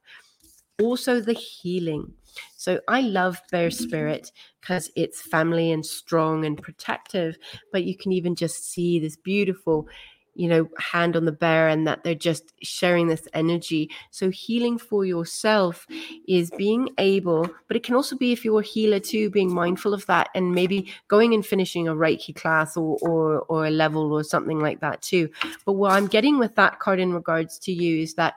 Also, 0.81 1.19
the 1.19 1.33
healing. 1.33 2.13
So 2.55 2.79
I 2.87 3.01
love 3.01 3.41
Bear 3.51 3.69
Spirit 3.69 4.31
because 4.61 4.89
it's 4.95 5.21
family 5.21 5.71
and 5.71 5.85
strong 5.85 6.45
and 6.45 6.61
protective, 6.61 7.37
but 7.71 7.83
you 7.83 7.95
can 7.95 8.11
even 8.11 8.35
just 8.35 8.71
see 8.71 8.99
this 8.99 9.15
beautiful 9.15 9.87
you 10.35 10.47
know 10.47 10.69
hand 10.77 11.15
on 11.15 11.25
the 11.25 11.31
bear 11.31 11.67
and 11.67 11.85
that 11.87 12.03
they're 12.03 12.15
just 12.15 12.53
sharing 12.61 13.07
this 13.07 13.27
energy 13.33 13.89
so 14.11 14.29
healing 14.29 14.77
for 14.77 15.05
yourself 15.05 15.85
is 16.27 16.49
being 16.51 16.89
able 16.97 17.47
but 17.67 17.77
it 17.77 17.83
can 17.83 17.95
also 17.95 18.15
be 18.15 18.31
if 18.31 18.43
you're 18.43 18.61
a 18.61 18.63
healer 18.63 18.99
too 18.99 19.29
being 19.29 19.53
mindful 19.53 19.93
of 19.93 20.05
that 20.07 20.29
and 20.35 20.53
maybe 20.53 20.91
going 21.07 21.33
and 21.33 21.45
finishing 21.45 21.87
a 21.87 21.93
reiki 21.93 22.35
class 22.35 22.75
or 22.75 22.97
or, 23.01 23.41
or 23.41 23.65
a 23.65 23.71
level 23.71 24.11
or 24.11 24.23
something 24.23 24.59
like 24.59 24.79
that 24.79 25.01
too 25.01 25.29
but 25.65 25.73
what 25.73 25.91
i'm 25.91 26.07
getting 26.07 26.39
with 26.39 26.55
that 26.55 26.79
card 26.79 26.99
in 26.99 27.13
regards 27.13 27.59
to 27.59 27.71
you 27.71 28.01
is 28.01 28.15
that 28.15 28.35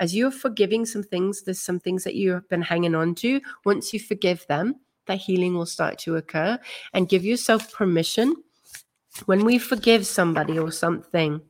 as 0.00 0.14
you're 0.14 0.30
forgiving 0.30 0.86
some 0.86 1.02
things, 1.02 1.42
there's 1.42 1.60
some 1.60 1.80
things 1.80 2.04
that 2.04 2.14
you 2.14 2.32
have 2.32 2.48
been 2.48 2.62
hanging 2.62 2.94
on 2.94 3.14
to. 3.16 3.40
Once 3.64 3.92
you 3.92 3.98
forgive 3.98 4.46
them, 4.46 4.76
that 5.06 5.18
healing 5.18 5.54
will 5.54 5.66
start 5.66 5.98
to 5.98 6.16
occur 6.16 6.58
and 6.92 7.08
give 7.08 7.24
yourself 7.24 7.72
permission. 7.72 8.36
When 9.26 9.44
we 9.44 9.58
forgive 9.58 10.06
somebody 10.06 10.58
or 10.58 10.70
something, 10.70 11.40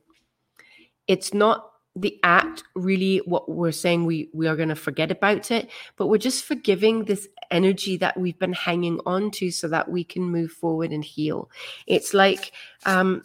it's 1.07 1.33
not 1.33 1.65
the 1.95 2.19
act 2.23 2.63
really 2.75 3.17
what 3.25 3.49
we're 3.49 3.71
saying 3.71 4.05
we 4.05 4.29
we 4.31 4.47
are 4.47 4.55
going 4.55 4.69
to 4.69 4.75
forget 4.75 5.09
about 5.09 5.49
it 5.49 5.69
but 5.97 6.05
we're 6.05 6.19
just 6.19 6.45
forgiving 6.45 7.03
this 7.03 7.27
energy 7.49 7.97
that 7.97 8.15
we've 8.15 8.37
been 8.37 8.53
hanging 8.53 8.99
on 9.07 9.31
to 9.31 9.49
so 9.49 9.67
that 9.67 9.89
we 9.89 10.03
can 10.03 10.21
move 10.21 10.51
forward 10.51 10.91
and 10.91 11.03
heal 11.03 11.49
it's 11.87 12.13
like 12.13 12.53
um 12.85 13.23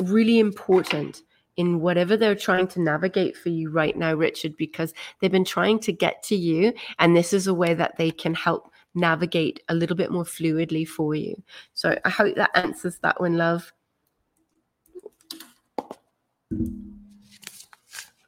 really 0.00 0.40
important 0.40 1.22
in 1.56 1.80
whatever 1.80 2.16
they're 2.16 2.34
trying 2.34 2.66
to 2.66 2.80
navigate 2.80 3.36
for 3.36 3.50
you 3.50 3.70
right 3.70 3.96
now, 3.96 4.14
Richard, 4.14 4.56
because 4.56 4.94
they've 5.20 5.30
been 5.30 5.44
trying 5.44 5.78
to 5.80 5.92
get 5.92 6.22
to 6.24 6.36
you. 6.36 6.72
And 6.98 7.14
this 7.14 7.32
is 7.32 7.46
a 7.46 7.54
way 7.54 7.74
that 7.74 7.96
they 7.98 8.10
can 8.10 8.34
help 8.34 8.71
navigate 8.94 9.60
a 9.68 9.74
little 9.74 9.96
bit 9.96 10.10
more 10.10 10.24
fluidly 10.24 10.86
for 10.86 11.14
you. 11.14 11.42
So 11.74 11.98
I 12.04 12.10
hope 12.10 12.36
that 12.36 12.50
answers 12.54 12.98
that 12.98 13.20
one, 13.20 13.36
love. 13.36 13.72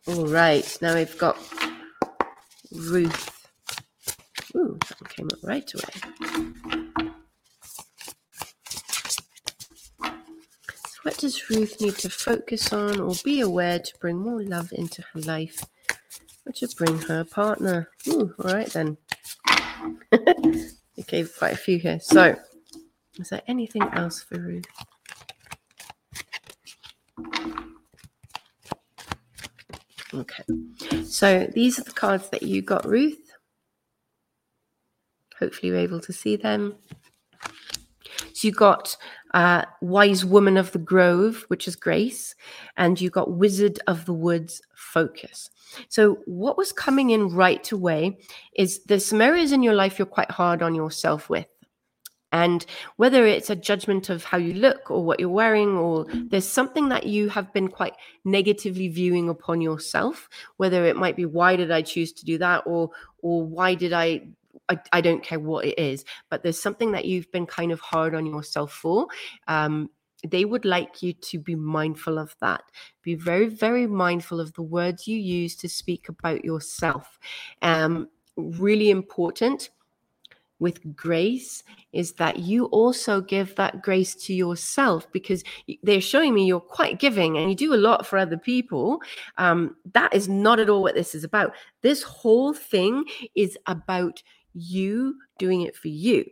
All 0.06 0.26
right, 0.26 0.78
now 0.82 0.94
we've 0.94 1.16
got 1.18 1.36
Ruth. 2.72 3.48
Ooh, 4.56 4.78
that 4.88 5.00
one 5.00 5.10
came 5.10 5.28
up 5.32 5.38
right 5.42 5.72
away. 5.74 5.84
What 11.02 11.18
does 11.18 11.50
Ruth 11.50 11.80
need 11.80 11.96
to 11.98 12.08
focus 12.08 12.72
on 12.72 12.98
or 12.98 13.14
be 13.24 13.40
aware 13.40 13.78
to 13.78 13.92
bring 14.00 14.18
more 14.18 14.42
love 14.42 14.72
into 14.72 15.02
her 15.12 15.20
life 15.20 15.62
or 16.46 16.52
to 16.52 16.68
bring 16.76 16.98
her 17.00 17.24
partner? 17.24 17.90
Ooh, 18.08 18.34
all 18.38 18.54
right 18.54 18.70
then. 18.70 18.96
okay, 20.98 21.24
quite 21.24 21.52
a 21.52 21.56
few 21.56 21.78
here. 21.78 22.00
So, 22.00 22.36
is 23.18 23.28
there 23.28 23.42
anything 23.46 23.82
else 23.92 24.22
for 24.22 24.38
Ruth? 24.38 24.64
Okay, 30.12 30.44
so 31.04 31.46
these 31.52 31.78
are 31.78 31.84
the 31.84 31.92
cards 31.92 32.28
that 32.30 32.42
you 32.42 32.62
got, 32.62 32.86
Ruth. 32.86 33.18
Hopefully, 35.38 35.70
you're 35.70 35.78
able 35.78 36.00
to 36.00 36.12
see 36.12 36.36
them. 36.36 36.76
So 38.32 38.48
you 38.48 38.52
got 38.52 38.96
uh, 39.34 39.64
Wise 39.80 40.24
Woman 40.24 40.56
of 40.56 40.70
the 40.70 40.78
Grove, 40.78 41.44
which 41.48 41.66
is 41.66 41.74
Grace, 41.74 42.36
and 42.76 43.00
you 43.00 43.10
got 43.10 43.32
Wizard 43.32 43.80
of 43.88 44.06
the 44.06 44.14
Woods, 44.14 44.62
Focus. 44.74 45.50
So, 45.88 46.18
what 46.24 46.56
was 46.56 46.72
coming 46.72 47.10
in 47.10 47.34
right 47.34 47.70
away 47.72 48.18
is 48.56 48.84
there's 48.84 49.04
some 49.04 49.20
areas 49.20 49.50
in 49.50 49.64
your 49.64 49.74
life 49.74 49.98
you're 49.98 50.06
quite 50.06 50.30
hard 50.30 50.62
on 50.62 50.74
yourself 50.74 51.28
with. 51.28 51.46
And 52.30 52.64
whether 52.96 53.26
it's 53.26 53.50
a 53.50 53.56
judgment 53.56 54.08
of 54.08 54.24
how 54.24 54.38
you 54.38 54.54
look 54.54 54.90
or 54.90 55.04
what 55.04 55.18
you're 55.18 55.28
wearing, 55.28 55.76
or 55.76 56.06
there's 56.10 56.48
something 56.48 56.88
that 56.90 57.06
you 57.06 57.28
have 57.28 57.52
been 57.52 57.68
quite 57.68 57.94
negatively 58.24 58.88
viewing 58.88 59.28
upon 59.28 59.60
yourself, 59.60 60.28
whether 60.58 60.84
it 60.84 60.96
might 60.96 61.16
be, 61.16 61.26
why 61.26 61.56
did 61.56 61.72
I 61.72 61.82
choose 61.82 62.12
to 62.12 62.24
do 62.24 62.38
that? 62.38 62.62
Or, 62.66 62.90
or 63.18 63.44
why 63.44 63.74
did 63.74 63.92
I 63.92 64.28
I, 64.68 64.78
I, 64.92 65.00
don't 65.00 65.22
care 65.22 65.38
what 65.38 65.66
it 65.66 65.78
is, 65.78 66.04
but 66.30 66.42
there's 66.42 66.60
something 66.60 66.92
that 66.92 67.04
you've 67.04 67.30
been 67.30 67.46
kind 67.46 67.70
of 67.70 67.80
hard 67.80 68.14
on 68.14 68.24
yourself 68.24 68.72
for. 68.72 69.08
Um, 69.46 69.90
they 70.26 70.44
would 70.44 70.64
like 70.64 71.02
you 71.02 71.12
to 71.12 71.38
be 71.38 71.54
mindful 71.54 72.18
of 72.18 72.34
that. 72.40 72.62
Be 73.02 73.14
very, 73.14 73.46
very 73.46 73.86
mindful 73.86 74.40
of 74.40 74.52
the 74.54 74.62
words 74.62 75.06
you 75.06 75.18
use 75.18 75.54
to 75.56 75.68
speak 75.68 76.08
about 76.08 76.44
yourself. 76.44 77.18
Um, 77.62 78.08
really 78.36 78.90
important 78.90 79.70
with 80.60 80.96
grace 80.96 81.62
is 81.92 82.12
that 82.12 82.38
you 82.38 82.66
also 82.66 83.20
give 83.20 83.54
that 83.56 83.82
grace 83.82 84.14
to 84.14 84.32
yourself 84.32 85.10
because 85.12 85.42
they're 85.82 86.00
showing 86.00 86.32
me 86.32 86.46
you're 86.46 86.60
quite 86.60 86.98
giving 86.98 87.36
and 87.36 87.50
you 87.50 87.56
do 87.56 87.74
a 87.74 87.76
lot 87.76 88.06
for 88.06 88.18
other 88.18 88.38
people. 88.38 89.02
Um, 89.36 89.76
that 89.92 90.14
is 90.14 90.28
not 90.28 90.60
at 90.60 90.70
all 90.70 90.82
what 90.82 90.94
this 90.94 91.14
is 91.14 91.24
about. 91.24 91.54
This 91.82 92.02
whole 92.02 92.54
thing 92.54 93.04
is 93.34 93.58
about 93.66 94.22
you 94.54 95.16
doing 95.38 95.62
it 95.62 95.76
for 95.76 95.88
you 95.88 96.24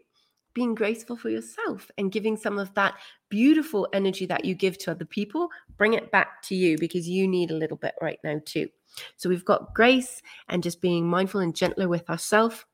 being 0.54 0.74
graceful 0.74 1.16
for 1.16 1.30
yourself 1.30 1.90
and 1.98 2.12
giving 2.12 2.36
some 2.36 2.58
of 2.58 2.72
that 2.74 2.94
beautiful 3.28 3.88
energy 3.92 4.26
that 4.26 4.44
you 4.44 4.54
give 4.54 4.78
to 4.78 4.90
other 4.90 5.04
people, 5.04 5.48
bring 5.76 5.94
it 5.94 6.10
back 6.10 6.42
to 6.42 6.54
you 6.54 6.76
because 6.78 7.08
you 7.08 7.26
need 7.26 7.50
a 7.50 7.56
little 7.56 7.76
bit 7.76 7.94
right 8.00 8.18
now 8.24 8.40
too. 8.44 8.68
So 9.16 9.28
we've 9.28 9.44
got 9.44 9.74
grace 9.74 10.20
and 10.48 10.62
just 10.62 10.80
being 10.80 11.08
mindful 11.08 11.40
and 11.40 11.54
gentler 11.54 11.88
with 11.88 12.08
ourselves. 12.10 12.64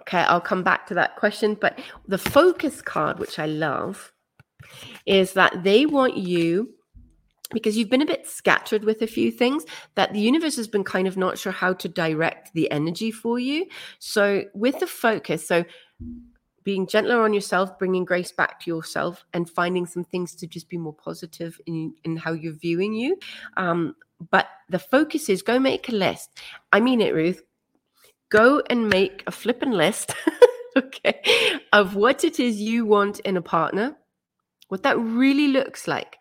Okay, 0.00 0.20
I'll 0.20 0.40
come 0.40 0.62
back 0.62 0.86
to 0.86 0.94
that 0.94 1.16
question. 1.16 1.54
But 1.54 1.78
the 2.06 2.18
focus 2.18 2.80
card, 2.80 3.18
which 3.18 3.38
I 3.38 3.46
love, 3.46 4.12
is 5.04 5.34
that 5.34 5.62
they 5.62 5.84
want 5.84 6.16
you 6.16 6.74
because 7.50 7.76
you've 7.76 7.90
been 7.90 8.02
a 8.02 8.06
bit 8.06 8.26
scattered 8.26 8.84
with 8.84 9.00
a 9.02 9.06
few 9.06 9.30
things 9.30 9.64
that 9.94 10.12
the 10.12 10.20
universe 10.20 10.56
has 10.56 10.68
been 10.68 10.84
kind 10.84 11.08
of 11.08 11.16
not 11.16 11.38
sure 11.38 11.52
how 11.52 11.72
to 11.72 11.88
direct 11.88 12.52
the 12.54 12.70
energy 12.70 13.10
for 13.10 13.38
you. 13.38 13.66
So, 13.98 14.44
with 14.54 14.78
the 14.80 14.86
focus, 14.86 15.46
so 15.46 15.64
being 16.64 16.86
gentler 16.86 17.22
on 17.22 17.32
yourself, 17.32 17.78
bringing 17.78 18.04
grace 18.04 18.30
back 18.30 18.60
to 18.60 18.70
yourself, 18.70 19.24
and 19.32 19.48
finding 19.48 19.86
some 19.86 20.04
things 20.04 20.34
to 20.34 20.46
just 20.46 20.68
be 20.68 20.76
more 20.76 20.92
positive 20.92 21.58
in, 21.66 21.94
in 22.04 22.16
how 22.16 22.32
you're 22.32 22.52
viewing 22.52 22.92
you. 22.92 23.16
Um, 23.56 23.96
but 24.30 24.48
the 24.68 24.78
focus 24.78 25.28
is 25.28 25.42
go 25.42 25.58
make 25.58 25.88
a 25.88 25.92
list. 25.92 26.30
I 26.72 26.80
mean 26.80 27.00
it, 27.00 27.14
Ruth. 27.14 27.42
Go 28.28 28.62
and 28.68 28.90
make 28.90 29.24
a 29.26 29.30
flipping 29.30 29.70
list, 29.70 30.12
okay, 30.76 31.22
of 31.72 31.96
what 31.96 32.24
it 32.24 32.38
is 32.38 32.60
you 32.60 32.84
want 32.84 33.20
in 33.20 33.38
a 33.38 33.42
partner, 33.42 33.96
what 34.68 34.82
that 34.82 34.98
really 34.98 35.48
looks 35.48 35.88
like 35.88 36.18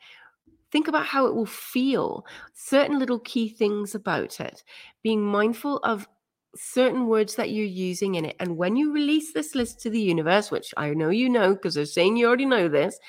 Think 0.71 0.87
about 0.87 1.05
how 1.05 1.27
it 1.27 1.35
will 1.35 1.45
feel, 1.45 2.25
certain 2.53 2.99
little 2.99 3.19
key 3.19 3.49
things 3.49 3.95
about 3.95 4.39
it, 4.39 4.63
being 5.01 5.23
mindful 5.23 5.77
of 5.77 6.07
certain 6.55 7.07
words 7.07 7.35
that 7.35 7.51
you're 7.51 7.65
using 7.65 8.15
in 8.15 8.25
it. 8.25 8.35
And 8.39 8.57
when 8.57 8.75
you 8.75 8.91
release 8.91 9.33
this 9.33 9.55
list 9.55 9.79
to 9.81 9.89
the 9.89 10.01
universe, 10.01 10.51
which 10.51 10.73
I 10.75 10.93
know 10.93 11.09
you 11.09 11.29
know 11.29 11.53
because 11.53 11.75
they're 11.75 11.85
saying 11.85 12.17
you 12.17 12.27
already 12.27 12.45
know 12.45 12.67
this, 12.67 12.99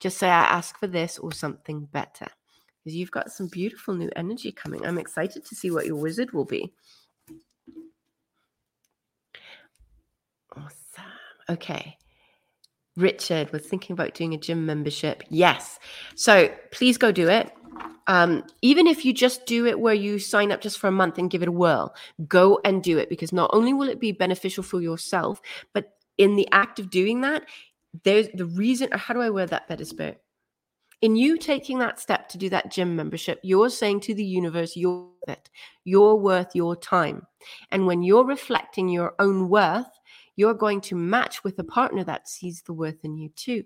just 0.00 0.18
say, 0.18 0.28
I 0.28 0.42
ask 0.42 0.76
for 0.78 0.88
this 0.88 1.18
or 1.18 1.32
something 1.32 1.84
better. 1.92 2.26
Because 2.82 2.96
you've 2.96 3.12
got 3.12 3.30
some 3.30 3.46
beautiful 3.46 3.94
new 3.94 4.10
energy 4.16 4.50
coming. 4.50 4.84
I'm 4.84 4.98
excited 4.98 5.44
to 5.44 5.54
see 5.54 5.70
what 5.70 5.86
your 5.86 5.96
wizard 5.96 6.32
will 6.32 6.44
be. 6.44 6.72
Awesome. 10.56 11.04
Okay. 11.48 11.96
Richard 12.96 13.50
was 13.52 13.62
thinking 13.62 13.94
about 13.94 14.14
doing 14.14 14.34
a 14.34 14.38
gym 14.38 14.66
membership. 14.66 15.22
Yes. 15.28 15.78
So 16.14 16.54
please 16.72 16.98
go 16.98 17.12
do 17.12 17.28
it. 17.28 17.52
Um, 18.06 18.44
even 18.62 18.86
if 18.86 19.04
you 19.04 19.12
just 19.12 19.46
do 19.46 19.66
it 19.66 19.78
where 19.78 19.94
you 19.94 20.18
sign 20.18 20.52
up 20.52 20.60
just 20.60 20.78
for 20.78 20.88
a 20.88 20.92
month 20.92 21.18
and 21.18 21.30
give 21.30 21.42
it 21.42 21.48
a 21.48 21.52
whirl, 21.52 21.94
go 22.26 22.60
and 22.64 22.82
do 22.82 22.98
it 22.98 23.08
because 23.08 23.32
not 23.32 23.50
only 23.52 23.72
will 23.72 23.88
it 23.88 24.00
be 24.00 24.12
beneficial 24.12 24.62
for 24.62 24.80
yourself, 24.80 25.40
but 25.72 25.92
in 26.18 26.36
the 26.36 26.48
act 26.52 26.78
of 26.78 26.90
doing 26.90 27.20
that, 27.22 27.44
there's 28.04 28.28
the 28.34 28.46
reason. 28.46 28.90
How 28.92 29.14
do 29.14 29.20
I 29.20 29.30
word 29.30 29.50
that 29.50 29.68
better, 29.68 29.84
Spirit? 29.84 30.20
In 31.00 31.16
you 31.16 31.36
taking 31.36 31.78
that 31.80 31.98
step 31.98 32.28
to 32.28 32.38
do 32.38 32.48
that 32.50 32.70
gym 32.70 32.94
membership, 32.94 33.40
you're 33.42 33.70
saying 33.70 34.00
to 34.00 34.14
the 34.14 34.24
universe, 34.24 34.76
you're 34.76 35.00
worth 35.00 35.28
it. 35.28 35.50
You're 35.84 36.14
worth 36.14 36.54
your 36.54 36.76
time. 36.76 37.26
And 37.72 37.86
when 37.86 38.02
you're 38.02 38.24
reflecting 38.24 38.88
your 38.88 39.14
own 39.18 39.48
worth, 39.48 39.90
you're 40.36 40.54
going 40.54 40.80
to 40.82 40.94
match 40.94 41.44
with 41.44 41.58
a 41.58 41.64
partner 41.64 42.04
that 42.04 42.28
sees 42.28 42.62
the 42.62 42.72
worth 42.72 43.04
in 43.04 43.16
you 43.16 43.28
too. 43.30 43.64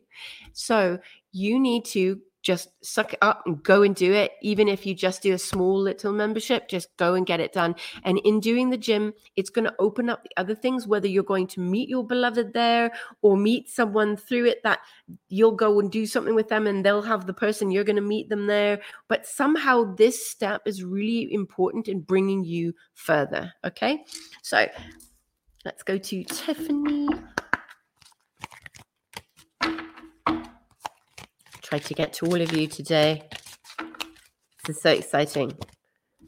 So 0.52 0.98
you 1.32 1.60
need 1.60 1.84
to 1.86 2.20
just 2.46 2.68
suck 2.80 3.12
it 3.12 3.18
up 3.22 3.42
and 3.44 3.60
go 3.64 3.82
and 3.82 3.96
do 3.96 4.12
it. 4.12 4.30
Even 4.40 4.68
if 4.68 4.86
you 4.86 4.94
just 4.94 5.20
do 5.20 5.34
a 5.34 5.38
small 5.38 5.80
little 5.80 6.12
membership, 6.12 6.68
just 6.68 6.96
go 6.96 7.14
and 7.14 7.26
get 7.26 7.40
it 7.40 7.52
done. 7.52 7.74
And 8.04 8.18
in 8.18 8.38
doing 8.38 8.70
the 8.70 8.76
gym, 8.76 9.14
it's 9.34 9.50
going 9.50 9.64
to 9.64 9.74
open 9.80 10.08
up 10.08 10.22
the 10.22 10.30
other 10.36 10.54
things, 10.54 10.86
whether 10.86 11.08
you're 11.08 11.24
going 11.24 11.48
to 11.48 11.60
meet 11.60 11.88
your 11.88 12.06
beloved 12.06 12.52
there 12.52 12.92
or 13.20 13.36
meet 13.36 13.68
someone 13.68 14.16
through 14.16 14.46
it 14.46 14.62
that 14.62 14.78
you'll 15.28 15.56
go 15.56 15.80
and 15.80 15.90
do 15.90 16.06
something 16.06 16.36
with 16.36 16.46
them 16.48 16.68
and 16.68 16.86
they'll 16.86 17.02
have 17.02 17.26
the 17.26 17.34
person 17.34 17.72
you're 17.72 17.82
going 17.82 17.96
to 17.96 18.02
meet 18.02 18.28
them 18.28 18.46
there. 18.46 18.80
But 19.08 19.26
somehow 19.26 19.96
this 19.96 20.24
step 20.28 20.62
is 20.66 20.84
really 20.84 21.34
important 21.34 21.88
in 21.88 22.00
bringing 22.00 22.44
you 22.44 22.74
further. 22.94 23.52
Okay. 23.64 24.04
So 24.42 24.68
Let's 25.66 25.82
go 25.82 25.98
to 25.98 26.22
Tiffany. 26.22 27.08
Try 31.60 31.78
to 31.80 31.92
get 31.94 32.12
to 32.12 32.26
all 32.26 32.40
of 32.40 32.52
you 32.52 32.68
today. 32.68 33.28
This 34.64 34.76
is 34.76 34.80
so 34.80 34.90
exciting 34.90 35.58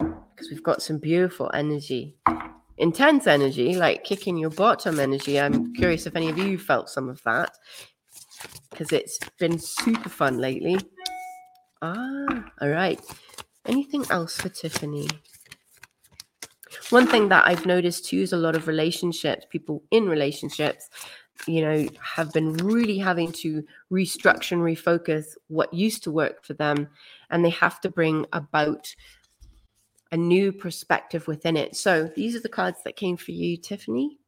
because 0.01 0.51
we've 0.51 0.65
got 0.65 0.83
some 0.83 0.99
beautiful 0.99 1.53
energy, 1.55 2.17
intense 2.79 3.29
energy, 3.29 3.77
like 3.77 4.03
kicking 4.03 4.37
your 4.37 4.51
bottom 4.51 4.99
energy. 4.99 5.39
I'm 5.39 5.73
curious 5.73 6.05
if 6.07 6.17
any 6.17 6.31
of 6.31 6.37
you 6.37 6.59
felt 6.59 6.89
some 6.89 7.09
of 7.09 7.23
that 7.23 7.53
because 8.71 8.91
it's 8.91 9.21
been 9.39 9.61
super 9.61 10.09
fun 10.09 10.39
lately. 10.39 10.81
Ah, 11.81 12.45
all 12.61 12.71
right. 12.71 13.01
Anything 13.67 14.05
else 14.11 14.37
for 14.37 14.49
Tiffany? 14.49 15.07
One 16.91 17.07
thing 17.07 17.29
that 17.29 17.47
I've 17.47 17.67
noticed 17.67 18.07
too 18.07 18.19
is 18.19 18.33
a 18.33 18.37
lot 18.37 18.57
of 18.57 18.67
relationships, 18.67 19.47
people 19.51 19.83
in 19.91 20.09
relationships, 20.09 20.89
you 21.47 21.63
know, 21.63 21.89
have 22.03 22.33
been 22.33 22.55
really 22.55 22.99
having 22.99 23.33
to 23.33 23.65
restructure 23.93 24.53
and 24.53 24.63
refocus 24.63 25.37
what 25.49 25.73
used 25.73 26.03
to 26.05 26.11
work 26.11 26.45
for 26.45 26.55
them. 26.55 26.89
And 27.31 27.45
they 27.45 27.51
have 27.51 27.81
to 27.83 27.91
bring 27.91 28.27
about 28.33 28.95
a 30.11 30.17
new 30.17 30.53
perspective 30.53 31.27
within 31.29 31.57
it. 31.57 31.77
So 31.77 32.11
these 32.17 32.35
are 32.35 32.41
the 32.41 32.49
cards 32.49 32.79
that 32.85 32.97
came 32.97 33.17
for 33.17 33.33
you, 33.33 33.57
Tiffany. 33.57 34.19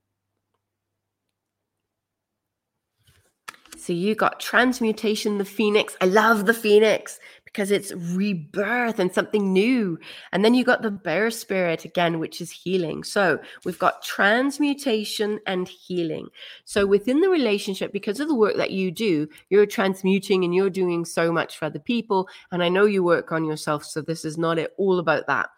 So 3.78 3.94
you 3.94 4.14
got 4.14 4.40
transmutation, 4.40 5.38
the 5.38 5.44
phoenix. 5.44 5.96
I 6.02 6.04
love 6.04 6.44
the 6.44 6.52
phoenix 6.52 7.18
because 7.52 7.70
it's 7.70 7.92
rebirth 7.92 8.98
and 8.98 9.12
something 9.12 9.52
new. 9.52 9.98
And 10.32 10.44
then 10.44 10.54
you 10.54 10.64
got 10.64 10.82
the 10.82 10.90
bear 10.90 11.30
spirit 11.30 11.84
again, 11.84 12.20
which 12.20 12.40
is 12.40 12.50
healing. 12.50 13.02
So 13.02 13.40
we've 13.64 13.78
got 13.78 14.02
transmutation 14.02 15.40
and 15.46 15.68
healing. 15.68 16.28
So 16.64 16.86
within 16.86 17.20
the 17.20 17.28
relationship, 17.28 17.92
because 17.92 18.20
of 18.20 18.28
the 18.28 18.36
work 18.36 18.56
that 18.56 18.70
you 18.70 18.92
do, 18.92 19.28
you're 19.48 19.66
transmuting 19.66 20.44
and 20.44 20.54
you're 20.54 20.70
doing 20.70 21.04
so 21.04 21.32
much 21.32 21.58
for 21.58 21.64
other 21.64 21.80
people. 21.80 22.28
And 22.52 22.62
I 22.62 22.68
know 22.68 22.84
you 22.84 23.02
work 23.02 23.32
on 23.32 23.44
yourself. 23.44 23.84
So 23.84 24.00
this 24.00 24.24
is 24.24 24.38
not 24.38 24.58
it 24.58 24.72
all 24.78 25.00
about 25.00 25.26
that. 25.26 25.48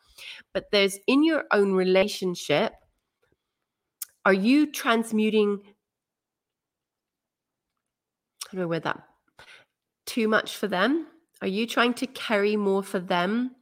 But 0.54 0.70
there's 0.70 0.98
in 1.06 1.22
your 1.22 1.44
own 1.50 1.72
relationship, 1.74 2.72
are 4.24 4.32
you 4.32 4.70
transmuting? 4.70 5.60
How 8.50 8.56
do 8.56 8.62
I 8.62 8.66
wear 8.66 8.80
that? 8.80 9.02
Too 10.06 10.28
much 10.28 10.56
for 10.56 10.68
them? 10.68 11.06
Are 11.42 11.48
you 11.48 11.66
trying 11.66 11.92
to 11.94 12.06
carry 12.06 12.56
more 12.56 12.82
for 12.82 13.00
them, 13.00 13.56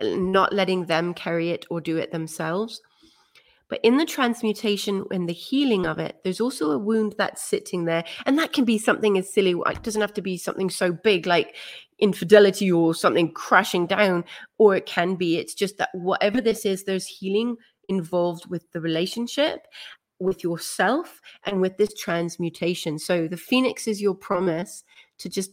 not 0.00 0.52
letting 0.52 0.86
them 0.86 1.12
carry 1.12 1.50
it 1.50 1.66
or 1.68 1.80
do 1.80 1.98
it 1.98 2.12
themselves? 2.12 2.80
But 3.68 3.80
in 3.82 3.96
the 3.96 4.04
transmutation 4.04 5.04
and 5.10 5.28
the 5.28 5.32
healing 5.32 5.86
of 5.86 5.98
it, 5.98 6.20
there's 6.22 6.40
also 6.40 6.70
a 6.70 6.78
wound 6.78 7.16
that's 7.18 7.42
sitting 7.42 7.84
there. 7.86 8.04
And 8.26 8.38
that 8.38 8.52
can 8.52 8.64
be 8.64 8.78
something 8.78 9.18
as 9.18 9.32
silly. 9.32 9.54
It 9.66 9.82
doesn't 9.82 10.00
have 10.00 10.14
to 10.14 10.22
be 10.22 10.36
something 10.36 10.70
so 10.70 10.92
big 10.92 11.26
like 11.26 11.56
infidelity 11.98 12.70
or 12.70 12.94
something 12.94 13.32
crashing 13.32 13.86
down. 13.86 14.24
Or 14.58 14.76
it 14.76 14.86
can 14.86 15.16
be, 15.16 15.38
it's 15.38 15.54
just 15.54 15.78
that 15.78 15.88
whatever 15.94 16.40
this 16.40 16.64
is, 16.64 16.84
there's 16.84 17.06
healing 17.06 17.56
involved 17.88 18.46
with 18.48 18.70
the 18.72 18.80
relationship. 18.80 19.66
with 20.20 20.42
yourself 20.42 21.20
and 21.44 21.60
with 21.60 21.76
this 21.76 21.94
transmutation. 21.94 22.98
So 22.98 23.28
the 23.28 23.36
phoenix 23.36 23.86
is 23.86 24.00
your 24.00 24.14
promise 24.14 24.84
to 25.18 25.28
just 25.28 25.50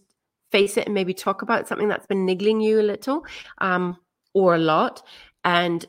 face 0.51 0.77
it 0.77 0.85
and 0.85 0.93
maybe 0.93 1.13
talk 1.13 1.41
about 1.41 1.67
something 1.67 1.87
that's 1.87 2.07
been 2.07 2.25
niggling 2.25 2.61
you 2.61 2.79
a 2.79 2.83
little 2.83 3.25
um, 3.59 3.97
or 4.33 4.55
a 4.55 4.59
lot 4.59 5.01
and 5.43 5.85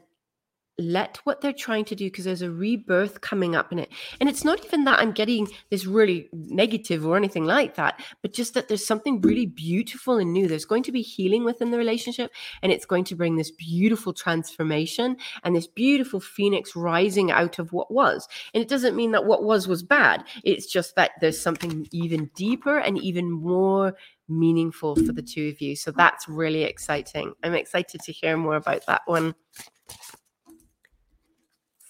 let 0.78 1.18
what 1.24 1.40
they're 1.40 1.52
trying 1.52 1.84
to 1.84 1.94
do 1.94 2.06
because 2.06 2.24
there's 2.24 2.42
a 2.42 2.50
rebirth 2.50 3.20
coming 3.20 3.54
up 3.54 3.72
in 3.72 3.78
it. 3.78 3.90
And 4.20 4.28
it's 4.28 4.44
not 4.44 4.64
even 4.64 4.84
that 4.84 4.98
i'm 4.98 5.12
getting 5.12 5.48
this 5.70 5.86
really 5.86 6.28
negative 6.32 7.06
or 7.06 7.16
anything 7.16 7.44
like 7.44 7.74
that 7.76 8.00
but 8.22 8.32
just 8.32 8.54
that 8.54 8.68
there's 8.68 8.86
something 8.86 9.20
really 9.20 9.46
beautiful 9.46 10.18
and 10.18 10.32
new. 10.32 10.48
There's 10.48 10.64
going 10.64 10.82
to 10.84 10.92
be 10.92 11.02
healing 11.02 11.44
within 11.44 11.70
the 11.70 11.78
relationship 11.78 12.30
and 12.62 12.72
it's 12.72 12.86
going 12.86 13.04
to 13.04 13.14
bring 13.14 13.36
this 13.36 13.50
beautiful 13.50 14.12
transformation 14.12 15.16
and 15.44 15.54
this 15.54 15.66
beautiful 15.66 16.20
phoenix 16.20 16.74
rising 16.76 17.30
out 17.30 17.58
of 17.58 17.72
what 17.72 17.90
was. 17.90 18.28
And 18.54 18.62
it 18.62 18.68
doesn't 18.68 18.96
mean 18.96 19.12
that 19.12 19.24
what 19.24 19.44
was 19.44 19.68
was 19.68 19.82
bad. 19.82 20.24
It's 20.44 20.66
just 20.66 20.96
that 20.96 21.12
there's 21.20 21.40
something 21.40 21.86
even 21.92 22.30
deeper 22.34 22.78
and 22.78 22.98
even 22.98 23.30
more 23.30 23.94
meaningful 24.28 24.96
for 24.96 25.12
the 25.12 25.22
two 25.22 25.48
of 25.48 25.60
you. 25.60 25.76
So 25.76 25.90
that's 25.90 26.28
really 26.28 26.62
exciting. 26.64 27.34
I'm 27.42 27.54
excited 27.54 28.00
to 28.02 28.12
hear 28.12 28.36
more 28.36 28.56
about 28.56 28.86
that 28.86 29.02
one 29.06 29.34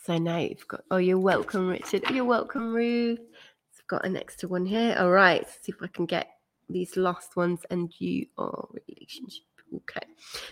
so 0.05 0.19
now 0.19 0.39
you've 0.39 0.67
got, 0.67 0.83
oh, 0.91 0.97
you're 0.97 1.19
welcome, 1.19 1.69
Richard. 1.69 2.03
You're 2.11 2.25
welcome, 2.25 2.75
Ruth. 2.75 3.21
I've 3.21 3.87
got 3.87 4.05
an 4.05 4.17
extra 4.17 4.49
one 4.49 4.67
here. 4.67 4.97
All 4.99 5.11
right, 5.11 5.43
Let's 5.43 5.65
see 5.65 5.73
if 5.73 5.81
I 5.81 5.87
can 5.87 6.07
get 6.07 6.29
these 6.69 6.97
last 6.97 7.37
ones 7.37 7.61
and 7.71 7.93
you 8.01 8.27
are 8.37 8.67
relationship. 8.89 9.45
Okay. 9.75 10.07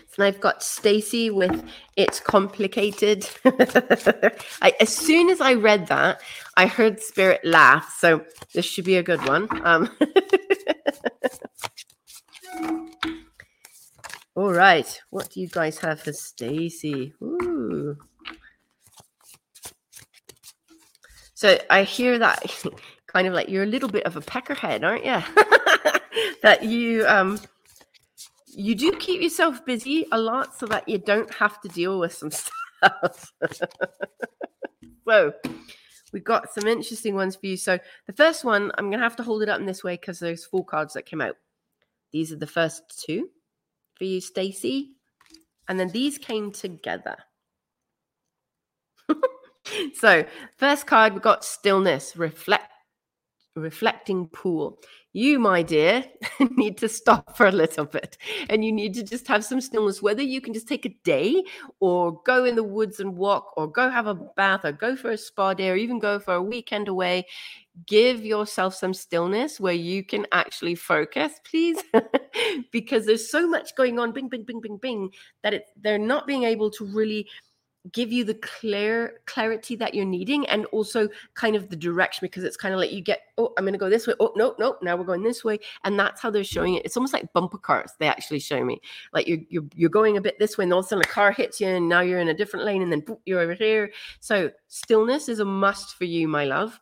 So 0.07 0.15
now 0.19 0.25
I've 0.25 0.41
got 0.41 0.63
Stacy 0.63 1.29
with 1.29 1.63
it's 1.95 2.19
complicated. 2.19 3.29
I, 3.45 4.73
as 4.79 4.89
soon 4.89 5.29
as 5.29 5.41
I 5.41 5.53
read 5.53 5.87
that, 5.87 6.21
I 6.57 6.65
heard 6.65 6.99
Spirit 7.01 7.41
laugh. 7.43 7.93
So 7.99 8.25
this 8.53 8.65
should 8.65 8.85
be 8.85 8.95
a 8.95 9.03
good 9.03 9.23
one. 9.27 9.47
Um, 9.65 9.91
all 14.35 14.53
right. 14.53 15.01
What 15.11 15.29
do 15.29 15.41
you 15.41 15.49
guys 15.49 15.77
have 15.79 15.99
for 15.99 16.13
Stacy? 16.13 17.13
Ooh. 17.21 17.97
So 21.41 21.57
I 21.71 21.81
hear 21.81 22.19
that 22.19 22.63
kind 23.07 23.27
of 23.27 23.33
like 23.33 23.49
you're 23.49 23.63
a 23.63 23.65
little 23.65 23.89
bit 23.89 24.05
of 24.05 24.15
a 24.15 24.21
peckerhead, 24.21 24.83
aren't 24.83 25.03
you? 25.03 26.33
that 26.43 26.61
you 26.61 27.03
um 27.07 27.39
you 28.45 28.75
do 28.75 28.91
keep 28.99 29.23
yourself 29.23 29.65
busy 29.65 30.05
a 30.11 30.19
lot 30.19 30.55
so 30.55 30.67
that 30.67 30.87
you 30.87 30.99
don't 30.99 31.33
have 31.33 31.59
to 31.61 31.67
deal 31.69 31.99
with 31.99 32.13
some 32.13 32.29
stuff. 32.83 33.33
so 35.07 35.33
we've 36.13 36.23
got 36.23 36.53
some 36.53 36.67
interesting 36.67 37.15
ones 37.15 37.35
for 37.35 37.47
you. 37.47 37.57
So 37.57 37.79
the 38.05 38.13
first 38.13 38.45
one, 38.45 38.71
I'm 38.77 38.91
gonna 38.91 39.01
have 39.01 39.15
to 39.15 39.23
hold 39.23 39.41
it 39.41 39.49
up 39.49 39.59
in 39.59 39.65
this 39.65 39.83
way 39.83 39.95
because 39.95 40.19
there's 40.19 40.45
four 40.45 40.63
cards 40.63 40.93
that 40.93 41.07
came 41.07 41.21
out. 41.21 41.37
These 42.11 42.31
are 42.31 42.37
the 42.37 42.45
first 42.45 43.03
two 43.03 43.29
for 43.95 44.03
you, 44.03 44.21
Stacy. 44.21 44.91
And 45.67 45.79
then 45.79 45.89
these 45.89 46.19
came 46.19 46.51
together. 46.51 47.17
So 49.93 50.25
first 50.57 50.87
card 50.87 51.13
we've 51.13 51.21
got 51.21 51.43
stillness 51.45 52.15
reflect 52.15 52.71
reflecting 53.55 54.27
pool. 54.27 54.79
You 55.13 55.39
my 55.39 55.61
dear 55.61 56.05
need 56.39 56.77
to 56.77 56.87
stop 56.87 57.35
for 57.35 57.45
a 57.45 57.51
little 57.51 57.83
bit 57.83 58.17
and 58.49 58.63
you 58.63 58.71
need 58.71 58.93
to 58.93 59.03
just 59.03 59.27
have 59.27 59.43
some 59.43 59.59
stillness. 59.59 60.01
Whether 60.01 60.21
you 60.21 60.39
can 60.39 60.53
just 60.53 60.69
take 60.69 60.85
a 60.85 60.95
day 61.03 61.43
or 61.81 62.21
go 62.23 62.45
in 62.45 62.55
the 62.55 62.63
woods 62.63 63.01
and 63.01 63.17
walk 63.17 63.51
or 63.57 63.67
go 63.67 63.89
have 63.89 64.07
a 64.07 64.15
bath 64.15 64.63
or 64.63 64.71
go 64.71 64.95
for 64.95 65.11
a 65.11 65.17
spa 65.17 65.53
day 65.53 65.69
or 65.69 65.75
even 65.75 65.99
go 65.99 66.17
for 66.17 66.35
a 66.35 66.41
weekend 66.41 66.87
away 66.87 67.25
give 67.87 68.25
yourself 68.25 68.75
some 68.75 68.93
stillness 68.93 69.59
where 69.59 69.73
you 69.73 70.03
can 70.03 70.25
actually 70.31 70.75
focus 70.75 71.33
please. 71.49 71.81
Because 72.71 73.05
there's 73.05 73.29
so 73.29 73.47
much 73.47 73.75
going 73.75 73.99
on 73.99 74.13
bing 74.13 74.29
bing 74.29 74.43
bing 74.43 74.61
bing 74.61 74.77
bing 74.77 75.09
that 75.43 75.53
it, 75.53 75.65
they're 75.81 75.99
not 75.99 76.25
being 76.25 76.43
able 76.43 76.71
to 76.71 76.85
really 76.85 77.27
give 77.91 78.11
you 78.11 78.23
the 78.23 78.35
clear 78.35 79.21
clarity 79.25 79.75
that 79.75 79.93
you're 79.93 80.05
needing 80.05 80.47
and 80.47 80.65
also 80.67 81.09
kind 81.33 81.55
of 81.55 81.69
the 81.69 81.75
direction 81.75 82.19
because 82.25 82.43
it's 82.43 82.57
kind 82.57 82.73
of 82.73 82.79
like 82.79 82.91
you 82.91 83.01
get 83.01 83.21
oh 83.37 83.51
i'm 83.57 83.63
going 83.63 83.73
to 83.73 83.79
go 83.79 83.89
this 83.89 84.05
way. 84.05 84.13
Oh 84.19 84.31
no 84.35 84.55
no 84.59 84.77
now 84.81 84.95
we're 84.95 85.03
going 85.03 85.23
this 85.23 85.43
way. 85.43 85.59
And 85.83 85.99
that's 85.99 86.21
how 86.21 86.29
they're 86.29 86.43
showing 86.43 86.75
it. 86.75 86.85
It's 86.85 86.95
almost 86.95 87.13
like 87.13 87.33
bumper 87.33 87.57
cars 87.57 87.91
they 87.99 88.07
actually 88.07 88.39
show 88.39 88.63
me. 88.63 88.79
Like 89.13 89.27
you're 89.27 89.39
you're, 89.49 89.65
you're 89.75 89.89
going 89.89 90.17
a 90.17 90.21
bit 90.21 90.37
this 90.37 90.57
way 90.57 90.63
and 90.63 90.73
all 90.73 90.79
of 90.79 90.85
a 90.85 90.89
sudden 90.89 91.03
a 91.03 91.07
car 91.07 91.31
hits 91.31 91.59
you 91.59 91.67
and 91.67 91.89
now 91.89 92.01
you're 92.01 92.19
in 92.19 92.29
a 92.29 92.33
different 92.33 92.65
lane 92.65 92.81
and 92.81 92.91
then 92.91 93.01
boop, 93.01 93.19
you're 93.25 93.39
over 93.39 93.53
here. 93.53 93.91
So 94.19 94.51
stillness 94.67 95.27
is 95.27 95.39
a 95.39 95.45
must 95.45 95.95
for 95.95 96.05
you 96.05 96.27
my 96.27 96.45
love. 96.45 96.79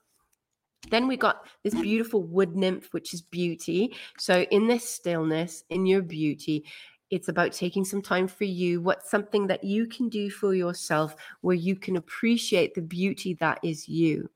Then 0.90 1.08
we 1.08 1.18
got 1.18 1.46
this 1.64 1.74
beautiful 1.74 2.24
wood 2.24 2.56
nymph, 2.56 2.94
which 2.94 3.14
is 3.14 3.22
beauty. 3.22 3.96
So, 4.18 4.42
in 4.44 4.68
this 4.68 4.90
stillness, 4.90 5.64
in 5.70 5.86
your 5.86 6.02
beauty, 6.02 6.66
it's 7.12 7.28
about 7.28 7.54
taking 7.54 7.84
some 7.84 8.02
time 8.02 8.28
for 8.28 8.44
you. 8.44 8.82
What's 8.82 9.10
something 9.10 9.48
that 9.48 9.64
you 9.64 9.88
can 9.88 10.10
do 10.10 10.30
for 10.30 10.54
yourself 10.54 11.16
where 11.42 11.56
you 11.56 11.76
can 11.76 11.98
appreciate 11.98 12.76
the 12.76 12.82
beauty 12.82 13.34
that 13.36 13.60
is 13.64 13.88
you? 13.88 14.30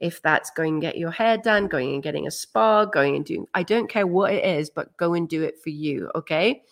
If 0.00 0.22
that's 0.22 0.50
going 0.50 0.74
and 0.74 0.82
get 0.82 0.98
your 0.98 1.10
hair 1.10 1.38
done, 1.38 1.66
going 1.66 1.94
and 1.94 2.02
getting 2.02 2.26
a 2.26 2.30
spa, 2.30 2.84
going 2.84 3.16
and 3.16 3.24
doing, 3.24 3.46
I 3.54 3.62
don't 3.62 3.88
care 3.88 4.06
what 4.06 4.32
it 4.32 4.44
is, 4.44 4.70
but 4.70 4.96
go 4.96 5.14
and 5.14 5.28
do 5.28 5.42
it 5.42 5.60
for 5.62 5.70
you. 5.70 6.10
Okay. 6.14 6.62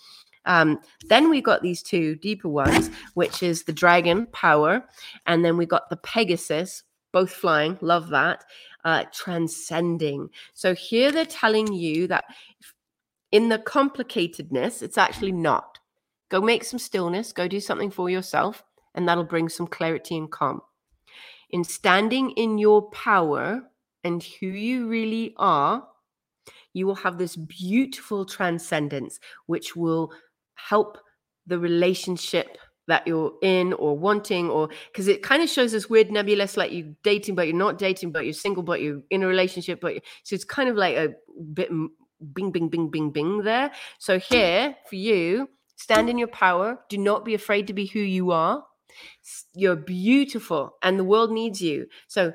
Um, 0.45 0.81
then 1.09 1.29
we 1.29 1.43
got 1.43 1.63
these 1.63 1.83
two 1.83 2.15
deeper 2.17 2.49
ones, 2.49 2.91
which 3.15 3.43
is 3.43 3.65
the 3.65 3.73
dragon 3.73 4.27
power. 4.33 4.85
And 5.27 5.45
then 5.45 5.57
we 5.57 5.67
got 5.67 5.91
the 5.91 5.97
Pegasus, 5.97 6.85
both 7.13 7.31
flying. 7.31 7.77
Love 7.81 8.09
that. 8.11 8.45
Uh, 8.85 9.05
transcending. 9.13 10.31
So 10.55 10.75
here 10.75 11.11
they're 11.13 11.27
telling 11.27 11.73
you 11.73 12.07
that 12.07 12.25
in 13.33 13.49
the 13.49 13.59
complicatedness, 13.59 14.83
it's 14.83 14.99
actually 14.99 15.33
not. 15.33 15.79
Go 16.31 16.41
make 16.41 16.65
some 16.65 16.79
stillness, 16.79 17.33
go 17.33 17.49
do 17.49 17.61
something 17.61 17.91
for 17.91 18.11
yourself, 18.11 18.63
and 18.95 19.09
that'll 19.09 19.25
bring 19.25 19.49
some 19.49 19.67
clarity 19.67 20.17
and 20.17 20.31
calm. 20.31 20.61
In 21.51 21.65
standing 21.65 22.31
in 22.33 22.59
your 22.59 22.91
power 22.91 23.63
and 24.05 24.23
who 24.23 24.47
you 24.47 24.89
really 24.89 25.35
are, 25.39 25.87
you 26.75 26.87
will 26.87 26.95
have 26.97 27.19
this 27.19 27.37
beautiful 27.37 28.25
transcendence, 28.25 29.19
which 29.47 29.75
will 29.75 30.13
help 30.55 30.99
the 31.47 31.59
relationship 31.59 32.59
that 32.89 33.07
you're 33.07 33.33
in 33.43 33.75
or 33.75 33.97
wanting 33.99 34.49
or 34.49 34.69
because 34.91 35.09
it 35.09 35.23
kind 35.23 35.43
of 35.43 35.49
shows 35.49 35.73
this 35.73 35.91
weird 35.91 36.11
nebulous 36.11 36.57
like 36.57 36.73
you're 36.73 36.89
dating 37.03 37.35
but 37.35 37.47
you're 37.47 37.55
not 37.55 37.79
dating 37.79 38.11
but 38.11 38.25
you're 38.25 38.33
single 38.33 38.63
but 38.63 38.81
you're 38.81 39.03
in 39.11 39.23
a 39.23 39.27
relationship 39.27 39.79
but 39.79 39.97
so 40.25 40.35
it's 40.35 40.45
kind 40.45 40.71
of 40.71 40.77
like 40.77 40.97
a 40.97 41.11
bit 41.53 41.71
bing, 42.33 42.51
bing, 42.51 42.69
bing, 42.69 42.89
bing, 42.91 43.11
bing 43.11 43.43
there. 43.43 43.71
So 43.99 44.19
hmm. 44.19 44.35
here 44.35 44.77
for 44.89 44.97
you, 44.97 45.49
stand 45.77 46.11
in 46.11 46.19
your 46.19 46.29
power. 46.29 46.81
Do 46.89 46.99
not 46.99 47.25
be 47.25 47.35
afraid 47.35 47.67
to 47.69 47.73
be 47.73 47.87
who 47.87 48.01
you 48.01 48.31
are. 48.31 48.65
You're 49.55 49.77
beautiful 49.77 50.77
and 50.83 50.99
the 50.99 51.05
world 51.05 51.31
needs 51.31 51.61
you. 51.61 51.87
So 52.09 52.33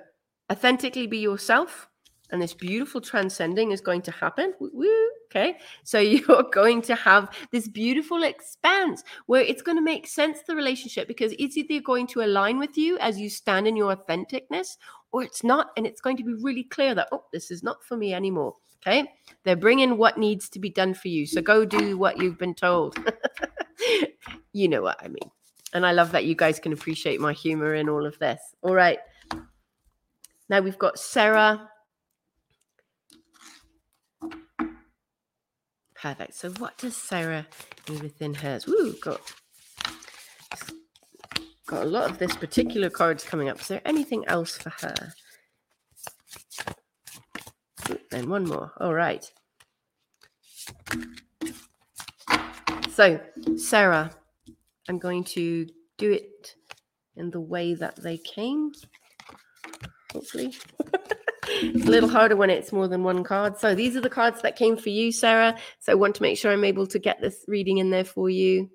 authentically 0.51 1.07
be 1.07 1.19
yourself. 1.19 1.89
And 2.31 2.41
this 2.41 2.53
beautiful 2.55 2.99
transcending 2.99 3.71
is 3.71 3.81
going 3.81 4.01
to 4.03 4.11
happen. 4.11 4.55
Woo, 4.59 5.09
okay. 5.27 5.57
So 5.83 5.99
you're 5.99 6.49
going 6.51 6.81
to 6.83 6.95
have 6.95 7.29
this 7.51 7.67
beautiful 7.67 8.23
expanse 8.23 9.03
where 9.27 9.41
it's 9.41 9.61
going 9.61 9.77
to 9.77 9.83
make 9.83 10.07
sense, 10.07 10.39
the 10.47 10.55
relationship, 10.55 11.07
because 11.07 11.33
it's 11.37 11.57
either 11.57 11.79
going 11.79 12.07
to 12.07 12.23
align 12.23 12.57
with 12.57 12.75
you 12.75 12.97
as 12.99 13.19
you 13.19 13.29
stand 13.29 13.67
in 13.67 13.75
your 13.75 13.95
authenticness 13.95 14.77
or 15.11 15.21
it's 15.21 15.43
not. 15.43 15.71
And 15.77 15.85
it's 15.85 16.01
going 16.01 16.17
to 16.17 16.23
be 16.23 16.33
really 16.33 16.63
clear 16.63 16.95
that, 16.95 17.09
oh, 17.11 17.25
this 17.31 17.51
is 17.51 17.61
not 17.61 17.83
for 17.83 17.97
me 17.97 18.15
anymore. 18.15 18.55
Okay. 18.85 19.09
They're 19.43 19.55
bringing 19.55 19.97
what 19.97 20.17
needs 20.17 20.49
to 20.49 20.59
be 20.59 20.69
done 20.69 20.93
for 20.93 21.07
you. 21.07 21.25
So 21.25 21.41
go 21.41 21.65
do 21.65 21.97
what 21.97 22.17
you've 22.17 22.37
been 22.37 22.53
told. 22.55 22.97
you 24.53 24.67
know 24.67 24.81
what 24.81 24.97
I 25.01 25.07
mean. 25.07 25.31
And 25.73 25.85
I 25.85 25.91
love 25.91 26.11
that 26.11 26.25
you 26.25 26.35
guys 26.35 26.59
can 26.59 26.73
appreciate 26.73 27.19
my 27.19 27.33
humor 27.33 27.73
in 27.73 27.89
all 27.89 28.05
of 28.05 28.19
this. 28.19 28.39
All 28.61 28.73
right. 28.73 28.99
Now 30.49 30.59
we've 30.59 30.77
got 30.77 30.99
Sarah. 30.99 31.69
Perfect. 35.95 36.35
So 36.35 36.51
what 36.51 36.77
does 36.77 36.95
Sarah 36.95 37.47
do 37.85 37.93
within 37.93 38.33
hers? 38.33 38.67
Woo, 38.67 38.93
got 39.01 39.21
got 41.65 41.83
a 41.83 41.89
lot 41.89 42.09
of 42.09 42.19
this 42.19 42.35
particular 42.35 42.89
cards 42.89 43.23
coming 43.23 43.49
up. 43.49 43.61
Is 43.61 43.69
there 43.69 43.81
anything 43.85 44.25
else 44.27 44.57
for 44.57 44.69
her? 44.81 45.13
And 48.11 48.29
one 48.29 48.45
more. 48.45 48.71
All 48.79 48.93
right. 48.93 49.29
So, 52.89 53.19
Sarah, 53.57 54.11
I'm 54.87 54.99
going 54.99 55.23
to 55.25 55.67
do 55.97 56.11
it 56.11 56.55
in 57.15 57.31
the 57.31 57.41
way 57.41 57.73
that 57.73 57.95
they 57.95 58.17
came. 58.17 58.71
Hopefully. 60.11 60.55
it's 61.47 61.85
a 61.87 61.89
little 61.89 62.09
harder 62.09 62.35
when 62.35 62.49
it's 62.49 62.71
more 62.71 62.87
than 62.87 63.03
one 63.03 63.23
card. 63.23 63.57
So, 63.57 63.73
these 63.73 63.95
are 63.95 64.01
the 64.01 64.09
cards 64.09 64.41
that 64.43 64.55
came 64.55 64.77
for 64.77 64.89
you, 64.89 65.11
Sarah. 65.11 65.55
So, 65.79 65.91
I 65.91 65.95
want 65.95 66.15
to 66.15 66.21
make 66.21 66.37
sure 66.37 66.51
I'm 66.51 66.63
able 66.63 66.85
to 66.87 66.99
get 66.99 67.19
this 67.19 67.43
reading 67.47 67.79
in 67.79 67.89
there 67.89 68.05
for 68.05 68.29
you. 68.29 68.69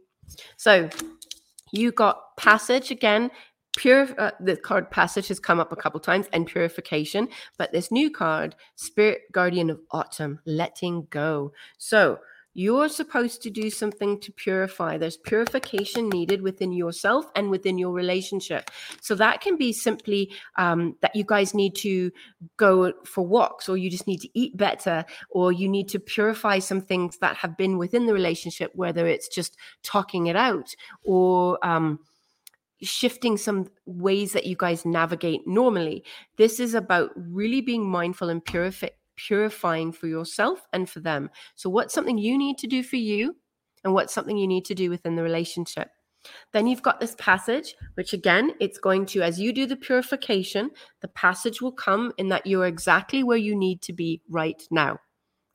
So, 0.56 0.90
you 1.72 1.92
got 1.92 2.36
passage 2.36 2.90
again, 2.90 3.30
pure 3.76 4.08
uh, 4.18 4.30
the 4.40 4.56
card 4.56 4.90
passage 4.90 5.28
has 5.28 5.38
come 5.38 5.60
up 5.60 5.72
a 5.72 5.76
couple 5.76 6.00
times 6.00 6.26
and 6.32 6.46
purification 6.46 7.28
but 7.58 7.72
this 7.72 7.90
new 7.90 8.10
card 8.10 8.54
spirit 8.76 9.22
guardian 9.32 9.70
of 9.70 9.80
autumn 9.92 10.40
letting 10.46 11.06
go 11.10 11.52
so 11.76 12.18
you're 12.58 12.88
supposed 12.88 13.40
to 13.42 13.50
do 13.50 13.70
something 13.70 14.18
to 14.18 14.32
purify. 14.32 14.98
There's 14.98 15.16
purification 15.16 16.08
needed 16.08 16.42
within 16.42 16.72
yourself 16.72 17.26
and 17.36 17.50
within 17.50 17.78
your 17.78 17.92
relationship. 17.92 18.72
So 19.00 19.14
that 19.14 19.40
can 19.40 19.56
be 19.56 19.72
simply 19.72 20.32
um, 20.56 20.96
that 21.00 21.14
you 21.14 21.22
guys 21.22 21.54
need 21.54 21.76
to 21.76 22.10
go 22.56 22.92
for 23.04 23.24
walks, 23.24 23.68
or 23.68 23.76
you 23.76 23.88
just 23.88 24.08
need 24.08 24.20
to 24.22 24.28
eat 24.34 24.56
better, 24.56 25.04
or 25.30 25.52
you 25.52 25.68
need 25.68 25.86
to 25.90 26.00
purify 26.00 26.58
some 26.58 26.80
things 26.80 27.18
that 27.18 27.36
have 27.36 27.56
been 27.56 27.78
within 27.78 28.06
the 28.06 28.12
relationship, 28.12 28.72
whether 28.74 29.06
it's 29.06 29.28
just 29.28 29.56
talking 29.84 30.26
it 30.26 30.34
out 30.34 30.74
or 31.04 31.64
um, 31.64 32.00
shifting 32.82 33.36
some 33.36 33.66
ways 33.86 34.32
that 34.32 34.46
you 34.46 34.56
guys 34.56 34.84
navigate 34.84 35.46
normally. 35.46 36.04
This 36.36 36.60
is 36.60 36.74
about 36.74 37.10
really 37.16 37.60
being 37.60 37.88
mindful 37.88 38.28
and 38.28 38.44
purify 38.44 38.88
purifying 39.16 39.90
for 39.90 40.06
yourself 40.06 40.66
and 40.72 40.88
for 40.88 41.00
them. 41.00 41.28
So, 41.56 41.68
what's 41.68 41.92
something 41.92 42.18
you 42.18 42.38
need 42.38 42.56
to 42.58 42.66
do 42.66 42.82
for 42.82 42.96
you, 42.96 43.36
and 43.84 43.92
what's 43.92 44.14
something 44.14 44.36
you 44.36 44.46
need 44.46 44.64
to 44.66 44.74
do 44.74 44.90
within 44.90 45.16
the 45.16 45.22
relationship? 45.22 45.88
Then 46.52 46.66
you've 46.66 46.82
got 46.82 47.00
this 47.00 47.14
passage, 47.16 47.74
which 47.94 48.12
again, 48.12 48.52
it's 48.60 48.78
going 48.78 49.06
to, 49.06 49.22
as 49.22 49.40
you 49.40 49.52
do 49.52 49.66
the 49.66 49.76
purification, 49.76 50.70
the 51.00 51.08
passage 51.08 51.62
will 51.62 51.72
come 51.72 52.12
in 52.18 52.28
that 52.28 52.46
you're 52.46 52.66
exactly 52.66 53.22
where 53.22 53.38
you 53.38 53.54
need 53.54 53.82
to 53.82 53.92
be 53.92 54.22
right 54.28 54.60
now. 54.70 54.98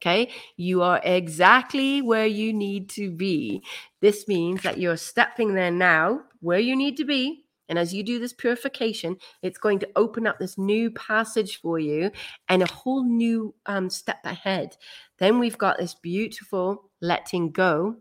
Okay. 0.02 0.32
You 0.58 0.82
are 0.82 1.00
exactly 1.04 2.02
where 2.02 2.26
you 2.26 2.52
need 2.52 2.90
to 2.92 3.10
be. 3.10 3.64
This 4.02 4.28
means 4.28 4.62
that 4.64 4.78
you're 4.78 4.98
stepping 4.98 5.54
there 5.54 5.72
now 5.72 6.24
where 6.44 6.60
you 6.60 6.76
need 6.76 6.98
to 6.98 7.06
be 7.06 7.44
and 7.70 7.80
as 7.80 7.94
you 7.94 8.04
do 8.04 8.20
this 8.20 8.34
purification, 8.34 9.18
it's 9.42 9.58
going 9.58 9.80
to 9.80 9.90
open 9.96 10.28
up 10.28 10.38
this 10.38 10.58
new 10.58 10.92
passage 10.92 11.60
for 11.62 11.80
you 11.80 12.12
and 12.50 12.62
a 12.62 12.72
whole 12.72 13.04
new 13.04 13.56
um, 13.66 13.90
step 13.90 14.20
ahead. 14.26 14.78
Then 15.18 15.40
we've 15.40 15.58
got 15.58 15.78
this 15.78 15.96
beautiful 15.96 16.92
letting 17.02 17.52
go 17.52 17.98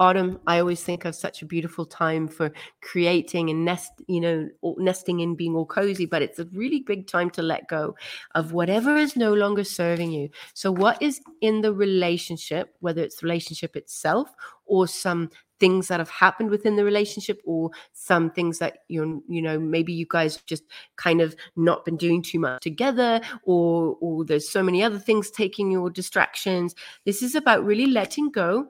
autumn 0.00 0.38
i 0.46 0.60
always 0.60 0.82
think 0.82 1.04
of 1.04 1.14
such 1.14 1.42
a 1.42 1.46
beautiful 1.46 1.84
time 1.84 2.28
for 2.28 2.52
creating 2.82 3.50
and 3.50 3.64
nest 3.64 3.90
you 4.06 4.20
know 4.20 4.48
nesting 4.76 5.20
in 5.20 5.34
being 5.34 5.56
all 5.56 5.66
cozy 5.66 6.06
but 6.06 6.22
it's 6.22 6.38
a 6.38 6.44
really 6.52 6.80
big 6.80 7.06
time 7.08 7.28
to 7.28 7.42
let 7.42 7.66
go 7.68 7.94
of 8.36 8.52
whatever 8.52 8.96
is 8.96 9.16
no 9.16 9.34
longer 9.34 9.64
serving 9.64 10.12
you 10.12 10.28
so 10.54 10.70
what 10.70 11.00
is 11.02 11.20
in 11.40 11.62
the 11.62 11.72
relationship 11.72 12.76
whether 12.78 13.02
it's 13.02 13.24
relationship 13.24 13.74
itself 13.74 14.30
or 14.66 14.86
some 14.86 15.28
things 15.60 15.88
that 15.88 16.00
have 16.00 16.10
happened 16.10 16.50
within 16.50 16.76
the 16.76 16.84
relationship 16.84 17.40
or 17.44 17.70
some 17.92 18.30
things 18.30 18.58
that 18.58 18.78
you're 18.88 19.20
you 19.28 19.42
know 19.42 19.58
maybe 19.58 19.92
you 19.92 20.06
guys 20.08 20.36
just 20.46 20.64
kind 20.96 21.20
of 21.20 21.34
not 21.56 21.84
been 21.84 21.96
doing 21.96 22.22
too 22.22 22.38
much 22.38 22.62
together 22.62 23.20
or 23.44 23.96
or 24.00 24.24
there's 24.24 24.48
so 24.48 24.62
many 24.62 24.82
other 24.82 24.98
things 24.98 25.30
taking 25.30 25.70
your 25.70 25.90
distractions. 25.90 26.74
This 27.04 27.22
is 27.22 27.34
about 27.34 27.64
really 27.64 27.86
letting 27.86 28.30
go 28.30 28.68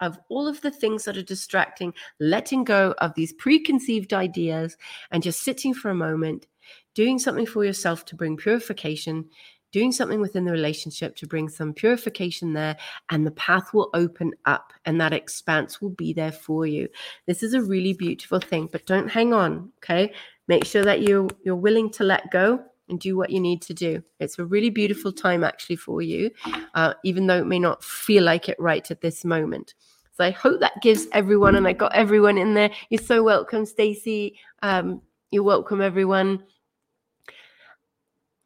of 0.00 0.18
all 0.28 0.48
of 0.48 0.60
the 0.62 0.70
things 0.70 1.04
that 1.04 1.16
are 1.16 1.22
distracting, 1.22 1.94
letting 2.18 2.64
go 2.64 2.92
of 2.98 3.14
these 3.14 3.32
preconceived 3.32 4.12
ideas 4.12 4.76
and 5.12 5.22
just 5.22 5.42
sitting 5.42 5.72
for 5.72 5.90
a 5.90 5.94
moment, 5.94 6.46
doing 6.94 7.20
something 7.20 7.46
for 7.46 7.64
yourself 7.64 8.04
to 8.06 8.16
bring 8.16 8.36
purification, 8.36 9.28
doing 9.72 9.90
something 9.90 10.20
within 10.20 10.44
the 10.44 10.52
relationship 10.52 11.16
to 11.16 11.26
bring 11.26 11.48
some 11.48 11.72
purification 11.72 12.52
there, 12.52 12.76
and 13.10 13.26
the 13.26 13.32
path 13.32 13.72
will 13.74 13.90
open 13.94 14.32
up 14.44 14.72
and 14.84 15.00
that 15.00 15.12
expanse 15.12 15.80
will 15.80 15.90
be 15.90 16.12
there 16.12 16.32
for 16.32 16.66
you. 16.66 16.88
This 17.26 17.42
is 17.42 17.54
a 17.54 17.62
really 17.62 17.94
beautiful 17.94 18.38
thing, 18.38 18.68
but 18.70 18.86
don't 18.86 19.08
hang 19.08 19.32
on, 19.32 19.72
okay? 19.78 20.12
Make 20.48 20.64
sure 20.64 20.84
that 20.84 21.00
you 21.00 21.28
you're 21.44 21.56
willing 21.56 21.90
to 21.92 22.04
let 22.04 22.30
go 22.30 22.62
and 22.88 23.00
do 23.00 23.16
what 23.16 23.30
you 23.30 23.40
need 23.40 23.62
to 23.62 23.74
do. 23.74 24.02
It's 24.20 24.38
a 24.38 24.44
really 24.44 24.70
beautiful 24.70 25.12
time 25.12 25.44
actually 25.44 25.76
for 25.76 26.02
you, 26.02 26.30
uh, 26.74 26.94
even 27.04 27.26
though 27.26 27.38
it 27.38 27.46
may 27.46 27.58
not 27.58 27.82
feel 27.82 28.22
like 28.24 28.48
it 28.48 28.60
right 28.60 28.88
at 28.90 29.00
this 29.00 29.24
moment. 29.24 29.74
So 30.14 30.24
I 30.24 30.30
hope 30.30 30.60
that 30.60 30.82
gives 30.82 31.06
everyone, 31.12 31.56
and 31.56 31.66
I 31.66 31.72
got 31.72 31.94
everyone 31.94 32.36
in 32.36 32.52
there. 32.52 32.70
You're 32.90 33.00
so 33.00 33.22
welcome, 33.22 33.64
Stacey. 33.64 34.38
Um, 34.62 35.00
you're 35.30 35.42
welcome, 35.42 35.80
everyone. 35.80 36.42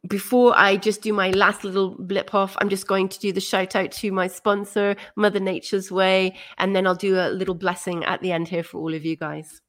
Before 0.07 0.57
I 0.57 0.77
just 0.77 1.01
do 1.01 1.11
my 1.11 1.31
last 1.31 1.63
little 1.63 1.95
blip 1.97 2.33
off, 2.33 2.55
I'm 2.59 2.69
just 2.69 2.87
going 2.87 3.09
to 3.09 3.19
do 3.19 3.33
the 3.33 3.41
shout 3.41 3.75
out 3.75 3.91
to 3.93 4.11
my 4.11 4.27
sponsor, 4.27 4.95
Mother 5.15 5.39
Nature's 5.39 5.91
Way, 5.91 6.35
and 6.57 6.75
then 6.75 6.85
I'll 6.87 6.95
do 6.95 7.17
a 7.17 7.29
little 7.29 7.55
blessing 7.55 8.05
at 8.05 8.21
the 8.21 8.31
end 8.31 8.47
here 8.47 8.63
for 8.63 8.77
all 8.77 8.93
of 8.93 9.03
you 9.03 9.15
guys. 9.17 9.61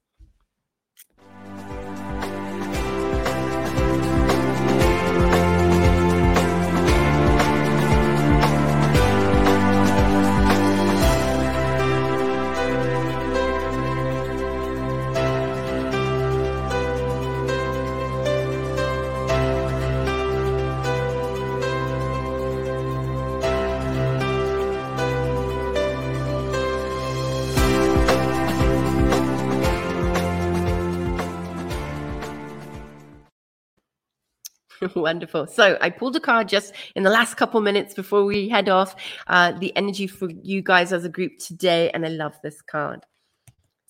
Wonderful. 34.95 35.47
So 35.47 35.77
I 35.81 35.91
pulled 35.91 36.17
a 36.17 36.21
card 36.21 36.49
just 36.49 36.75
in 36.95 37.03
the 37.03 37.11
last 37.11 37.35
couple 37.35 37.61
minutes 37.61 37.95
before 37.95 38.25
we 38.25 38.49
head 38.49 38.69
off. 38.69 38.95
Uh, 39.27 39.53
the 39.53 39.75
energy 39.77 40.07
for 40.07 40.31
you 40.43 40.63
guys 40.63 40.93
as 40.93 41.05
a 41.05 41.09
group 41.09 41.39
today, 41.39 41.91
and 41.91 42.05
I 42.05 42.09
love 42.09 42.35
this 42.43 42.63
card. 42.63 43.05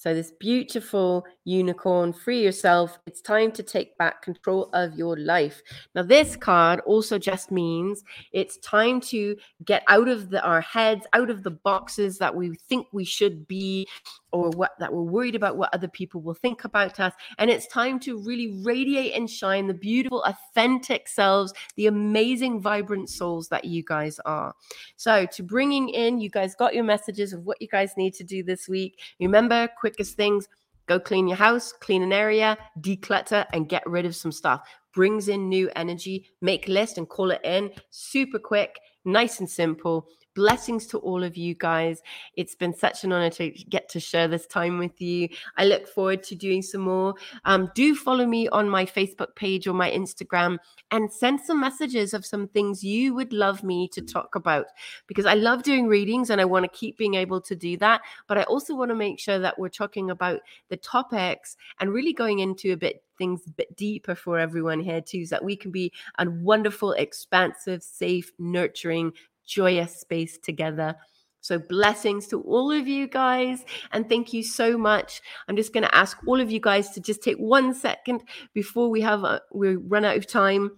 So, 0.01 0.15
this 0.15 0.31
beautiful 0.39 1.27
unicorn, 1.45 2.13
free 2.13 2.41
yourself. 2.41 3.01
It's 3.09 3.21
time 3.21 3.51
to 3.51 3.65
take 3.65 3.99
back 3.99 4.23
control 4.23 4.71
of 4.73 4.95
your 4.95 5.17
life. 5.17 5.61
Now, 5.93 6.05
this 6.05 6.37
card 6.37 6.79
also 6.87 7.19
just 7.19 7.51
means 7.51 8.05
it's 8.31 8.59
time 8.59 9.01
to 9.11 9.37
get 9.65 9.83
out 9.89 10.07
of 10.07 10.31
the, 10.31 10.41
our 10.45 10.61
heads, 10.61 11.05
out 11.15 11.31
of 11.31 11.43
the 11.43 11.51
boxes 11.51 12.17
that 12.19 12.33
we 12.33 12.55
think 12.69 12.87
we 12.93 13.05
should 13.05 13.49
be, 13.49 13.89
or 14.33 14.51
what 14.51 14.73
that 14.79 14.93
we're 14.93 15.03
worried 15.03 15.35
about 15.35 15.57
what 15.57 15.73
other 15.75 15.89
people 15.89 16.21
will 16.21 16.35
think 16.35 16.65
about 16.65 17.01
us. 17.01 17.13
And 17.39 17.51
it's 17.51 17.67
time 17.67 17.99
to 18.01 18.23
really 18.23 18.61
radiate 18.63 19.15
and 19.15 19.29
shine 19.29 19.67
the 19.67 19.75
beautiful, 19.75 20.23
authentic 20.25 21.09
selves, 21.09 21.53
the 21.77 21.87
amazing, 21.87 22.61
vibrant 22.61 23.09
souls 23.09 23.49
that 23.49 23.65
you 23.65 23.83
guys 23.83 24.19
are. 24.25 24.55
So, 24.97 25.27
to 25.27 25.43
bringing 25.43 25.89
in, 25.89 26.21
you 26.21 26.31
guys 26.31 26.55
got 26.55 26.75
your 26.75 26.85
messages 26.85 27.33
of 27.33 27.45
what 27.45 27.61
you 27.61 27.69
guys 27.69 27.93
need 27.97 28.15
to 28.15 28.25
do 28.25 28.43
this 28.43 28.69
week. 28.69 29.01
Remember, 29.21 29.69
quickest 29.79 30.17
things 30.17 30.49
go 30.87 30.99
clean 30.99 31.29
your 31.29 31.37
house, 31.37 31.73
clean 31.73 32.03
an 32.03 32.13
area, 32.13 32.57
declutter, 32.81 33.47
and 33.53 33.69
get 33.69 33.87
rid 33.87 34.07
of 34.07 34.17
some 34.17 34.33
stuff. 34.33 34.63
Brings 34.95 35.29
in 35.29 35.49
new 35.49 35.71
energy, 35.77 36.27
make 36.41 36.67
list 36.67 36.99
and 36.99 37.09
call 37.09 37.31
it 37.31 37.41
in 37.45 37.71
super 37.91 38.39
quick, 38.39 38.75
nice 39.05 39.39
and 39.39 39.49
simple 39.49 40.09
blessings 40.39 40.87
to 40.87 40.99
all 40.99 41.25
of 41.25 41.37
you 41.37 41.53
guys. 41.53 42.01
It's 42.37 42.55
been 42.55 42.73
such 42.73 43.03
an 43.03 43.11
honor 43.11 43.31
to 43.31 43.51
get 43.51 43.89
to 43.89 43.99
share 43.99 44.29
this 44.29 44.47
time 44.47 44.79
with 44.79 45.01
you. 45.01 45.29
I 45.57 45.65
look 45.65 45.89
forward 45.89 46.23
to 46.23 46.37
doing 46.37 46.63
some 46.63 46.83
more. 46.83 47.15
Um, 47.45 47.73
do 47.75 47.97
follow 47.97 48.25
me 48.25 48.49
on 48.51 48.69
my 48.69 48.87
Facebook 48.87 49.35
page 49.35 49.67
or 49.67 49.75
my 49.75 49.91
Instagram 49.91 50.59
and 50.93 51.13
send 51.13 51.41
some 51.41 51.59
messages 51.59 52.15
of 52.15 52.25
some 52.25 52.47
things 52.47 52.85
you 52.85 53.15
would 53.15 53.33
love 53.33 53.65
me 53.65 53.89
to 53.89 54.01
talk 54.01 54.37
about 54.37 54.67
because 55.09 55.27
I 55.27 55.35
love 55.35 55.65
doing 55.65 55.89
readings 55.89 56.31
and 56.31 56.41
I 56.41 56.45
want 56.45 56.63
to 56.63 56.79
keep 56.79 56.97
being 56.97 57.15
able 57.15 57.41
to 57.41 57.57
do 57.57 57.77
that. 57.79 58.03
But 58.29 58.39
I 58.39 58.45
also 58.45 58.77
want 58.77 58.93
to 58.93 58.95
make 58.95 59.19
sure 59.19 59.41
that 59.41 59.59
we're 59.59 59.69
talking 59.69 60.11
about 60.11 60.39
the 60.69 60.77
topics 60.77 61.57
and 61.81 61.93
really 61.93 62.13
going 62.13 62.39
into 62.39 62.73
a 62.73 62.77
bit 62.77 63.03
things 63.19 63.43
a 63.49 63.51
bit 63.51 63.77
deeper 63.77 64.15
for 64.15 64.39
everyone 64.39 64.79
here 64.79 65.01
too, 65.01 65.27
so 65.27 65.35
that 65.35 65.45
we 65.45 65.57
can 65.57 65.73
be 65.73 65.93
a 66.19 66.31
wonderful, 66.31 66.93
expansive, 66.93 67.83
safe, 67.83 68.31
nurturing 68.39 69.13
joyous 69.49 70.01
space 70.01 70.39
together. 70.39 70.95
So, 71.41 71.59
blessings 71.59 72.27
to 72.29 72.41
all 72.43 72.71
of 72.71 72.87
you 72.87 73.09
guys, 73.09 73.65
and 73.93 74.09
thank 74.09 74.33
you 74.33 74.43
so 74.43 74.77
much. 74.77 75.23
I'm 75.49 75.57
just 75.57 75.73
going 75.73 75.85
to 75.85 75.95
ask 75.95 76.19
all 76.27 76.41
of 76.41 76.51
you 76.51 76.61
guys 76.61 76.91
to 76.91 77.01
just 77.01 77.23
take 77.23 77.37
one 77.39 77.75
second 77.75 78.25
before 78.55 78.91
we 78.91 79.01
have 79.01 79.25
a, 79.25 79.41
we 79.53 79.77
run 79.77 80.05
out 80.05 80.17
of 80.17 80.27
time 80.27 80.73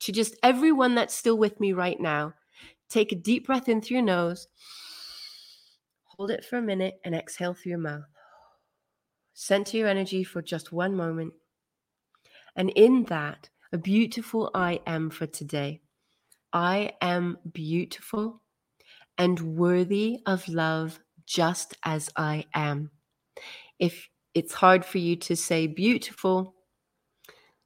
to 0.00 0.12
just 0.12 0.36
everyone 0.42 0.94
that's 0.94 1.14
still 1.14 1.38
with 1.38 1.58
me 1.60 1.72
right 1.72 1.98
now. 1.98 2.34
Take 2.88 3.10
a 3.10 3.16
deep 3.16 3.46
breath 3.46 3.68
in 3.68 3.80
through 3.80 3.96
your 3.96 4.04
nose, 4.04 4.46
hold 6.04 6.30
it 6.30 6.44
for 6.44 6.58
a 6.58 6.62
minute, 6.62 7.00
and 7.04 7.14
exhale 7.14 7.54
through 7.54 7.70
your 7.70 7.78
mouth. 7.78 8.04
Center 9.32 9.78
your 9.78 9.88
energy 9.88 10.24
for 10.24 10.40
just 10.40 10.72
one 10.72 10.94
moment. 10.94 11.32
And 12.54 12.70
in 12.70 13.04
that, 13.04 13.50
a 13.72 13.78
beautiful 13.78 14.50
I 14.54 14.80
am 14.86 15.10
for 15.10 15.26
today. 15.26 15.80
I 16.52 16.92
am 17.00 17.38
beautiful 17.52 18.42
and 19.18 19.38
worthy 19.56 20.20
of 20.26 20.48
love 20.48 20.98
just 21.26 21.76
as 21.84 22.10
I 22.16 22.44
am. 22.54 22.90
If 23.78 24.08
it's 24.34 24.54
hard 24.54 24.84
for 24.84 24.98
you 24.98 25.16
to 25.16 25.36
say 25.36 25.66
beautiful, 25.66 26.54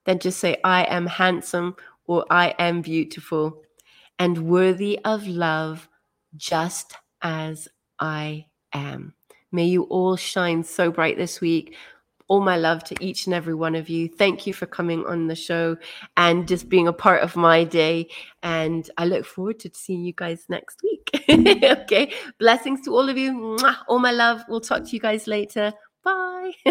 then 0.07 0.19
just 0.19 0.39
say, 0.39 0.57
I 0.65 0.85
am 0.85 1.07
handsome 1.07 1.77
or 2.07 2.25
I 2.31 2.55
am 2.59 2.81
beautiful 2.83 3.63
and 4.19 4.49
worthy 4.49 4.99
of 5.05 5.27
love 5.27 5.89
just 6.37 6.95
as 7.23 7.69
I 7.99 8.47
am. 8.73 9.15
May 9.53 9.67
you 9.67 9.83
all 9.85 10.17
shine 10.17 10.63
so 10.63 10.91
bright 10.91 11.17
this 11.17 11.41
week. 11.41 11.77
All 12.31 12.41
my 12.41 12.57
love 12.57 12.85
to 12.85 12.95
each 13.05 13.27
and 13.27 13.35
every 13.35 13.55
one 13.55 13.75
of 13.75 13.89
you. 13.89 14.09
Thank 14.09 14.47
you 14.47 14.55
for 14.55 14.65
coming 14.65 15.05
on 15.05 15.27
the 15.27 15.35
show 15.35 15.77
and 16.17 16.47
just 16.47 16.69
being 16.69 16.87
a 16.87 16.93
part 16.93 17.25
of 17.25 17.35
my 17.35 17.65
day. 17.65 18.07
And 18.41 18.89
I 18.97 19.07
look 19.07 19.27
forward 19.27 19.59
to 19.61 19.71
seeing 19.75 20.05
you 20.05 20.13
guys 20.13 20.45
next 20.49 20.81
week. 20.85 21.11
okay. 21.29 22.13
Blessings 22.39 22.83
to 22.83 22.95
all 22.95 23.09
of 23.09 23.19
you. 23.19 23.33
Mwah. 23.33 23.79
All 23.89 23.99
my 23.99 24.13
love. 24.13 24.45
We'll 24.49 24.61
talk 24.61 24.85
to 24.85 24.91
you 24.91 25.01
guys 25.01 25.27
later. 25.27 25.73
Bye. 26.05 26.53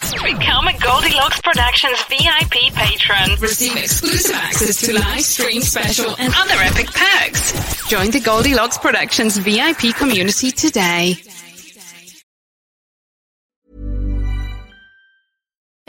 Become 0.00 0.68
a 0.68 0.78
Goldilocks 0.78 1.42
Productions 1.42 2.02
VIP 2.04 2.72
patron. 2.74 3.38
Receive 3.38 3.76
exclusive 3.76 4.34
access 4.34 4.80
to 4.80 4.94
live 4.94 5.20
stream 5.20 5.60
special 5.60 6.14
and 6.18 6.32
other 6.36 6.54
epic 6.54 6.86
perks. 6.86 7.88
Join 7.90 8.10
the 8.10 8.20
Goldilocks 8.20 8.78
Productions 8.78 9.36
VIP 9.36 9.94
community 9.94 10.50
today. 10.50 11.16